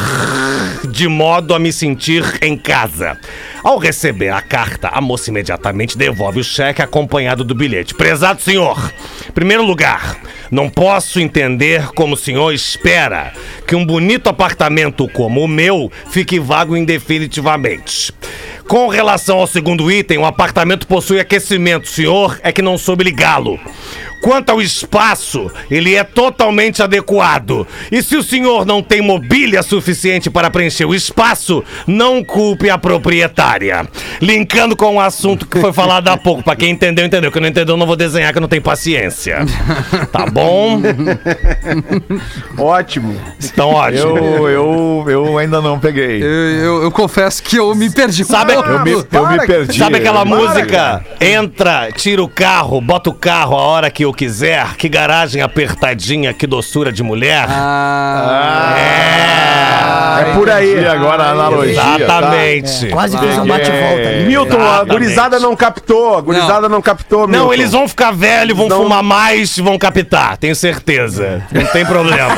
de 0.88 1.09
modo 1.09 1.55
a 1.55 1.59
me 1.59 1.72
sentir 1.72 2.24
em 2.43 2.57
casa. 2.57 3.18
Ao 3.62 3.78
receber 3.78 4.30
a 4.30 4.43
carta, 4.43 4.88
a 4.88 5.01
moça 5.01 5.30
imediatamente 5.30 5.97
devolve 5.97 6.40
o 6.40 6.45
cheque 6.45 6.82
acompanhado 6.82 7.45
do 7.45 7.55
bilhete. 7.55 7.95
Prezado 7.95 8.43
senhor, 8.43 8.93
primeiro 9.34 9.64
lugar, 9.64 10.18
não 10.51 10.68
posso 10.68 11.18
entender 11.20 11.88
como 11.95 12.14
o 12.14 12.18
senhor 12.18 12.53
espera 12.53 13.32
que 13.66 13.74
um 13.74 13.86
bonito 13.86 14.28
apartamento 14.28 15.09
como 15.09 15.43
o 15.43 15.49
meu 15.49 15.90
fique 16.11 16.38
vago 16.38 16.76
indefinitivamente. 16.76 18.12
Com 18.69 18.89
relação 18.89 19.39
ao 19.39 19.47
segundo 19.47 19.91
item, 19.91 20.19
o 20.19 20.25
apartamento 20.25 20.87
possui 20.87 21.21
aquecimento. 21.21 21.85
O 21.85 21.89
senhor 21.89 22.41
é 22.43 22.53
que 22.53 22.63
não 22.63 22.79
soube 22.79 23.05
ligá-lo. 23.05 23.59
Quanto 24.23 24.51
ao 24.51 24.62
espaço, 24.62 25.51
ele 25.70 25.95
é 25.95 26.05
totalmente 26.05 26.83
adequado. 26.83 27.66
E 27.91 28.03
se 28.03 28.16
o 28.16 28.23
senhor 28.23 28.64
não 28.64 28.83
tem 28.83 29.03
mobília 29.03 29.62
suficiente 29.62 30.31
para 30.31 30.49
preencher 30.49 30.85
o 30.85 30.95
espaço, 30.95 31.62
não 31.87 32.23
culpe 32.23 32.70
a 32.70 32.79
proprietária. 32.79 33.87
Linkando 34.20 34.77
com 34.77 34.95
o 34.97 35.01
assunto 35.01 35.47
que 35.47 35.59
foi 35.61 35.73
falado 35.73 36.09
há 36.09 36.16
pouco. 36.16 36.43
Pra 36.43 36.55
quem 36.57 36.70
entendeu, 36.70 37.05
entendeu. 37.05 37.33
Quem 37.33 37.43
não 37.43 37.49
entendeu, 37.49 37.77
não 37.77 37.87
vou 37.87 37.97
desenhar, 37.97 38.31
que 38.33 38.39
eu 38.39 38.43
não 38.43 38.49
tenho 38.49 38.62
paciência. 38.62 39.39
Tá 40.12 40.27
bom? 40.27 40.81
Ótimo. 42.59 43.16
Então, 43.43 43.70
ótimo. 43.70 44.18
Eu, 44.18 44.49
eu, 44.49 45.05
eu 45.09 45.39
ainda 45.39 45.61
não 45.61 45.79
peguei. 45.79 46.23
Eu, 46.23 46.29
eu- 46.29 46.83
eu 46.85 46.91
confesso 46.91 47.43
que 47.43 47.57
eu 47.57 47.75
me 47.75 47.91
perdi. 47.91 48.25
Sabe-. 48.25 48.53
Eu 48.53 48.81
me, 48.85 48.93
eu 48.93 49.29
me 49.29 49.47
perdi. 49.47 49.79
Sabe 49.79 49.97
aquela 49.97 50.25
música? 50.25 51.05
Entra, 51.20 51.91
tira 51.93 52.23
o 52.23 52.29
carro, 52.29 52.81
bota 52.81 53.11
o 53.11 53.14
carro 53.14 53.57
a 53.57 53.62
hora 53.62 53.91
que 53.91 54.05
eu 54.13 54.17
quiser. 54.17 54.77
Que 54.77 54.89
garagem 54.89 55.43
apertadinha, 55.43 56.33
que 56.33 56.47
doçura 56.47 56.93
de 56.93 57.03
mulher. 57.03 57.47
Ah, 57.49 58.77
É 60.21 60.25
por 60.35 60.49
aí. 60.51 60.81
E 60.83 60.87
agora 60.87 61.23
a 61.25 61.31
analogia. 61.31 61.75
tá? 61.81 61.97
Exatamente. 61.99 62.87
Quase 62.89 63.19
fez 63.19 63.39
um 63.39 63.47
bate-volta. 63.47 64.09
ali. 64.09 64.25
Milton, 64.27 64.57
a 64.57 64.61
Exatamente. 64.65 64.91
gurizada 64.93 65.41
não 65.41 65.57
captou. 65.57 66.19
A 66.19 66.21
gurizada 66.21 66.69
não, 66.69 66.83
captou, 66.83 67.27
Milton. 67.27 67.45
Não, 67.47 67.53
eles 67.55 67.73
vão 67.73 67.89
ficar 67.89 68.13
velhos, 68.13 68.57
vão 68.57 68.69
Não. 68.69 68.83
fumar 68.83 69.03
mais 69.03 69.57
e 69.57 69.63
vão 69.63 69.79
captar, 69.79 70.37
tenho 70.37 70.55
certeza. 70.55 71.43
Não 71.51 71.65
tem 71.67 71.85
problema. 71.85 72.37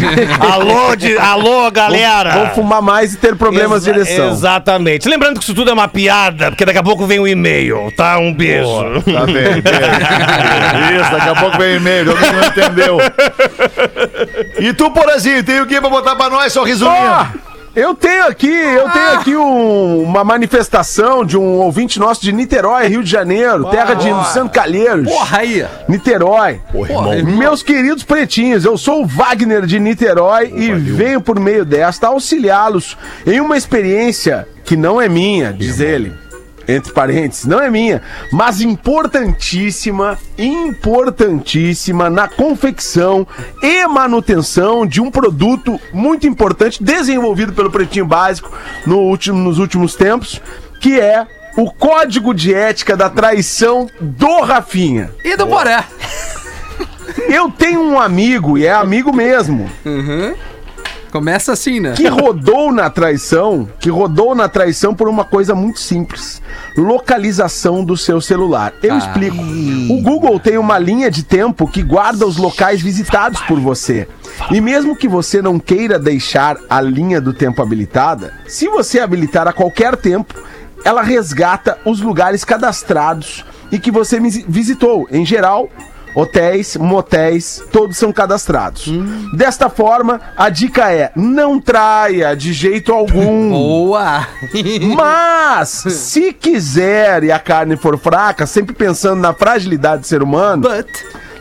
alô, 0.52 0.96
de, 0.96 1.16
alô, 1.18 1.70
galera. 1.70 2.30
Vão 2.32 2.46
fumar 2.54 2.80
mais 2.82 3.14
e 3.14 3.16
ter 3.18 3.36
problemas 3.36 3.84
de 3.84 3.90
Exa- 3.90 4.04
direção. 4.04 4.30
Exatamente. 4.30 5.08
Lembrando 5.08 5.38
que 5.38 5.44
isso 5.44 5.54
tudo 5.54 5.70
é 5.70 5.74
uma 5.74 5.88
piada, 5.88 6.50
porque 6.50 6.64
daqui 6.64 6.78
a 6.78 6.82
pouco 6.82 7.06
vem 7.06 7.18
um 7.20 7.26
e-mail, 7.26 7.92
tá? 7.96 8.18
Um 8.18 8.32
beijo. 8.32 8.68
Tá 9.12 9.24
bem, 9.26 9.34
bem. 9.34 9.62
Isso, 11.08 11.16
daqui 11.16 11.28
a 11.28 11.34
pouco 11.34 11.58
vem 11.58 11.76
e-mail, 11.76 12.10
alguém 12.10 12.32
não 12.32 12.44
entendeu. 12.44 12.98
E 14.58 14.72
tu, 14.72 14.90
Porazinho, 14.90 15.42
tem 15.44 15.60
o 15.60 15.66
que 15.66 15.80
pra 15.80 15.90
botar 15.90 16.16
pra 16.16 16.30
nós, 16.30 16.52
sorrisulinho? 16.52 16.94
Ó, 17.10 17.26
eu 17.76 17.94
tenho 17.94 18.26
aqui, 18.26 18.50
eu 18.50 18.88
tenho 18.90 19.10
aqui 19.14 19.36
um- 19.36 20.02
uma 20.02 20.24
manifestação 20.24 21.24
de 21.24 21.36
um 21.38 21.58
ouvinte 21.60 22.00
nosso 22.00 22.20
de 22.22 22.32
Niterói, 22.32 22.88
Rio 22.88 23.04
de 23.04 23.10
Janeiro, 23.10 23.66
terra 23.70 23.94
de 23.94 24.10
Luciano 24.10 24.50
Calheiros. 24.50 25.08
porra 25.08 25.38
aí. 25.38 25.64
Niterói. 25.88 26.60
Porra, 26.72 27.16
irmão. 27.16 27.36
Meus 27.36 27.62
queridos 27.62 28.02
pretinhos, 28.02 28.64
eu 28.64 28.76
sou 28.76 29.02
o 29.02 29.06
Wagner 29.06 29.64
de 29.66 29.78
Niterói 29.78 30.52
e 30.54 30.72
venho 30.72 31.20
por 31.20 31.38
meio 31.38 31.64
desta 31.64 32.08
auxiliá-los 32.08 32.96
em 33.26 33.40
uma 33.40 33.56
experiência 33.56 34.46
que 34.64 34.76
não 34.76 35.00
é 35.00 35.08
minha, 35.08 35.52
diz 35.52 35.78
ele. 35.80 36.12
Entre 36.68 36.92
parênteses, 36.92 37.46
não 37.46 37.60
é 37.60 37.70
minha, 37.70 38.02
mas 38.30 38.60
importantíssima, 38.60 40.18
importantíssima 40.36 42.10
na 42.10 42.28
confecção 42.28 43.26
e 43.62 43.86
manutenção 43.86 44.86
de 44.86 45.00
um 45.00 45.10
produto 45.10 45.80
muito 45.94 46.26
importante 46.26 46.84
desenvolvido 46.84 47.54
pelo 47.54 47.70
Pretinho 47.70 48.04
Básico 48.04 48.52
no 48.86 48.98
último, 48.98 49.38
nos 49.38 49.58
últimos 49.58 49.94
tempos, 49.94 50.42
que 50.78 51.00
é 51.00 51.26
o 51.56 51.72
Código 51.72 52.34
de 52.34 52.52
Ética 52.52 52.94
da 52.94 53.08
Traição 53.08 53.88
do 53.98 54.42
Rafinha. 54.42 55.10
E 55.24 55.36
do 55.36 55.46
Boré. 55.46 55.82
Eu 57.28 57.50
tenho 57.50 57.80
um 57.80 57.98
amigo, 57.98 58.58
e 58.58 58.66
é 58.66 58.72
amigo 58.72 59.10
mesmo, 59.10 59.70
Começa 61.10 61.52
assim, 61.52 61.80
né? 61.80 61.92
que 61.92 62.06
rodou 62.06 62.72
na 62.72 62.90
traição, 62.90 63.68
que 63.80 63.88
rodou 63.88 64.34
na 64.34 64.48
traição 64.48 64.94
por 64.94 65.08
uma 65.08 65.24
coisa 65.24 65.54
muito 65.54 65.80
simples: 65.80 66.42
localização 66.76 67.84
do 67.84 67.96
seu 67.96 68.20
celular. 68.20 68.72
Eu 68.82 68.96
explico. 68.96 69.36
O 69.90 70.02
Google 70.02 70.38
tem 70.38 70.58
uma 70.58 70.78
linha 70.78 71.10
de 71.10 71.22
tempo 71.22 71.66
que 71.66 71.82
guarda 71.82 72.26
os 72.26 72.36
locais 72.36 72.80
visitados 72.80 73.40
por 73.42 73.58
você. 73.58 74.06
E 74.50 74.60
mesmo 74.60 74.96
que 74.96 75.08
você 75.08 75.42
não 75.42 75.58
queira 75.58 75.98
deixar 75.98 76.56
a 76.68 76.80
linha 76.80 77.20
do 77.20 77.32
tempo 77.32 77.60
habilitada, 77.62 78.34
se 78.46 78.68
você 78.68 79.00
habilitar 79.00 79.48
a 79.48 79.52
qualquer 79.52 79.96
tempo, 79.96 80.34
ela 80.84 81.02
resgata 81.02 81.78
os 81.84 82.00
lugares 82.00 82.44
cadastrados 82.44 83.44
e 83.70 83.78
que 83.78 83.90
você 83.90 84.20
visitou. 84.20 85.08
Em 85.10 85.24
geral, 85.24 85.68
Hotéis, 86.18 86.76
motéis, 86.76 87.62
todos 87.70 87.96
são 87.96 88.12
cadastrados. 88.12 88.88
Desta 89.34 89.68
forma, 89.70 90.20
a 90.36 90.48
dica 90.48 90.92
é: 90.92 91.12
não 91.14 91.60
traia 91.60 92.34
de 92.34 92.52
jeito 92.52 92.92
algum. 92.92 93.50
Boa. 93.54 94.26
Mas, 94.96 95.68
se 95.68 96.32
quiser 96.32 97.22
e 97.22 97.30
a 97.30 97.38
carne 97.38 97.76
for 97.76 97.96
fraca, 97.96 98.48
sempre 98.48 98.74
pensando 98.74 99.20
na 99.20 99.32
fragilidade 99.32 100.00
do 100.00 100.06
ser 100.08 100.20
humano, 100.20 100.62
But. 100.62 100.88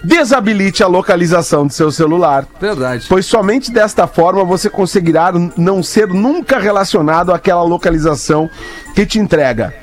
desabilite 0.04 0.84
a 0.84 0.88
localização 0.88 1.66
do 1.66 1.74
seu 1.74 1.92
celular. 1.92 2.46
Verdade. 2.62 3.08
Pois 3.10 3.26
somente 3.26 3.72
desta 3.72 4.06
forma 4.06 4.44
você 4.44 4.70
conseguirá 4.70 5.34
não 5.58 5.82
ser 5.82 6.08
nunca 6.08 6.60
relacionado 6.60 7.34
àquela 7.34 7.64
localização 7.64 8.48
que 8.94 9.08
te 9.08 9.18
entrega. 9.18 9.74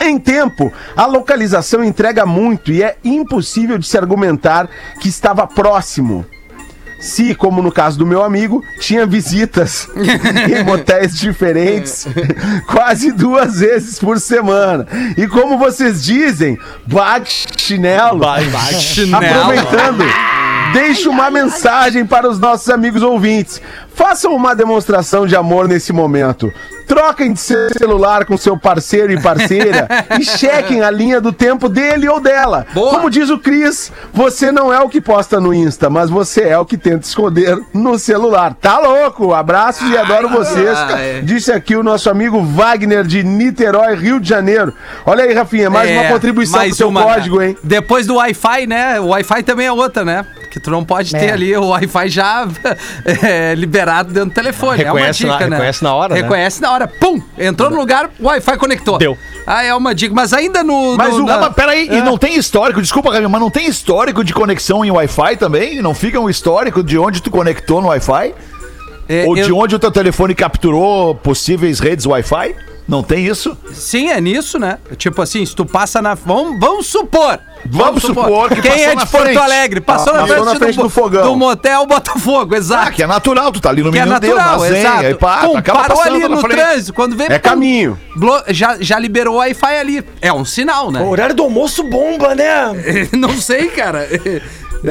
Em 0.00 0.18
tempo, 0.18 0.72
a 0.96 1.06
localização 1.06 1.82
entrega 1.82 2.26
muito 2.26 2.72
e 2.72 2.82
é 2.82 2.96
impossível 3.04 3.78
de 3.78 3.86
se 3.86 3.96
argumentar 3.96 4.68
que 5.00 5.08
estava 5.08 5.46
próximo. 5.46 6.24
Se, 6.98 7.34
como 7.34 7.60
no 7.60 7.70
caso 7.70 7.98
do 7.98 8.06
meu 8.06 8.24
amigo, 8.24 8.62
tinha 8.80 9.04
visitas 9.04 9.88
em 10.48 10.64
motéis 10.64 11.18
diferentes 11.18 12.06
quase 12.66 13.12
duas 13.12 13.60
vezes 13.60 13.98
por 13.98 14.18
semana. 14.18 14.86
E 15.16 15.26
como 15.26 15.58
vocês 15.58 16.02
dizem, 16.02 16.58
bate 16.86 17.46
chinelo. 17.58 18.20
Aproveitando, 19.16 20.04
deixo 20.72 21.10
uma 21.10 21.30
mensagem 21.30 22.06
para 22.06 22.28
os 22.28 22.38
nossos 22.38 22.70
amigos 22.70 23.02
ouvintes. 23.02 23.60
Façam 23.94 24.34
uma 24.34 24.56
demonstração 24.56 25.26
de 25.26 25.36
amor 25.36 25.68
nesse 25.68 25.92
momento. 25.92 26.50
Troquem 26.86 27.32
de 27.32 27.40
seu 27.40 27.70
celular 27.76 28.24
com 28.24 28.36
seu 28.36 28.56
parceiro 28.58 29.12
e 29.12 29.20
parceira 29.20 29.88
e 30.20 30.24
chequem 30.24 30.82
a 30.82 30.90
linha 30.90 31.20
do 31.20 31.32
tempo 31.32 31.68
dele 31.68 32.08
ou 32.08 32.20
dela. 32.20 32.66
Boa. 32.74 32.90
Como 32.90 33.10
diz 33.10 33.30
o 33.30 33.38
Cris, 33.38 33.90
você 34.12 34.52
não 34.52 34.72
é 34.72 34.80
o 34.80 34.88
que 34.88 35.00
posta 35.00 35.40
no 35.40 35.52
Insta, 35.54 35.88
mas 35.88 36.10
você 36.10 36.42
é 36.42 36.58
o 36.58 36.64
que 36.64 36.76
tenta 36.76 37.06
esconder 37.06 37.58
no 37.72 37.98
celular. 37.98 38.54
Tá 38.60 38.78
louco? 38.78 39.32
Abraços 39.34 39.88
e 39.90 39.96
adoro 39.96 40.28
vocês. 40.28 40.76
ai. 40.76 41.22
Disse 41.22 41.52
aqui 41.52 41.74
o 41.76 41.82
nosso 41.82 42.08
amigo 42.10 42.42
Wagner 42.42 43.04
de 43.04 43.22
Niterói, 43.22 43.96
Rio 43.96 44.20
de 44.20 44.28
Janeiro. 44.28 44.72
Olha 45.06 45.24
aí, 45.24 45.32
Rafinha, 45.32 45.70
mais 45.70 45.90
É, 45.90 46.00
uma 46.00 46.08
contribuição 46.08 46.58
mais 46.58 46.70
pro 46.70 46.76
seu 46.76 46.88
uma, 46.88 47.02
código, 47.02 47.38
né? 47.38 47.48
hein? 47.48 47.56
Depois 47.62 48.06
do 48.06 48.16
Wi-Fi, 48.16 48.66
né? 48.66 49.00
O 49.00 49.06
Wi-Fi 49.08 49.42
também 49.42 49.66
é 49.66 49.72
outra, 49.72 50.04
né? 50.04 50.24
Que 50.54 50.60
tu 50.60 50.70
não 50.70 50.84
pode 50.84 51.14
É. 51.16 51.18
ter 51.18 51.32
ali 51.32 51.56
o 51.56 51.66
Wi-Fi 51.70 52.08
já 52.08 52.46
é, 53.04 53.56
liberado 53.56 54.12
dentro 54.12 54.28
do 54.30 54.34
telefone. 54.34 54.78
Reconhece 54.84 55.24
é 55.24 55.26
uma 55.26 55.32
dica, 55.34 55.44
na- 55.44 55.50
né? 55.50 55.56
reconhece 55.56 55.82
na 55.82 55.94
hora, 55.94 56.14
né? 56.14 56.20
Reconhece 56.22 56.62
na 56.62 56.70
hora. 56.70 56.86
Pum! 56.86 57.20
Entrou 57.36 57.70
no 57.70 57.76
lugar, 57.76 58.08
o 58.20 58.26
Wi-Fi 58.28 58.56
conectou. 58.56 58.96
Deu. 58.98 59.18
Ah, 59.44 59.64
é 59.64 59.74
uma 59.74 59.92
dica. 59.92 60.14
Mas 60.14 60.32
ainda 60.32 60.62
no. 60.62 60.96
Mas 60.96 61.12
no, 61.16 61.24
o. 61.24 61.26
na- 61.26 61.34
Ah, 61.34 61.40
mas 61.40 61.54
peraí, 61.54 61.88
e 61.90 62.00
não 62.02 62.16
tem 62.16 62.36
histórico, 62.36 62.80
desculpa, 62.80 63.10
Gabriel, 63.10 63.28
mas 63.28 63.40
não 63.40 63.50
tem 63.50 63.66
histórico 63.66 64.22
de 64.22 64.32
conexão 64.32 64.84
em 64.84 64.92
Wi-Fi 64.92 65.36
também? 65.38 65.82
Não 65.82 65.92
fica 65.92 66.20
um 66.20 66.30
histórico 66.30 66.84
de 66.84 66.96
onde 66.96 67.20
tu 67.20 67.32
conectou 67.32 67.82
no 67.82 67.88
Wi-Fi? 67.88 68.32
É, 69.08 69.24
Ou 69.26 69.34
de 69.34 69.42
eu- 69.42 69.56
onde 69.58 69.74
o 69.74 69.78
teu 69.78 69.90
telefone 69.90 70.34
capturou 70.34 71.14
possíveis 71.14 71.78
redes 71.80 72.06
Wi-Fi? 72.06 72.54
Não 72.86 73.02
tem 73.02 73.24
isso? 73.26 73.56
Sim, 73.72 74.10
é 74.10 74.20
nisso, 74.20 74.58
né? 74.58 74.76
Tipo 74.98 75.22
assim, 75.22 75.44
se 75.46 75.56
tu 75.56 75.64
passa 75.64 76.02
na. 76.02 76.12
Vamos, 76.12 76.60
vamos 76.60 76.86
supor. 76.86 77.38
Vamos 77.64 78.02
supor 78.02 78.50
que 78.50 78.60
Quem 78.60 78.70
passou 78.72 78.84
é 78.84 78.94
na 78.94 79.04
de 79.04 79.10
Porto 79.10 79.24
frente. 79.24 79.38
Alegre, 79.38 79.80
passou, 79.80 80.12
Ah, 80.12 80.16
na, 80.16 80.20
passou 80.26 80.36
frente 80.36 80.52
na 80.52 80.58
frente 80.60 80.76
do, 80.76 80.82
do 80.82 80.88
fogão. 80.90 81.22
do 81.32 81.34
motel 81.34 81.86
Botafogo, 81.86 82.54
exato. 82.54 82.88
Ah, 82.88 82.92
que 82.92 83.02
é 83.02 83.06
natural, 83.06 83.50
tu 83.50 83.58
tá 83.58 83.70
ali 83.70 83.82
no 83.82 83.90
Que 83.90 83.96
é 83.98 84.02
menino 84.02 84.20
Deus, 84.20 84.36
natural, 84.36 84.60
na 84.60 84.66
zenha, 84.68 84.80
exato. 84.80 85.06
aí 85.06 85.14
pá, 85.14 85.38
Pum, 85.46 85.62
parou 85.62 86.02
ali 86.02 86.28
no 86.28 86.42
trânsito, 86.42 86.92
quando 86.92 87.16
vê... 87.16 87.24
É 87.24 87.38
pum, 87.38 87.48
caminho. 87.48 87.98
já, 88.48 88.76
já 88.78 88.98
liberou 88.98 89.36
o 89.36 89.38
Wi-Fi 89.38 89.76
ali. 89.78 90.04
É 90.20 90.30
um 90.30 90.44
sinal, 90.44 90.90
né? 90.92 91.00
O 91.00 91.08
horário 91.08 91.34
do 91.34 91.42
almoço 91.42 91.82
bomba, 91.84 92.34
né? 92.34 93.08
Não 93.16 93.30
sei, 93.38 93.68
cara. 93.68 94.06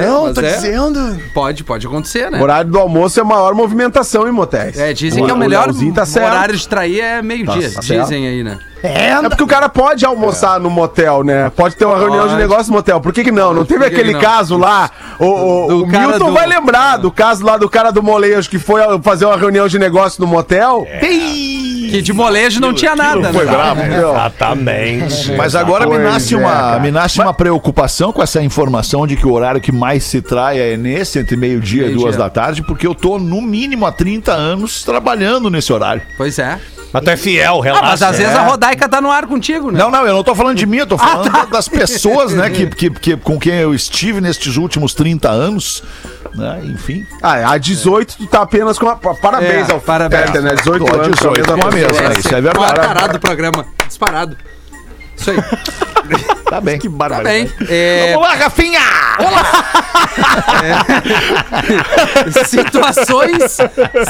Não, 0.01 0.23
mas 0.25 0.33
tô 0.35 0.41
é. 0.41 0.53
dizendo. 0.55 1.19
Pode, 1.33 1.63
pode 1.63 1.85
acontecer, 1.87 2.31
né? 2.31 2.39
O 2.39 2.43
horário 2.43 2.69
do 2.71 2.79
almoço 2.79 3.19
é 3.19 3.21
a 3.23 3.25
maior 3.25 3.53
movimentação 3.53 4.27
em 4.27 4.31
motéis. 4.31 4.77
É, 4.77 4.91
dizem 4.93 5.23
que 5.23 5.29
é 5.31 5.33
o 5.33 5.37
melhor 5.37 5.65
Leozinho 5.67 5.93
tá 5.93 6.05
certo. 6.05 6.25
horário 6.33 6.55
de 6.57 6.67
trair 6.67 6.99
é 6.99 7.21
meio-dia. 7.21 7.71
Tá 7.71 7.81
certo. 7.81 8.01
dizem 8.03 8.27
aí, 8.27 8.43
né? 8.43 8.57
É, 8.81 9.11
É 9.11 9.29
porque 9.29 9.43
o 9.43 9.47
cara 9.47 9.69
pode 9.69 10.05
almoçar 10.05 10.59
no 10.59 10.69
motel, 10.69 11.23
né? 11.23 11.49
Pode 11.55 11.75
ter 11.77 11.85
uma 11.85 11.97
reunião 11.97 12.23
de 12.23 12.31
Pode. 12.31 12.41
negócio 12.41 12.67
no 12.69 12.77
motel. 12.77 12.99
Por 12.99 13.13
que, 13.13 13.23
que 13.23 13.31
não? 13.31 13.53
Não 13.53 13.63
teve 13.63 13.85
aquele 13.85 14.11
não? 14.11 14.19
caso 14.19 14.57
lá? 14.57 14.89
O, 15.19 15.25
o- 15.25 15.83
o 15.83 15.87
Milton 15.87 16.17
do- 16.27 16.33
vai 16.33 16.45
lembrar 16.45 16.97
do 16.97 17.09
caso 17.09 17.45
lá 17.45 17.55
do 17.55 17.69
cara 17.69 17.91
do 17.91 18.03
molejo 18.03 18.49
que 18.49 18.59
foi 18.59 18.81
fazer 19.01 19.23
uma 19.25 19.37
reunião 19.37 19.69
de 19.69 19.79
negócio 19.79 20.19
no 20.19 20.27
motel. 20.27 20.85
Que 21.89 22.01
de 22.01 22.13
molejo 22.13 22.59
não 22.59 22.73
tinha 22.73 22.95
nada, 22.95 23.31
Foi 23.33 23.45
né? 23.45 23.51
bravo. 23.51 23.81
Exatamente. 23.81 25.31
Mas 25.33 25.55
agora 25.55 25.87
me 25.87 25.97
nasce, 25.97 26.35
uma, 26.35 26.79
me 26.79 26.91
nasce 26.91 27.19
uma 27.19 27.33
preocupação 27.33 28.11
com 28.11 28.21
essa 28.21 28.41
informação 28.41 29.05
de 29.07 29.15
que 29.15 29.25
o 29.25 29.31
horário 29.31 29.61
que 29.61 29.71
mais 29.71 30.03
se 30.03 30.21
trai 30.21 30.59
é 30.59 30.77
nesse, 30.77 31.19
entre 31.19 31.35
meio-dia 31.35 31.87
e 31.87 31.93
duas 31.93 32.15
da 32.17 32.29
tarde, 32.29 32.61
porque 32.63 32.85
eu 32.85 32.95
tô 32.95 33.17
no 33.19 33.41
mínimo 33.41 33.85
há 33.85 33.91
30 33.91 34.31
anos 34.31 34.83
trabalhando 34.83 35.49
nesse 35.49 35.71
horário. 35.71 36.01
Pois 36.17 36.39
é. 36.39 36.59
Mas 36.93 37.03
tu 37.03 37.09
é 37.09 37.17
fiel, 37.17 37.59
Ah, 37.59 37.63
relaxa. 37.63 37.85
mas 37.87 38.01
às 38.03 38.17
vezes 38.17 38.33
É. 38.33 38.37
a 38.37 38.43
Rodaica 38.43 38.87
tá 38.87 39.01
no 39.01 39.09
ar 39.09 39.25
contigo, 39.25 39.71
né? 39.71 39.79
Não, 39.79 39.89
não, 39.89 40.05
eu 40.05 40.13
não 40.13 40.23
tô 40.23 40.35
falando 40.35 40.55
de 40.57 40.65
mim, 40.67 40.77
eu 40.77 40.85
tô 40.87 40.97
falando 40.97 41.31
tá. 41.31 41.45
das 41.45 41.67
pessoas, 41.67 42.31
né, 42.33 42.49
que, 42.51 42.67
que, 42.67 42.89
que- 42.91 43.17
com 43.17 43.39
quem 43.39 43.55
eu 43.55 43.73
estive 43.73 44.21
nestes 44.21 44.57
últimos 44.57 44.93
30 44.93 45.27
anos, 45.29 45.83
né, 46.35 46.61
enfim. 46.65 47.03
Ah, 47.21 47.51
a 47.53 47.57
18 47.57 48.15
tu 48.17 48.27
tá 48.27 48.43
apenas 48.43 48.77
com 48.77 48.87
a... 48.87 48.95
Parabéns 48.95 49.69
É, 49.69 49.71
ao 49.73 49.81
parabéns. 49.81 50.21
Feta, 50.27 50.41
né? 50.41 50.53
18 50.55 50.85
Tô 50.85 50.91
a 50.91 50.95
anos. 51.03 51.17
18 51.17 51.45
com 51.45 51.67
a 51.67 51.71
mesma, 51.71 52.09
né? 52.09 52.15
Isso 52.19 52.27
é 52.35 52.41
verdade. 52.41 52.59
Maior 52.59 52.75
tarado 52.75 53.13
do 53.13 53.19
programa. 53.19 53.65
Disparado. 53.87 54.37
Isso 55.17 55.31
aí. 55.31 55.37
Tá 56.53 56.61
bem. 56.61 56.77
Que 56.77 56.87
Tá 56.87 57.23
bem. 57.23 57.49
É, 57.67 58.13
Vamos 58.13 58.27
lá, 58.27 58.35
Rafinha! 58.35 58.79
situações, 62.45 63.57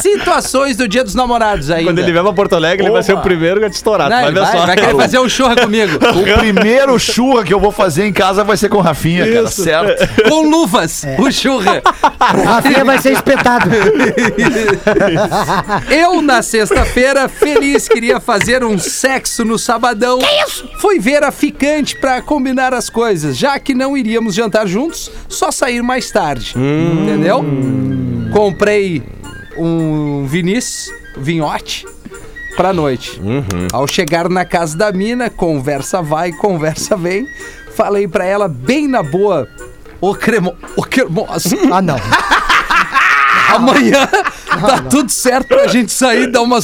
situações 0.02 0.76
do 0.76 0.86
Dia 0.86 1.06
dos 1.06 1.16
Namorados 1.16 1.72
ainda. 1.72 1.90
Quando 1.92 2.00
ele 2.00 2.12
vier 2.12 2.22
pra 2.22 2.34
Porto 2.34 2.54
Alegre, 2.58 2.86
ele 2.86 2.92
vai 2.92 3.02
ser 3.02 3.14
o 3.14 3.22
primeiro 3.22 3.66
a 3.66 3.70
te 3.70 3.76
estourar. 3.76 4.10
Não, 4.10 4.22
vai 4.22 4.34
ver 4.34 4.40
vai, 4.42 4.52
só. 4.52 4.66
vai 4.66 4.76
querer 4.76 4.96
fazer 4.98 5.20
um 5.20 5.30
churra 5.30 5.56
comigo. 5.56 5.94
O 5.96 6.38
primeiro 6.40 7.00
churra 7.00 7.46
que 7.46 7.54
eu 7.54 7.62
vou 7.62 7.72
fazer 7.72 8.06
em 8.06 8.12
casa 8.12 8.44
vai 8.44 8.58
ser 8.58 8.68
com 8.68 8.80
o 8.80 8.82
Rafinha, 8.82 9.26
cara, 9.32 9.48
certo? 9.48 10.24
Com 10.28 10.42
luvas, 10.50 11.06
o 11.20 11.32
churra. 11.32 11.82
Rafinha 12.20 12.84
vai 12.84 13.00
ser 13.00 13.14
espetado. 13.14 13.70
Eu, 15.90 16.22
na 16.22 16.42
sexta-feira, 16.42 17.30
feliz, 17.30 17.88
queria 17.88 18.20
fazer 18.20 18.66
um 18.66 18.78
sexo 18.78 19.46
no 19.46 19.58
sabadão. 19.58 20.20
Que 20.20 20.44
isso? 20.46 20.70
Fui 20.80 20.93
ver 21.00 21.24
a 21.24 21.32
ficante 21.32 21.96
pra 21.96 22.22
combinar 22.22 22.74
as 22.74 22.90
coisas, 22.90 23.38
já 23.38 23.60
que 23.60 23.74
não 23.74 23.98
iríamos 23.98 24.36
jantar 24.36 24.68
juntos, 24.68 25.12
só 25.28 25.52
sair 25.52 25.82
mais 25.82 26.12
tarde. 26.12 26.54
Entendeu? 26.58 27.44
Comprei 28.32 29.04
um 29.58 30.26
Vinícius, 30.26 30.94
vinhote, 31.18 31.86
pra 32.56 32.74
noite. 32.74 33.22
Ao 33.72 33.88
chegar 33.88 34.30
na 34.30 34.46
casa 34.46 34.78
da 34.78 34.92
mina, 34.92 35.30
conversa 35.30 36.02
vai, 36.02 36.32
conversa 36.32 36.96
vem. 36.96 37.28
Falei 37.76 38.08
pra 38.08 38.26
ela 38.26 38.48
bem 38.48 38.88
na 38.88 39.02
boa. 39.02 39.48
Ô 40.00 40.14
cremo... 40.14 40.56
Ô 40.76 40.84
cremosa. 40.84 41.56
Ah, 41.72 41.82
não. 41.82 41.98
Amanhã 43.56 44.08
tá 44.08 44.82
tudo 44.90 45.12
certo 45.12 45.48
pra 45.48 45.68
gente 45.68 45.92
sair 45.92 46.24
e 46.24 46.32
dar 46.32 46.42
uma 46.42 46.62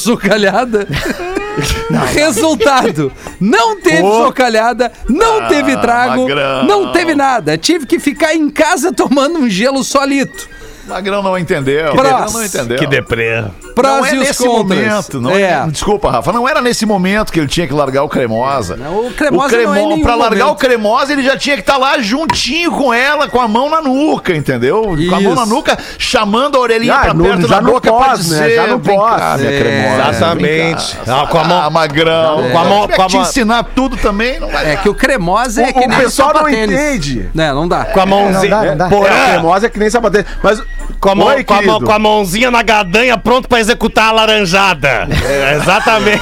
socalhada. 1.88 2.05
Resultado: 2.14 3.12
não 3.39 3.82
teve 3.82 4.01
socalhada, 4.01 4.91
não 5.07 5.47
teve 5.47 5.78
trago, 5.78 6.28
magrão. 6.28 6.66
não 6.66 6.91
teve 6.91 7.16
nada. 7.16 7.57
Tive 7.57 7.86
que 7.86 7.99
ficar 7.99 8.36
em 8.36 8.49
casa 8.49 8.91
tomando 8.91 9.39
um 9.39 9.49
gelo 9.49 9.84
solito. 9.84 10.49
Magrão 10.88 11.22
não 11.22 11.38
entendeu. 11.38 11.91
Próximo. 11.93 12.03
Magrão 12.03 12.34
não 12.34 12.45
entendeu. 12.45 12.78
Que 12.80 12.88
deprê. 12.88 13.43
Prós 13.82 13.98
não 14.00 14.06
é 14.06 14.14
e 14.14 14.18
os 14.18 14.28
nesse 14.28 14.44
contras. 14.46 14.80
momento, 14.80 15.22
não 15.22 15.32
é. 15.32 15.42
é. 15.42 15.68
Desculpa, 15.68 16.12
Rafa, 16.12 16.32
não 16.32 16.48
era 16.48 16.62
nesse 16.62 16.86
momento 16.86 17.32
que 17.32 17.40
ele 17.40 17.48
tinha 17.48 17.68
que 17.68 17.74
largar 17.74 18.04
o 18.04 18.10
cremosa. 18.10 18.76
Não, 18.76 19.08
o 19.08 19.14
Cremosa 19.14 19.58
não 19.58 19.76
é 19.76 19.82
em 19.82 19.88
nenhum 19.88 20.02
Pra 20.02 20.16
largar 20.16 20.46
momento. 20.46 20.56
o 20.58 20.60
cremosa, 20.60 21.12
ele 21.14 21.24
já 21.24 21.38
tinha 21.38 21.56
que 21.56 21.62
estar 21.62 21.78
lá 21.78 22.00
juntinho 22.00 22.72
com 22.72 22.94
ela, 22.94 23.28
com 23.28 23.40
a 23.40 23.48
mão 23.48 23.70
na 23.70 23.82
nuca, 23.82 24.36
entendeu? 24.36 24.82
Com 25.10 25.16
a 25.16 25.20
mão 25.22 25.36
na 25.36 25.44
Isso. 25.44 25.54
nuca, 25.54 25.78
chamando 25.98 26.58
a 26.58 26.60
orelhinha 26.60 26.94
Ah, 26.96 27.00
pra 27.00 27.14
no- 27.14 27.24
perto 27.24 27.42
já 27.48 27.56
da 27.56 27.62
no 27.62 27.72
boca 27.72 27.82
pra 27.92 27.92
pós, 28.08 28.30
né? 28.30 28.40
dizer, 28.40 28.56
Já 28.56 28.68
no 28.68 28.78
"Vem 28.80 28.96
pós." 28.98 29.16
cá, 29.20 29.38
minha 29.38 29.52
É, 29.52 29.60
cremosa. 29.60 30.10
exatamente. 30.10 30.96
vem 30.96 31.06
cá." 31.06 31.22
Ah, 31.24 31.28
com 31.28 31.38
a 31.38 31.44
mão- 31.44 31.62
Ah, 31.62 31.70
magrão. 31.70 32.50
Com 32.52 32.58
a 32.58 32.64
mão- 32.66 32.84
é 32.86 32.88
com 32.96 33.02
a 33.02 33.06
que 33.06 33.12
te 33.12 33.18
mão- 33.18 33.26
ensinar 33.26 33.64
tudo 33.76 33.98
também, 33.98 34.40
não 34.40 34.50
vai 34.50 34.72
É 34.72 34.76
dar. 34.76 34.82
que 34.84 34.90
o 34.90 34.94
cremosa 34.94 35.62
é 35.62 35.70
O- 35.70 35.74
que 35.74 35.80
o 35.86 35.88
nem 35.88 35.98
pessoal 36.00 36.34
não 36.34 36.50
entende. 36.50 37.30
Né, 37.34 37.52
não 37.54 37.68
dá. 37.68 37.86
Com 37.86 38.00
a 38.00 38.06
mãozinha. 38.06 38.50
Não 38.56 38.62
dá, 38.64 38.66
não 38.72 38.78
dá. 38.78 38.88
Porã, 38.90 39.10
É, 39.14 39.26
a 39.26 39.30
cremosa 39.34 39.66
é 39.66 39.70
que 39.70 39.80
nem 39.80 39.90
sapatênis. 39.90 40.28
Mas 40.44 40.62
com, 41.00 41.10
a 41.10 41.16
mão, 41.16 41.28
Oi, 41.28 41.43
com, 41.43 41.54
a 41.54 41.62
mão- 41.62 41.82
com 41.82 41.91
a 41.91 42.00
mãozinha 42.00 42.52
na 42.52 42.62
gadanha, 42.62 43.18
pronto 43.18 43.47
pra 43.47 43.60
executar 43.60 44.10
a 44.10 44.12
laranjada. 44.12 45.08
É, 45.26 45.56
exatamente. 45.56 46.22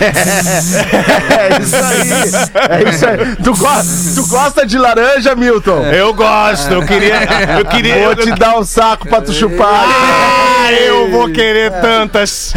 é 0.00 1.60
isso 1.62 1.76
aí. 1.76 2.80
É 2.86 2.90
isso 2.90 3.06
aí. 3.06 3.36
Tu, 3.36 3.54
go- 3.56 4.14
tu 4.14 4.26
gosta 4.28 4.66
de 4.66 4.78
laranja, 4.78 5.34
Milton? 5.34 5.82
Eu 5.86 6.12
gosto, 6.14 6.70
eu 6.72 6.82
queria. 6.86 7.14
Eu 7.58 7.64
queria. 7.64 7.94
Vou 7.94 8.12
eu- 8.12 8.16
te 8.16 8.30
dar 8.32 8.56
um 8.58 8.64
saco 8.64 9.08
pra 9.08 9.20
tu 9.20 9.32
chupar. 9.32 9.84
Ah, 10.66 10.72
eu 10.72 11.10
vou 11.10 11.28
querer 11.30 11.70
tantas. 11.80 12.52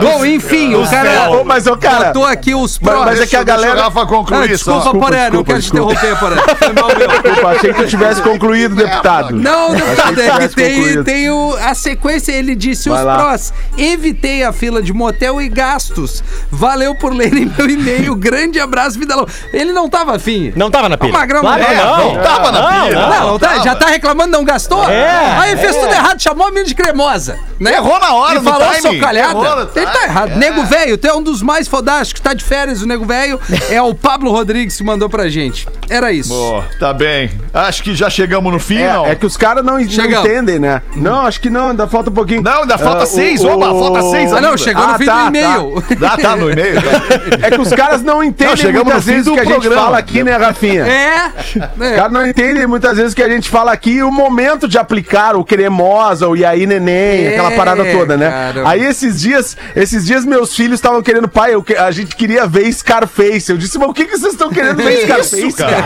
Bom, 0.00 0.24
enfim, 0.24 0.74
o 0.74 0.88
cara. 0.88 1.30
Ô, 1.30 1.44
mas, 1.44 1.66
ô, 1.66 1.76
cara, 1.76 2.06
Botou 2.06 2.24
aqui 2.24 2.54
os 2.54 2.78
mas- 2.78 2.92
prós. 2.94 3.04
mas 3.06 3.20
é 3.20 3.26
que 3.26 3.36
a 3.36 3.40
o 3.42 3.44
galera... 3.44 3.90
Concluir 3.90 4.44
Ah, 4.44 4.46
desculpa, 4.48 4.82
só. 4.82 4.92
Poré, 4.92 5.30
não 5.30 5.42
desculpa, 5.42 5.44
quero 5.44 5.58
te 5.58 5.62
desculpa. 5.70 5.92
interromper, 5.92 6.18
Poré. 6.20 6.56
Foi 6.56 6.72
mal 6.72 6.88
meu. 6.96 7.08
Desculpa, 7.08 7.48
achei 7.48 7.72
que 7.72 7.82
tu 7.82 7.88
tivesse 7.88 8.22
concluído, 8.22 8.74
deputado. 8.74 9.34
Não, 9.36 9.74
que 9.74 9.82
é 9.82 9.94
que 9.96 10.02
tivesse 10.24 10.54
tem, 10.68 11.04
tem 11.04 11.30
o, 11.30 11.56
a 11.62 11.74
sequência, 11.74 12.32
ele 12.32 12.54
disse 12.54 12.88
Vai 12.88 12.98
os 13.00 13.04
lá. 13.04 13.16
prós. 13.16 13.52
Evitei 13.76 14.42
a 14.42 14.52
fila 14.52 14.82
de 14.82 14.92
motel 14.92 15.40
e 15.40 15.48
gastos. 15.48 16.22
Valeu 16.50 16.94
por 16.94 17.12
lerem 17.14 17.50
meu 17.56 17.68
e-mail. 17.68 18.14
Grande 18.16 18.60
abraço, 18.60 18.98
vida 18.98 19.14
longa. 19.16 19.30
Ele 19.52 19.72
não 19.72 19.88
tava 19.88 20.16
afim. 20.16 20.52
Não 20.56 20.70
tava 20.70 20.88
na 20.88 20.94
O 20.96 20.98
pilha. 20.98 21.12
Magrão 21.12 21.40
Claro 21.40 21.60
não 21.62 21.66
que 21.68 21.74
é. 21.74 21.76
não. 21.84 22.14
Não 22.14 22.22
tava 22.22 22.52
na 22.52 22.62
pilha. 22.82 22.94
Não, 23.08 23.26
não 23.28 23.38
tá, 23.38 23.58
já 23.60 23.74
tá 23.74 23.86
reclamando, 23.86 24.30
não 24.32 24.44
gastou? 24.44 24.88
É, 24.88 25.36
Aí 25.38 25.56
fez 25.56 25.76
tudo 25.76 25.92
errado, 25.92 26.20
chamou 26.20 26.46
a 26.46 26.50
mina 26.50 26.64
de 26.64 26.74
cremosa. 26.74 27.38
Né? 27.60 27.74
Errou 27.74 27.98
na 28.00 28.12
hora, 28.14 28.34
E 28.34 28.38
no 28.42 28.50
falou 28.50 28.68
timing. 28.68 28.80
socalhada. 28.98 29.30
Errou 29.30 29.56
no 29.56 29.70
Ele 29.74 29.86
tá 29.86 30.04
errado. 30.04 30.30
é. 30.32 30.36
Nego 30.36 30.64
Velho, 30.64 30.98
tu 30.98 31.06
é 31.06 31.14
um 31.14 31.22
dos 31.22 31.42
mais 31.42 31.68
fodásticos. 31.68 32.20
Tá 32.20 32.34
de 32.34 32.44
férias, 32.44 32.82
o 32.82 32.86
Nego 32.86 33.04
Velho. 33.04 33.40
É 33.70 33.80
o 33.82 33.94
Pablo 33.94 34.30
Rodrigues 34.30 34.76
que 34.76 34.84
mandou 34.84 35.08
pra 35.08 35.28
gente. 35.28 35.66
Era 35.88 36.12
isso. 36.12 36.30
Pô, 36.30 36.62
tá 36.78 36.92
bem. 36.92 37.30
Acho 37.52 37.82
que 37.82 37.94
já 37.94 38.08
chegamos 38.10 38.52
no 38.52 38.58
fim, 38.58 38.82
não? 38.82 39.06
É, 39.06 39.12
é 39.12 39.14
que 39.14 39.26
os 39.26 39.36
caras 39.36 39.64
não, 39.64 39.78
não 39.78 39.88
Chegamos. 39.88 40.28
entendem, 40.28 40.53
né? 40.58 40.82
Não, 40.96 41.26
acho 41.26 41.40
que 41.40 41.50
não, 41.50 41.70
ainda 41.70 41.86
falta 41.86 42.10
um 42.10 42.12
pouquinho. 42.14 42.42
Não, 42.42 42.62
ainda 42.62 42.78
falta 42.78 43.04
Ah, 43.04 43.06
seis. 43.06 43.42
o- 43.42 43.48
Opa, 43.48 43.70
o- 43.70 43.80
falta 43.80 44.02
seis 44.10 44.32
Ah, 44.32 44.40
não, 44.40 44.56
chegou 44.56 44.82
no 44.86 44.92
Ah, 44.94 44.98
fim 44.98 45.04
tá, 45.06 45.22
do 45.22 45.28
e-mail. 45.28 45.84
Ah, 46.02 46.16
tá 46.18 46.36
no 46.36 46.50
e-mail. 46.50 46.74
tá. 46.82 47.46
É 47.46 47.50
que 47.50 47.60
os 47.60 47.70
caras 47.72 48.02
não 48.02 48.22
entendem 48.22 48.72
Não, 48.72 48.84
muitas 48.84 49.06
no 49.06 49.12
vezes 49.12 49.26
o 49.26 49.34
que 49.34 49.40
a 49.40 49.44
gente 49.44 49.52
programa. 49.60 49.82
fala 49.82 49.98
aqui, 49.98 50.22
né, 50.24 50.36
Rafinha? 50.36 50.86
É. 50.86 51.32
Os 51.76 51.80
é. 51.86 51.96
caras 51.96 52.12
não 52.12 52.26
entendem 52.26 52.66
muitas 52.66 52.96
vezes 52.96 53.12
o 53.12 53.16
que 53.16 53.22
a 53.22 53.28
gente 53.28 53.48
fala 53.48 53.72
aqui 53.72 53.92
e 53.92 54.02
o 54.02 54.10
momento 54.10 54.66
de 54.68 54.78
aplicar 54.78 55.36
o 55.36 55.44
cremosa, 55.44 56.28
o 56.28 56.36
e 56.36 56.44
aí 56.44 56.66
neném, 56.66 57.26
É, 57.26 57.28
aquela 57.30 57.50
parada 57.52 57.84
toda, 57.84 58.16
né? 58.16 58.30
cara. 58.30 58.68
Aí 58.68 58.84
esses 58.84 59.20
dias, 59.20 59.56
esses 59.74 60.04
dias 60.04 60.24
meus 60.24 60.54
filhos 60.54 60.74
estavam 60.78 61.02
querendo, 61.02 61.28
pai, 61.28 61.54
eu 61.54 61.62
que- 61.62 61.74
a 61.76 61.90
gente 61.90 62.14
queria 62.16 62.46
ver 62.46 62.70
Scarface. 62.72 63.50
Eu 63.50 63.56
disse, 63.58 63.78
mas 63.78 63.88
o 63.88 63.92
que, 63.94 64.04
que 64.04 64.16
vocês 64.16 64.32
estão 64.32 64.50
querendo 64.50 64.76
ver 64.76 65.02
Scarface, 65.02 65.52
cara? 65.52 65.82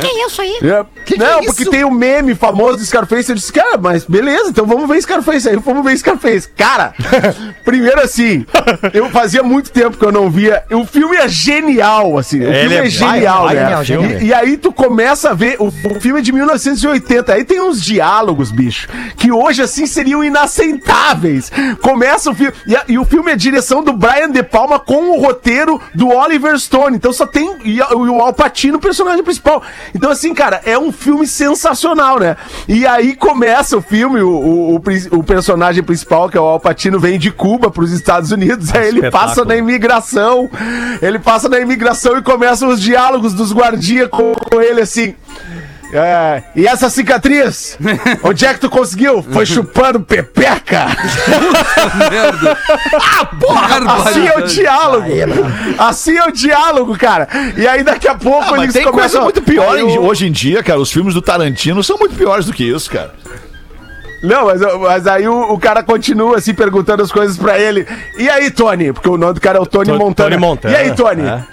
Que 0.00 0.06
é 0.06 0.26
isso 0.26 0.40
aí? 0.40 0.58
É, 0.62 0.84
não, 1.16 1.42
porque 1.44 1.64
tem 1.66 1.84
o 1.84 1.90
meme 1.90 2.34
famoso 2.34 2.78
do 2.78 2.84
Scarface. 2.84 3.30
Eu 3.30 3.36
disse, 3.36 3.52
cara, 3.52 3.76
mas 3.78 4.04
beleza, 4.10 4.50
então 4.50 4.66
vamos 4.66 4.88
ver 4.88 5.00
Scarface. 5.00 5.48
Aí 5.48 5.56
vamos 5.56 5.84
ver 5.84 5.96
Scarface. 5.96 6.48
Cara, 6.56 6.92
primeiro 7.64 8.00
assim, 8.00 8.44
eu 8.92 9.08
fazia 9.10 9.42
muito 9.42 9.70
tempo 9.70 9.96
que 9.96 10.04
eu 10.04 10.12
não 10.12 10.28
via. 10.30 10.62
O 10.70 10.84
filme 10.84 11.16
é 11.16 11.28
genial, 11.28 12.18
assim. 12.18 12.40
O 12.40 12.44
Ele 12.48 12.60
filme 12.60 12.74
é, 12.76 12.86
é 12.86 12.90
genial, 12.90 13.44
vai- 13.44 13.54
né? 13.54 13.62
genial, 13.62 13.84
genial. 13.84 14.20
E, 14.20 14.26
e 14.26 14.34
aí 14.34 14.56
tu 14.56 14.72
começa 14.72 15.30
a 15.30 15.34
ver. 15.34 15.56
O, 15.58 15.66
o 15.68 16.00
filme 16.00 16.18
é 16.20 16.22
de 16.80 16.88
80. 16.88 17.32
Aí 17.32 17.44
tem 17.44 17.60
uns 17.60 17.80
diálogos, 17.82 18.50
bicho, 18.50 18.88
que 19.16 19.30
hoje, 19.32 19.62
assim, 19.62 19.86
seriam 19.86 20.22
inaceitáveis. 20.24 21.50
Começa 21.82 22.30
o 22.30 22.34
filme. 22.34 22.52
E, 22.66 22.76
a- 22.76 22.84
e 22.88 22.98
o 22.98 23.04
filme 23.04 23.30
é 23.30 23.36
direção 23.36 23.82
do 23.82 23.92
Brian 23.92 24.30
De 24.30 24.42
Palma 24.42 24.78
com 24.78 25.10
o 25.10 25.20
roteiro 25.20 25.80
do 25.94 26.08
Oliver 26.08 26.58
Stone. 26.58 26.96
Então 26.96 27.12
só 27.12 27.26
tem. 27.26 27.56
E, 27.64 27.80
a- 27.80 27.90
o 27.94 28.20
Al 28.20 28.32
Pacino, 28.32 28.78
o 28.78 28.80
personagem 28.80 29.22
principal. 29.22 29.62
Então, 29.94 30.10
assim, 30.10 30.34
cara, 30.34 30.60
é 30.64 30.78
um 30.78 30.90
filme 30.92 31.26
sensacional, 31.26 32.18
né? 32.18 32.36
E 32.68 32.86
aí 32.86 33.14
começa 33.14 33.76
o 33.76 33.82
filme, 33.82 33.99
o, 34.04 34.12
o, 34.12 34.74
o 34.76 34.80
prin- 34.80 35.08
o 35.10 35.22
personagem 35.22 35.82
principal, 35.82 36.28
que 36.28 36.36
é 36.36 36.40
o 36.40 36.44
Al 36.44 36.60
Pacino, 36.60 36.98
vem 36.98 37.18
de 37.18 37.30
Cuba 37.30 37.70
para 37.70 37.82
os 37.84 37.92
Estados 37.92 38.30
Unidos. 38.32 38.72
Aí 38.74 38.88
ele 38.88 39.10
passa 39.10 39.44
na 39.44 39.56
imigração. 39.56 40.50
Ele 41.02 41.18
passa 41.18 41.48
na 41.48 41.58
imigração 41.60 42.16
e 42.18 42.22
começam 42.22 42.68
os 42.68 42.80
diálogos 42.80 43.32
dos 43.34 43.52
guardias 43.52 44.08
com, 44.08 44.32
com 44.34 44.60
ele 44.60 44.80
assim. 44.80 45.14
É, 45.92 46.44
e 46.54 46.68
essa 46.68 46.88
cicatriz? 46.88 47.76
Onde 48.22 48.46
é 48.46 48.54
que 48.54 48.60
tu 48.60 48.70
conseguiu? 48.70 49.24
Foi 49.24 49.44
chupando 49.44 49.98
pepeca? 50.00 50.86
Merda. 52.10 52.56
Ah, 53.02 53.26
porra! 53.26 53.92
Assim 54.08 54.26
é 54.26 54.36
o 54.38 54.42
diálogo. 54.46 55.06
Assim 55.78 56.16
é 56.16 56.24
o 56.26 56.30
diálogo, 56.32 56.96
cara. 56.98 57.28
E 57.56 57.66
aí 57.66 57.82
daqui 57.82 58.06
a 58.08 58.14
pouco 58.14 58.54
Ah, 58.54 58.58
eles 58.62 58.72
tem 58.72 58.82
coisa 58.84 58.96
começam... 58.96 59.22
muito 59.24 59.42
pior 59.42 59.76
o- 59.78 60.04
hoje 60.06 60.26
em 60.26 60.32
dia, 60.32 60.62
cara. 60.62 60.78
Os 60.80 60.90
filmes 60.92 61.14
do 61.14 61.22
Tarantino 61.22 61.82
são 61.82 61.98
muito 61.98 62.14
piores 62.14 62.46
do 62.46 62.52
que 62.52 62.64
isso, 62.64 62.90
cara. 62.90 63.12
Não, 64.22 64.46
mas, 64.46 64.60
mas 64.80 65.06
aí 65.06 65.26
o, 65.26 65.52
o 65.52 65.58
cara 65.58 65.82
continua 65.82 66.36
assim 66.36 66.52
perguntando 66.54 67.02
as 67.02 67.10
coisas 67.10 67.36
pra 67.38 67.58
ele. 67.58 67.86
E 68.18 68.28
aí, 68.28 68.50
Tony? 68.50 68.92
Porque 68.92 69.08
o 69.08 69.16
nome 69.16 69.34
do 69.34 69.40
cara 69.40 69.58
é 69.58 69.60
o 69.60 69.66
Tony 69.66 69.92
To- 69.92 69.98
Montana. 69.98 70.28
Tony 70.30 70.40
Montana, 70.40 70.74
E 70.74 70.76
aí, 70.76 70.94
Tony? 70.94 71.22
é. 71.26 71.44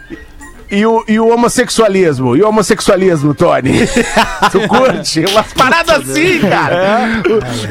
E 0.70 0.86
o, 0.86 1.02
e 1.08 1.18
o 1.18 1.30
homossexualismo? 1.30 2.36
E 2.36 2.44
o 2.44 2.50
homossexualismo, 2.50 3.34
Tony? 3.34 3.88
tu 4.52 4.68
curte? 4.68 5.24
Umas 5.32 5.54
paradas 5.54 6.02
assim, 6.10 6.40
cara. 6.42 7.22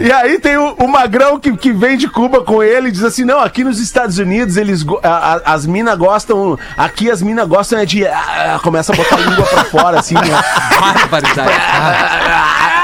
E 0.01 0.11
aí 0.11 0.39
tem 0.39 0.57
o, 0.57 0.73
o 0.79 0.89
Magrão 0.89 1.39
que, 1.39 1.55
que 1.59 1.75
vem 1.75 1.99
de 1.99 2.09
Cuba 2.09 2.43
com 2.43 2.63
ele 2.63 2.89
e 2.89 2.91
diz 2.91 3.05
assim: 3.05 3.23
não, 3.27 3.39
aqui 3.41 3.63
nos 3.63 3.81
Estados 3.81 4.17
Unidos 4.17 4.57
eles 4.57 4.83
a- 5.03 5.35
a- 5.35 5.53
as 5.53 5.67
minas 5.67 5.99
gostam. 5.99 6.59
Aqui 6.75 7.11
as 7.11 7.21
minas 7.21 7.47
gostam 7.47 7.79
é 7.81 7.85
de. 7.85 8.07
ah, 8.07 8.59
começa 8.63 8.95
a 8.95 8.97
botar 8.97 9.17
a 9.17 9.21
língua 9.21 9.45
pra 9.45 9.65
fora, 9.65 10.01
assim, 10.01 10.15
né? 10.15 10.23
Barbaridade. 10.81 11.51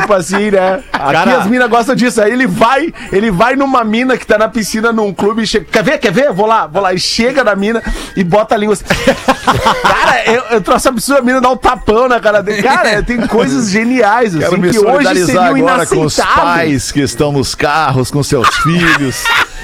Tipo 0.00 0.12
assim, 0.14 0.50
né? 0.50 0.82
Aqui 0.92 1.12
Cara- 1.12 1.38
as 1.38 1.46
minas 1.46 1.68
gostam 1.68 1.94
disso. 1.94 2.22
Aí 2.22 2.32
ele 2.32 2.46
vai, 2.46 2.92
ele 3.12 3.30
vai 3.30 3.56
numa 3.56 3.84
mina 3.84 4.16
que 4.16 4.26
tá 4.26 4.38
na 4.38 4.48
piscina 4.48 4.92
num 4.92 5.12
clube 5.12 5.42
e 5.42 5.46
chega. 5.46 5.66
Quer 5.70 5.82
ver? 5.82 5.98
Quer 5.98 6.12
ver? 6.12 6.32
Vou 6.32 6.46
lá, 6.46 6.66
vou 6.66 6.82
lá. 6.82 6.92
E 6.92 6.98
chega 6.98 7.42
na 7.44 7.54
mina 7.54 7.82
e 8.16 8.24
bota 8.24 8.54
a 8.54 8.58
língua 8.58 8.74
assim. 8.74 8.84
cara, 9.82 10.24
eu, 10.26 10.42
eu 10.50 10.60
trouxe 10.60 10.88
absurdo 10.88 11.20
a 11.20 11.22
mina 11.22 11.40
dar 11.40 11.50
um 11.50 11.56
tapão 11.56 12.08
na 12.08 12.20
cara 12.20 12.42
dele. 12.42 12.62
Cara, 12.62 13.02
tem 13.02 13.26
coisas 13.26 13.70
geniais, 13.70 14.34
assim, 14.34 14.44
Quero 14.44 14.58
me 14.58 14.70
que 14.70 14.78
hoje 14.78 15.26
seriam 15.26 15.44
agora 15.44 15.86
com 15.86 16.00
os 16.02 16.16
pais 16.16 16.92
que 16.92 17.00
estão 17.00 17.32
nos 17.32 17.54
carros 17.54 18.10
com 18.10 18.22
seus 18.22 18.48
filhos. 18.58 19.24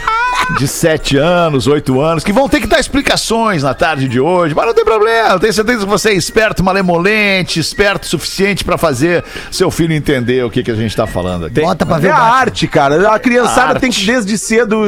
De 0.58 0.68
7 0.68 1.16
anos, 1.16 1.66
8 1.66 2.00
anos, 2.00 2.22
que 2.22 2.32
vão 2.32 2.48
ter 2.48 2.60
que 2.60 2.66
dar 2.66 2.78
explicações 2.78 3.62
na 3.62 3.74
tarde 3.74 4.06
de 4.06 4.20
hoje, 4.20 4.54
mas 4.54 4.66
não 4.66 4.74
tem 4.74 4.84
problema, 4.84 5.30
eu 5.30 5.40
tenho 5.40 5.52
certeza 5.52 5.80
que 5.80 5.86
você 5.86 6.10
é 6.10 6.14
esperto, 6.14 6.62
malemolente, 6.62 7.58
esperto 7.58 8.04
o 8.04 8.06
suficiente 8.06 8.62
pra 8.62 8.78
fazer 8.78 9.24
seu 9.50 9.68
filho 9.70 9.92
entender 9.94 10.44
o 10.44 10.50
que, 10.50 10.62
que 10.62 10.70
a 10.70 10.74
gente 10.74 10.94
tá 10.94 11.06
falando 11.08 11.46
aqui. 11.46 11.60
Bota 11.60 11.84
pra 11.84 11.96
É 11.96 12.00
ver. 12.00 12.10
a 12.10 12.14
Batman. 12.14 12.30
arte, 12.36 12.68
cara. 12.68 13.10
A 13.12 13.18
criançada 13.18 13.68
Arte. 13.70 13.80
tem 13.80 13.90
que 13.90 14.04
desde 14.04 14.36
cedo 14.38 14.84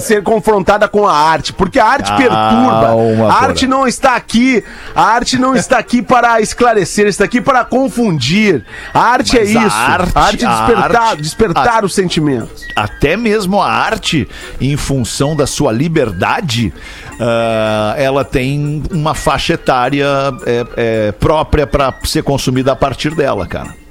ser 0.00 0.22
confrontada 0.22 0.86
com 0.86 1.06
a 1.08 1.14
arte, 1.16 1.52
porque 1.52 1.78
a 1.78 1.86
arte 1.86 2.08
Calma, 2.08 2.18
perturba. 2.18 3.32
A 3.32 3.42
arte 3.42 3.66
não 3.66 3.86
está 3.86 4.16
aqui. 4.16 4.62
A 4.94 5.02
arte 5.02 5.38
não 5.38 5.54
está 5.54 5.78
aqui 5.78 6.02
para 6.02 6.40
esclarecer, 6.42 7.06
está 7.06 7.24
aqui 7.24 7.40
para 7.40 7.64
confundir. 7.64 8.64
A 8.92 9.00
arte 9.00 9.38
Mas 9.38 9.54
é 9.54 9.58
a 9.58 9.66
isso. 9.66 9.76
arte- 9.76 10.12
a 10.14 10.20
arte 10.20 10.44
é 10.44 10.48
a 10.48 10.50
despertar, 10.50 11.02
arte- 11.02 11.22
despertar 11.22 11.82
a- 11.82 11.86
os 11.86 11.94
sentimentos. 11.94 12.66
até 12.76 13.16
mesmo 13.16 13.62
a 13.62 13.70
arte, 13.70 14.28
em 14.60 14.76
função 14.76 14.95
da 15.36 15.46
sua 15.46 15.72
liberdade, 15.72 16.72
ah, 17.20 17.94
ela 17.96 18.24
tem 18.24 18.82
uma 18.90 19.14
faixa 19.14 19.54
etária 19.54 20.06
é, 20.46 20.66
é, 20.76 21.12
própria 21.12 21.66
para 21.66 21.94
ser 22.04 22.22
consumida 22.22 22.72
a 22.72 22.76
partir 22.76 23.14
dela, 23.14 23.46
cara. 23.46 23.85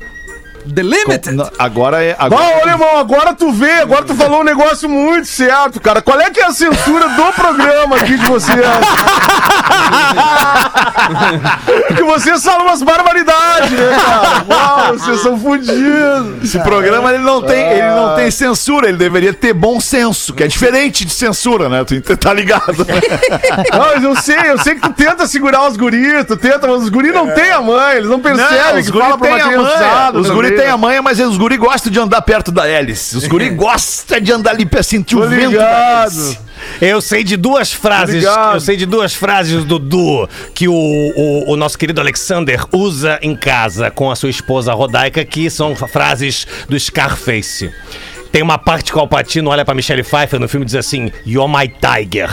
The 0.73 0.81
Limited. 0.83 1.31
Na- 1.35 1.49
Agora 1.59 2.03
é. 2.03 2.13
Bom, 2.15 2.25
Agora... 2.25 2.65
ô, 2.65 2.69
irmão, 2.69 2.97
agora 2.97 3.33
tu 3.33 3.51
vê, 3.51 3.71
agora 3.81 4.03
tu 4.03 4.15
falou 4.15 4.41
um 4.41 4.43
negócio 4.43 4.89
muito 4.89 5.27
certo, 5.27 5.79
cara. 5.79 6.01
Qual 6.01 6.19
é 6.19 6.29
que 6.29 6.39
é 6.39 6.45
a 6.45 6.51
censura 6.51 7.07
do 7.09 7.23
programa 7.33 7.95
aqui 7.97 8.17
de 8.17 8.25
vocês? 8.25 8.55
Porque 11.87 12.03
vocês 12.03 12.43
falam 12.43 12.65
umas 12.65 12.81
barbaridades, 12.81 13.71
né, 13.71 13.97
cara? 14.05 14.45
Uau, 14.49 14.93
vocês 14.97 15.19
são 15.21 15.39
fodidos. 15.39 16.43
Esse 16.43 16.59
programa 16.59 17.13
ele 17.13 17.23
não 17.23 17.41
tem, 17.41 17.71
ele 17.71 17.89
não 17.95 18.15
tem 18.15 18.29
censura, 18.31 18.87
ele 18.87 18.97
deveria 18.97 19.33
ter 19.33 19.53
bom 19.53 19.79
senso, 19.79 20.33
que 20.33 20.43
é 20.43 20.47
diferente 20.47 21.05
de 21.05 21.13
censura, 21.13 21.69
né? 21.69 21.83
Tu 21.85 22.01
tá 22.17 22.33
ligado? 22.33 22.65
Não, 23.71 23.79
mas 23.79 24.03
eu 24.03 24.15
sei, 24.15 24.37
eu 24.51 24.57
sei 24.59 24.75
que 24.75 24.81
tu 24.81 24.93
tenta 24.93 25.27
segurar 25.27 25.67
os 25.67 25.75
guris, 25.77 26.25
tu 26.25 26.35
tenta, 26.37 26.67
mas 26.67 26.83
os 26.83 26.89
guris 26.89 27.13
não 27.13 27.29
têm 27.33 27.51
a 27.51 27.61
mãe, 27.61 27.97
eles 27.97 28.09
não 28.09 28.19
percebem 28.19 28.81
os 28.81 28.89
que 28.89 28.97
fala 28.97 29.17
pra 29.17 29.27
uma 29.27 29.39
criançada. 29.39 30.17
Os 30.19 30.29
guri 30.29 30.51
também. 30.51 30.54
Tem 30.55 30.67
a 30.67 30.77
manha, 30.77 31.01
mas 31.01 31.19
os 31.19 31.37
guri 31.37 31.57
gostam 31.57 31.91
de 31.91 31.99
andar 31.99 32.21
perto 32.21 32.51
da 32.51 32.67
hélice. 32.67 33.17
Os 33.17 33.27
guri 33.27 33.49
gostam 33.55 34.19
de 34.19 34.31
andar 34.31 34.51
ali 34.51 34.65
pra 34.65 34.83
sentir 34.83 35.15
o 35.15 35.27
vento 35.27 35.57
da 35.57 36.03
hélice. 36.03 36.39
Eu 36.81 37.01
sei 37.01 37.23
de 37.23 37.37
duas 37.37 37.71
frases. 37.71 38.23
Obrigado. 38.23 38.55
Eu 38.55 38.59
sei 38.59 38.77
de 38.77 38.85
duas 38.85 39.13
frases 39.13 39.63
do 39.63 39.77
Du 39.77 40.27
que 40.53 40.67
o, 40.67 40.73
o, 40.73 41.51
o 41.51 41.55
nosso 41.55 41.77
querido 41.77 42.01
Alexander 42.01 42.65
usa 42.71 43.19
em 43.21 43.35
casa 43.35 43.91
com 43.91 44.09
a 44.09 44.15
sua 44.15 44.29
esposa 44.29 44.73
Rodaica, 44.73 45.23
que 45.23 45.49
são 45.49 45.75
frases 45.75 46.47
do 46.67 46.79
Scarface. 46.79 47.71
Tem 48.35 48.41
uma 48.41 48.57
parte 48.57 48.91
que 48.91 48.97
o 48.97 48.99
Alpatino 48.99 49.49
olha 49.49 49.63
pra 49.63 49.73
Michelle 49.73 50.03
Pfeiffer 50.03 50.37
no 50.41 50.49
filme 50.49 50.65
e 50.65 50.67
diz 50.67 50.75
assim: 50.75 51.09
You're 51.25 51.49
my 51.49 51.69
tiger. 51.69 52.29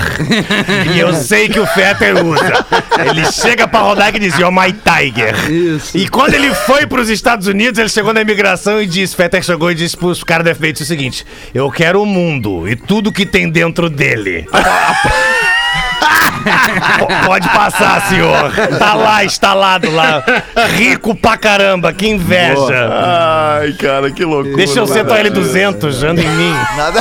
e 0.92 0.98
eu 0.98 1.14
sei 1.14 1.48
que 1.48 1.60
o 1.60 1.64
Fetter 1.64 2.26
usa. 2.26 2.66
Ele 3.08 3.30
chega 3.30 3.68
pra 3.68 3.82
Rodaica 3.82 4.16
e 4.16 4.20
diz: 4.20 4.36
You're 4.36 4.52
my 4.52 4.72
tiger. 4.72 5.48
Isso. 5.48 5.96
E 5.96 6.08
quando 6.08 6.34
ele 6.34 6.52
foi 6.52 6.88
pros 6.88 7.08
Estados 7.08 7.46
Unidos, 7.46 7.78
ele 7.78 7.88
chegou 7.88 8.12
na 8.12 8.20
imigração 8.20 8.82
e 8.82 8.86
disse: 8.86 9.14
Fetter 9.14 9.44
chegou 9.44 9.70
e 9.70 9.76
disse 9.76 9.96
pros 9.96 10.24
caras 10.24 10.56
FBT 10.56 10.82
o 10.82 10.86
seguinte: 10.86 11.24
Eu 11.54 11.70
quero 11.70 12.02
o 12.02 12.06
mundo 12.06 12.68
e 12.68 12.74
tudo 12.74 13.12
que 13.12 13.24
tem 13.24 13.48
dentro 13.48 13.88
dele. 13.88 14.44
Pode 17.26 17.48
passar, 17.48 18.08
senhor. 18.08 18.52
Tá 18.78 18.94
lá, 18.94 19.24
instalado 19.24 19.90
lá. 19.90 20.22
Rico 20.76 21.14
pra 21.14 21.36
caramba, 21.36 21.92
que 21.92 22.08
inveja. 22.08 22.88
Ai, 22.90 23.72
cara, 23.74 24.10
que 24.10 24.24
loucura. 24.24 24.56
Deixa 24.56 24.80
eu 24.80 24.86
ser 24.86 25.04
tua 25.04 25.18
L200, 25.18 26.08
anda 26.08 26.22
em 26.22 26.28
mim. 26.28 26.54
Nada. 26.76 27.00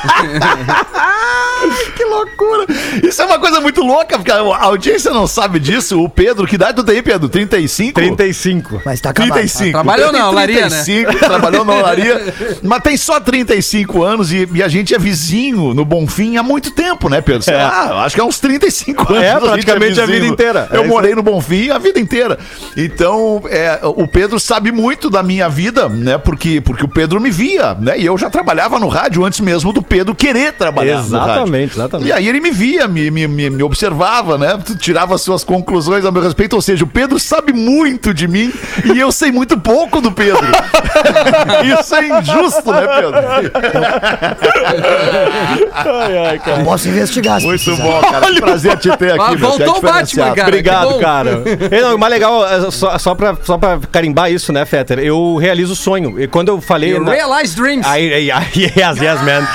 loucura. 2.24 2.66
Isso 3.02 3.22
é 3.22 3.24
uma 3.26 3.38
coisa 3.38 3.60
muito 3.60 3.82
louca, 3.82 4.16
porque 4.18 4.30
a 4.30 4.38
audiência 4.64 5.10
não 5.10 5.26
sabe 5.26 5.58
disso. 5.58 6.02
O 6.02 6.08
Pedro, 6.08 6.46
que 6.46 6.54
idade 6.54 6.76
tu 6.76 6.84
tem, 6.84 7.02
Pedro? 7.02 7.28
35? 7.28 7.94
35. 7.94 8.82
Mas 8.84 9.00
tá 9.00 9.10
acabado. 9.10 9.32
35. 9.34 9.72
Trabalhou 9.72 10.06
Pedro 10.06 10.12
tem 10.12 10.20
na 10.22 10.30
olaria, 10.30 10.68
né? 10.68 10.82
35, 10.82 11.18
Trabalhou 11.18 11.64
na 11.64 11.74
olaria. 11.74 12.34
Mas 12.62 12.82
tem 12.82 12.96
só 12.96 13.20
35 13.20 14.02
anos 14.02 14.32
e, 14.32 14.48
e 14.54 14.62
a 14.62 14.68
gente 14.68 14.94
é 14.94 14.98
vizinho 14.98 15.74
no 15.74 15.84
Bonfim 15.84 16.36
há 16.36 16.42
muito 16.42 16.70
tempo, 16.70 17.08
né, 17.08 17.20
Pedro? 17.20 17.42
Sei 17.42 17.54
É. 17.54 17.58
lá, 17.58 18.04
acho 18.04 18.14
que 18.14 18.20
há 18.20 18.24
uns 18.24 18.38
35 18.38 19.12
anos. 19.12 19.22
É, 19.22 19.30
a 19.30 19.32
gente 19.34 19.42
praticamente 19.48 20.00
a 20.00 20.06
vida 20.06 20.26
inteira. 20.26 20.68
Eu 20.72 20.84
É 20.84 20.86
morei 20.86 21.14
no 21.14 21.22
Bonfim 21.22 21.70
a 21.70 21.78
vida 21.78 21.98
inteira. 21.98 22.38
Então, 22.76 23.42
é, 23.48 23.80
o 23.82 24.06
Pedro 24.06 24.38
sabe 24.40 24.72
muito 24.72 25.10
da 25.10 25.22
minha 25.22 25.48
vida, 25.48 25.88
né? 25.88 26.18
Porque, 26.18 26.60
porque 26.60 26.84
o 26.84 26.88
Pedro 26.88 27.20
me 27.20 27.30
via, 27.30 27.74
né? 27.74 27.98
E 27.98 28.06
eu 28.06 28.16
já 28.16 28.30
trabalhava 28.30 28.78
no 28.78 28.88
rádio 28.88 29.24
antes 29.24 29.40
mesmo 29.40 29.72
do 29.72 29.82
Pedro 29.82 30.14
querer 30.14 30.52
trabalhar 30.52 31.02
no 31.02 31.08
rádio. 31.18 31.32
Exatamente, 31.32 31.74
exatamente. 31.74 32.09
E 32.10 32.12
aí 32.12 32.26
ele 32.28 32.40
me 32.40 32.50
via, 32.50 32.88
me, 32.88 33.08
me, 33.08 33.28
me, 33.28 33.48
me 33.50 33.62
observava, 33.62 34.36
né? 34.36 34.58
Tirava 34.80 35.14
as 35.14 35.20
suas 35.22 35.44
conclusões 35.44 36.04
a 36.04 36.10
meu 36.10 36.20
respeito. 36.20 36.54
Ou 36.56 36.60
seja, 36.60 36.82
o 36.82 36.86
Pedro 36.88 37.20
sabe 37.20 37.52
muito 37.52 38.12
de 38.12 38.26
mim 38.26 38.52
e 38.92 38.98
eu 38.98 39.12
sei 39.12 39.30
muito 39.30 39.56
pouco 39.56 40.00
do 40.00 40.10
Pedro. 40.10 40.40
Isso 41.78 41.94
é 41.94 42.08
injusto, 42.08 42.72
né, 42.72 42.80
Pedro? 42.80 43.12
Ai, 45.72 46.18
ai, 46.26 46.38
cara. 46.40 46.64
Posso 46.64 46.88
investigar. 46.88 47.40
Muito 47.40 47.62
precisar. 47.64 47.82
bom, 47.82 48.00
cara. 48.00 48.26
Que 48.32 48.40
prazer 48.40 48.76
te 48.78 48.96
ter 48.96 49.12
aqui, 49.12 49.20
Ah, 49.22 49.30
meu. 49.30 49.38
voltou 49.38 49.66
é 49.76 49.78
o 49.78 49.80
Batman, 49.80 50.34
cara. 50.34 50.48
Obrigado, 50.48 50.98
cara. 50.98 51.42
E, 51.70 51.80
não, 51.80 51.94
o 51.94 51.98
mais 51.98 52.12
legal, 52.12 52.44
é, 52.46 52.70
só, 52.72 52.98
só, 52.98 53.14
pra, 53.14 53.36
só 53.44 53.56
pra 53.56 53.78
carimbar 53.92 54.32
isso, 54.32 54.52
né, 54.52 54.64
Fetter? 54.64 54.98
Eu 54.98 55.36
realizo 55.36 55.74
o 55.74 55.76
sonho. 55.76 56.20
E 56.20 56.26
quando 56.26 56.48
eu 56.48 56.60
falei. 56.60 56.90
You 56.94 57.04
na- 57.04 57.12
realize 57.12 57.54
dreams. 57.54 57.86
Aí, 57.86 58.12
aí, 58.12 58.30
aí, 58.32 58.46
yes, 58.56 59.00
yes, 59.00 59.20
man. 59.22 59.46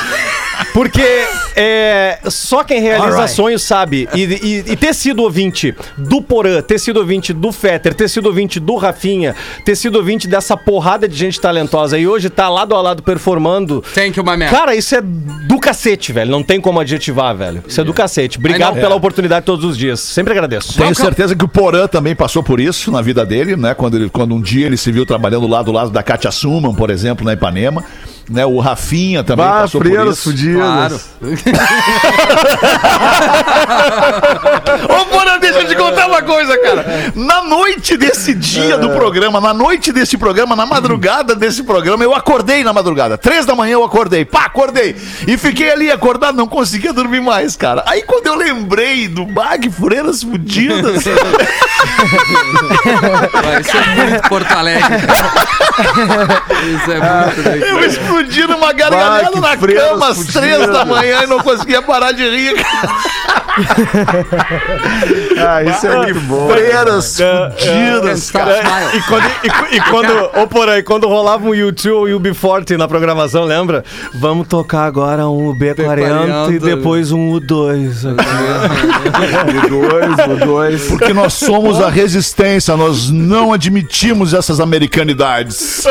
Porque 0.75 1.01
é, 1.55 2.19
só 2.25 2.61
quem 2.61 2.81
realiza 2.81 3.13
Alright. 3.15 3.31
sonhos 3.33 3.63
sabe. 3.63 4.09
E, 4.13 4.23
e- 4.23 4.63
e 4.73 4.75
ter 4.75 4.93
sido 4.93 5.23
ouvinte 5.23 5.73
do 5.97 6.21
Porã, 6.21 6.61
ter 6.61 6.77
sido 6.77 6.97
ouvinte 6.97 7.31
do 7.31 7.49
Fetter, 7.53 7.93
ter 7.93 8.09
sido 8.09 8.25
ouvinte 8.25 8.59
do 8.59 8.75
Rafinha, 8.75 9.33
ter 9.63 9.73
sido 9.77 9.95
ouvinte 9.95 10.27
dessa 10.27 10.57
porrada 10.57 11.07
de 11.07 11.15
gente 11.15 11.39
talentosa 11.39 11.97
e 11.97 12.05
hoje 12.05 12.29
tá 12.29 12.49
lado 12.49 12.75
a 12.75 12.81
lado 12.81 13.01
performando. 13.01 13.81
Thank 13.93 14.17
you, 14.19 14.25
my 14.25 14.35
man. 14.35 14.49
Cara, 14.49 14.75
isso 14.75 14.93
é 14.97 15.01
do 15.01 15.57
cacete, 15.59 16.11
velho. 16.11 16.29
Não 16.29 16.43
tem 16.43 16.59
como 16.59 16.77
adjetivar, 16.77 17.33
velho. 17.37 17.63
Isso 17.65 17.79
é 17.79 17.83
do 17.85 17.93
cacete. 17.93 18.37
Obrigado 18.37 18.75
pela 18.75 18.95
oportunidade 18.95 19.45
todos 19.45 19.63
os 19.63 19.77
dias. 19.77 20.01
Sempre 20.01 20.33
agradeço. 20.33 20.75
Tenho 20.75 20.93
certeza 20.93 21.37
que 21.37 21.45
o 21.45 21.47
Porã 21.47 21.87
também 21.87 22.13
passou 22.13 22.43
por 22.43 22.59
isso 22.59 22.91
na 22.91 23.01
vida 23.01 23.25
dele, 23.25 23.55
né? 23.55 23.73
Quando, 23.73 23.95
ele, 23.95 24.09
quando 24.09 24.35
um 24.35 24.41
dia 24.41 24.65
ele 24.65 24.75
se 24.75 24.91
viu 24.91 25.05
trabalhando 25.05 25.47
lá 25.47 25.61
do 25.63 25.71
lado 25.71 25.89
da 25.89 26.03
Katia 26.03 26.31
Suman, 26.31 26.75
por 26.75 26.89
exemplo, 26.89 27.25
na 27.25 27.31
Ipanema. 27.31 27.81
Né? 28.29 28.45
O 28.45 28.59
Rafinha 28.59 29.23
também 29.23 29.45
Bah, 29.45 29.61
passou 29.61 29.79
por 29.81 30.07
isso. 30.09 30.23
fudidas. 30.23 30.55
Claro. 30.61 30.99
Ô, 34.89 35.05
Porã, 35.05 35.37
deixa 35.39 35.59
eu 35.59 35.67
te 35.67 35.75
contar 35.75 36.07
uma 36.07 36.21
coisa, 36.21 36.57
cara. 36.57 37.11
Na 37.15 37.43
noite 37.43 37.95
desse 37.97 38.33
dia 38.33 38.77
do 38.77 38.89
programa, 38.91 39.39
na 39.39 39.53
noite 39.53 39.91
desse 39.91 40.17
programa, 40.17 40.55
na 40.55 40.65
madrugada 40.65 41.35
desse 41.35 41.63
programa, 41.63 42.03
eu 42.03 42.13
acordei 42.15 42.63
na 42.63 42.73
madrugada. 42.73 43.17
Três 43.17 43.45
da 43.45 43.53
manhã 43.55 43.73
eu 43.73 43.83
acordei. 43.83 44.25
Pá, 44.25 44.45
acordei. 44.45 44.95
E 45.27 45.37
fiquei 45.37 45.71
ali 45.71 45.91
acordado, 45.91 46.35
não 46.35 46.47
conseguia 46.47 46.91
dormir 46.93 47.21
mais, 47.21 47.55
cara. 47.55 47.83
Aí 47.85 48.01
quando 48.01 48.27
eu 48.27 48.35
lembrei 48.35 49.07
do 49.07 49.25
Bag 49.25 49.69
Freiras 49.69 50.23
Fudidas, 50.23 51.05
Isso 51.05 51.09
é 53.77 53.95
muito 53.95 54.29
Porto 54.29 54.51
Alegre. 54.51 54.83
Isso 56.75 56.91
é 56.91 56.99
muito 56.99 57.41
daqui. 57.43 57.63
eu 57.71 57.83
explodi 58.21 58.47
numa 58.47 58.71
gargalhada 58.71 59.39
na 59.39 59.57
cama 59.57 60.07
às 60.09 60.25
três 60.25 60.67
da 60.67 60.85
manhã 60.85 61.23
e 61.23 61.27
não 61.27 61.39
conseguia 61.39 61.81
parar 61.81 62.11
de 62.11 62.27
rir. 62.29 62.55
Ah, 65.37 65.63
isso 65.63 65.85
é 65.85 65.97
muito 65.97 66.19
bom. 66.21 66.49
Freiras 66.49 67.17
Fudidas, 67.17 68.31
cara. 68.31 68.61
E 68.93 69.01
quando, 69.03 69.25
e, 69.43 69.75
e 69.75 69.81
quando, 69.81 70.41
ô, 70.41 70.47
porém, 70.47 70.83
quando 70.83 71.07
rolava 71.07 71.45
um 71.45 71.51
U2 71.51 72.09
e 72.09 72.13
o 72.13 72.19
B40 72.19 72.77
na 72.77 72.87
programação, 72.87 73.43
lembra? 73.43 73.83
Vamos 74.13 74.47
tocar 74.47 74.85
agora 74.85 75.27
um 75.27 75.53
B40 75.53 76.49
e 76.49 76.59
B40. 76.59 76.61
depois 76.61 77.11
um 77.11 77.33
U2. 77.33 77.41
O 77.41 78.15
dois, 79.69 80.15
o 80.41 80.45
dois. 80.45 80.87
Porque 80.87 81.13
nós 81.13 81.33
somos 81.33 81.81
a 81.81 81.89
resistência, 81.89 82.75
nós 82.77 83.09
não 83.09 83.53
admitimos 83.53 84.33
essas 84.33 84.59
americanidades. 84.59 85.83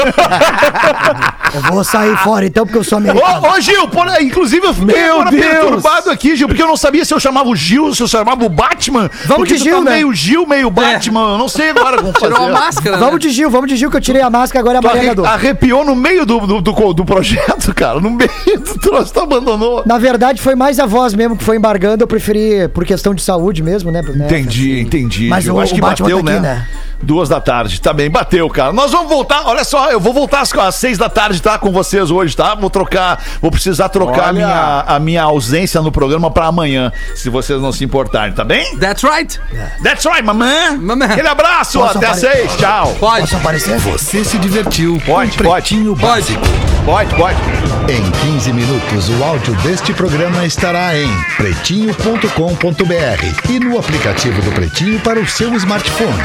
Eu 1.54 1.62
vou 1.62 1.84
sair 1.84 2.16
fora 2.18 2.46
então, 2.46 2.66
porque 2.66 2.78
eu 2.78 2.84
sou 2.84 2.98
americano. 2.98 3.46
Ô, 3.46 3.52
ô, 3.52 3.60
Gil, 3.60 3.86
por 3.88 4.06
inclusive 4.20 4.66
eu 4.66 4.74
fiquei 4.74 5.02
Meu 5.02 5.20
agora 5.20 5.30
Deus! 5.30 5.44
perturbado 5.44 6.10
aqui, 6.10 6.34
Gil, 6.34 6.48
porque 6.48 6.62
eu 6.62 6.66
não 6.66 6.76
sabia 6.76 7.04
se 7.04 7.14
eu 7.14 7.20
chamava 7.20 7.48
o 7.48 7.53
Gil, 7.54 7.94
se 7.94 8.02
eu 8.02 8.08
chamava 8.08 8.44
o 8.44 8.48
Batman. 8.48 9.10
Vamos 9.26 9.48
de 9.48 9.56
tu 9.56 9.64
Gil, 9.64 9.78
tá 9.78 9.84
né? 9.84 9.90
meio 9.92 10.12
Gil, 10.12 10.46
meio 10.46 10.70
Batman, 10.70 11.32
eu 11.32 11.38
não 11.38 11.48
sei 11.48 11.70
agora 11.70 11.98
como 11.98 12.12
fazer. 12.12 12.32
Tirou 12.34 12.46
a 12.48 12.50
máscara, 12.52 12.96
Vamos 12.98 13.14
né? 13.14 13.18
de 13.20 13.30
Gil, 13.30 13.50
vamos 13.50 13.68
de 13.68 13.76
Gil, 13.76 13.90
que 13.90 13.96
eu 13.96 14.00
tirei 14.00 14.22
a 14.22 14.30
máscara, 14.30 14.60
agora 14.60 14.78
é 14.78 15.14
Tu 15.14 15.24
arre- 15.24 15.26
arrepiou 15.34 15.84
no 15.84 15.94
meio 15.94 16.24
do, 16.26 16.40
do, 16.40 16.60
do, 16.60 16.94
do 16.94 17.04
projeto, 17.04 17.74
cara, 17.74 18.00
no 18.00 18.10
meio 18.10 18.30
do 18.58 18.78
troço, 18.78 19.12
tu 19.12 19.20
abandonou. 19.20 19.82
Na 19.86 19.98
verdade, 19.98 20.40
foi 20.40 20.54
mais 20.54 20.78
a 20.78 20.86
voz 20.86 21.14
mesmo 21.14 21.36
que 21.36 21.44
foi 21.44 21.56
embargando, 21.56 22.02
eu 22.02 22.08
preferi 22.08 22.68
por 22.68 22.84
questão 22.84 23.14
de 23.14 23.22
saúde 23.22 23.62
mesmo, 23.62 23.90
né? 23.90 24.00
Entendi, 24.00 24.80
entendi. 24.80 25.28
Mas 25.28 25.44
Gil. 25.44 25.54
o- 25.54 25.60
acho 25.60 25.72
o 25.72 25.74
que 25.74 25.80
Batman 25.80 26.04
bateu, 26.08 26.22
tá 26.24 26.30
aqui, 26.32 26.40
né? 26.40 26.48
né? 26.54 26.68
Duas 27.02 27.28
da 27.28 27.38
tarde, 27.38 27.80
tá 27.82 27.92
bem, 27.92 28.08
bateu, 28.08 28.48
cara. 28.48 28.72
Nós 28.72 28.90
vamos 28.90 29.08
voltar, 29.10 29.42
olha 29.46 29.62
só, 29.62 29.90
eu 29.90 30.00
vou 30.00 30.12
voltar 30.14 30.40
às, 30.40 30.54
às 30.56 30.74
seis 30.76 30.96
da 30.96 31.08
tarde, 31.10 31.42
tá? 31.42 31.58
Com 31.58 31.70
vocês 31.70 32.10
hoje, 32.10 32.34
tá? 32.34 32.54
Vou 32.54 32.70
trocar, 32.70 33.22
vou 33.42 33.50
precisar 33.50 33.90
trocar 33.90 34.30
a 34.30 34.32
minha, 34.32 34.84
a 34.86 34.98
minha 34.98 35.22
ausência 35.22 35.82
no 35.82 35.92
programa 35.92 36.30
pra 36.30 36.46
amanhã, 36.46 36.90
se 37.14 37.28
vocês 37.46 37.60
não 37.60 37.72
se 37.72 37.84
importarem, 37.84 38.34
tá 38.34 38.44
bem? 38.44 38.76
That's 38.78 39.02
right. 39.02 39.40
That's 39.82 40.04
right, 40.04 40.22
mamãe. 40.22 40.76
Mamãe. 40.78 41.08
Aquele 41.10 41.28
abraço, 41.28 41.78
Posso 41.78 41.98
até 41.98 42.06
apare- 42.06 42.20
seis, 42.20 42.56
tchau. 42.56 42.94
Pode. 42.98 43.20
Posso 43.22 43.36
aparecer? 43.36 43.78
Você 43.78 44.24
se 44.24 44.38
divertiu 44.38 45.00
Pode, 45.04 45.36
com 45.38 45.50
Pretinho 45.50 45.94
Básico. 45.94 46.42
Pode, 46.84 47.14
pode. 47.14 47.38
Em 47.88 48.10
15 48.32 48.52
minutos, 48.52 49.08
o 49.08 49.24
áudio 49.24 49.54
deste 49.56 49.92
programa 49.92 50.44
estará 50.44 50.96
em 50.96 51.08
pretinho.com.br 51.36 53.50
e 53.50 53.60
no 53.60 53.78
aplicativo 53.78 54.40
do 54.42 54.52
Pretinho 54.52 55.00
para 55.00 55.20
o 55.20 55.26
seu 55.26 55.52
smartphone. 55.54 56.22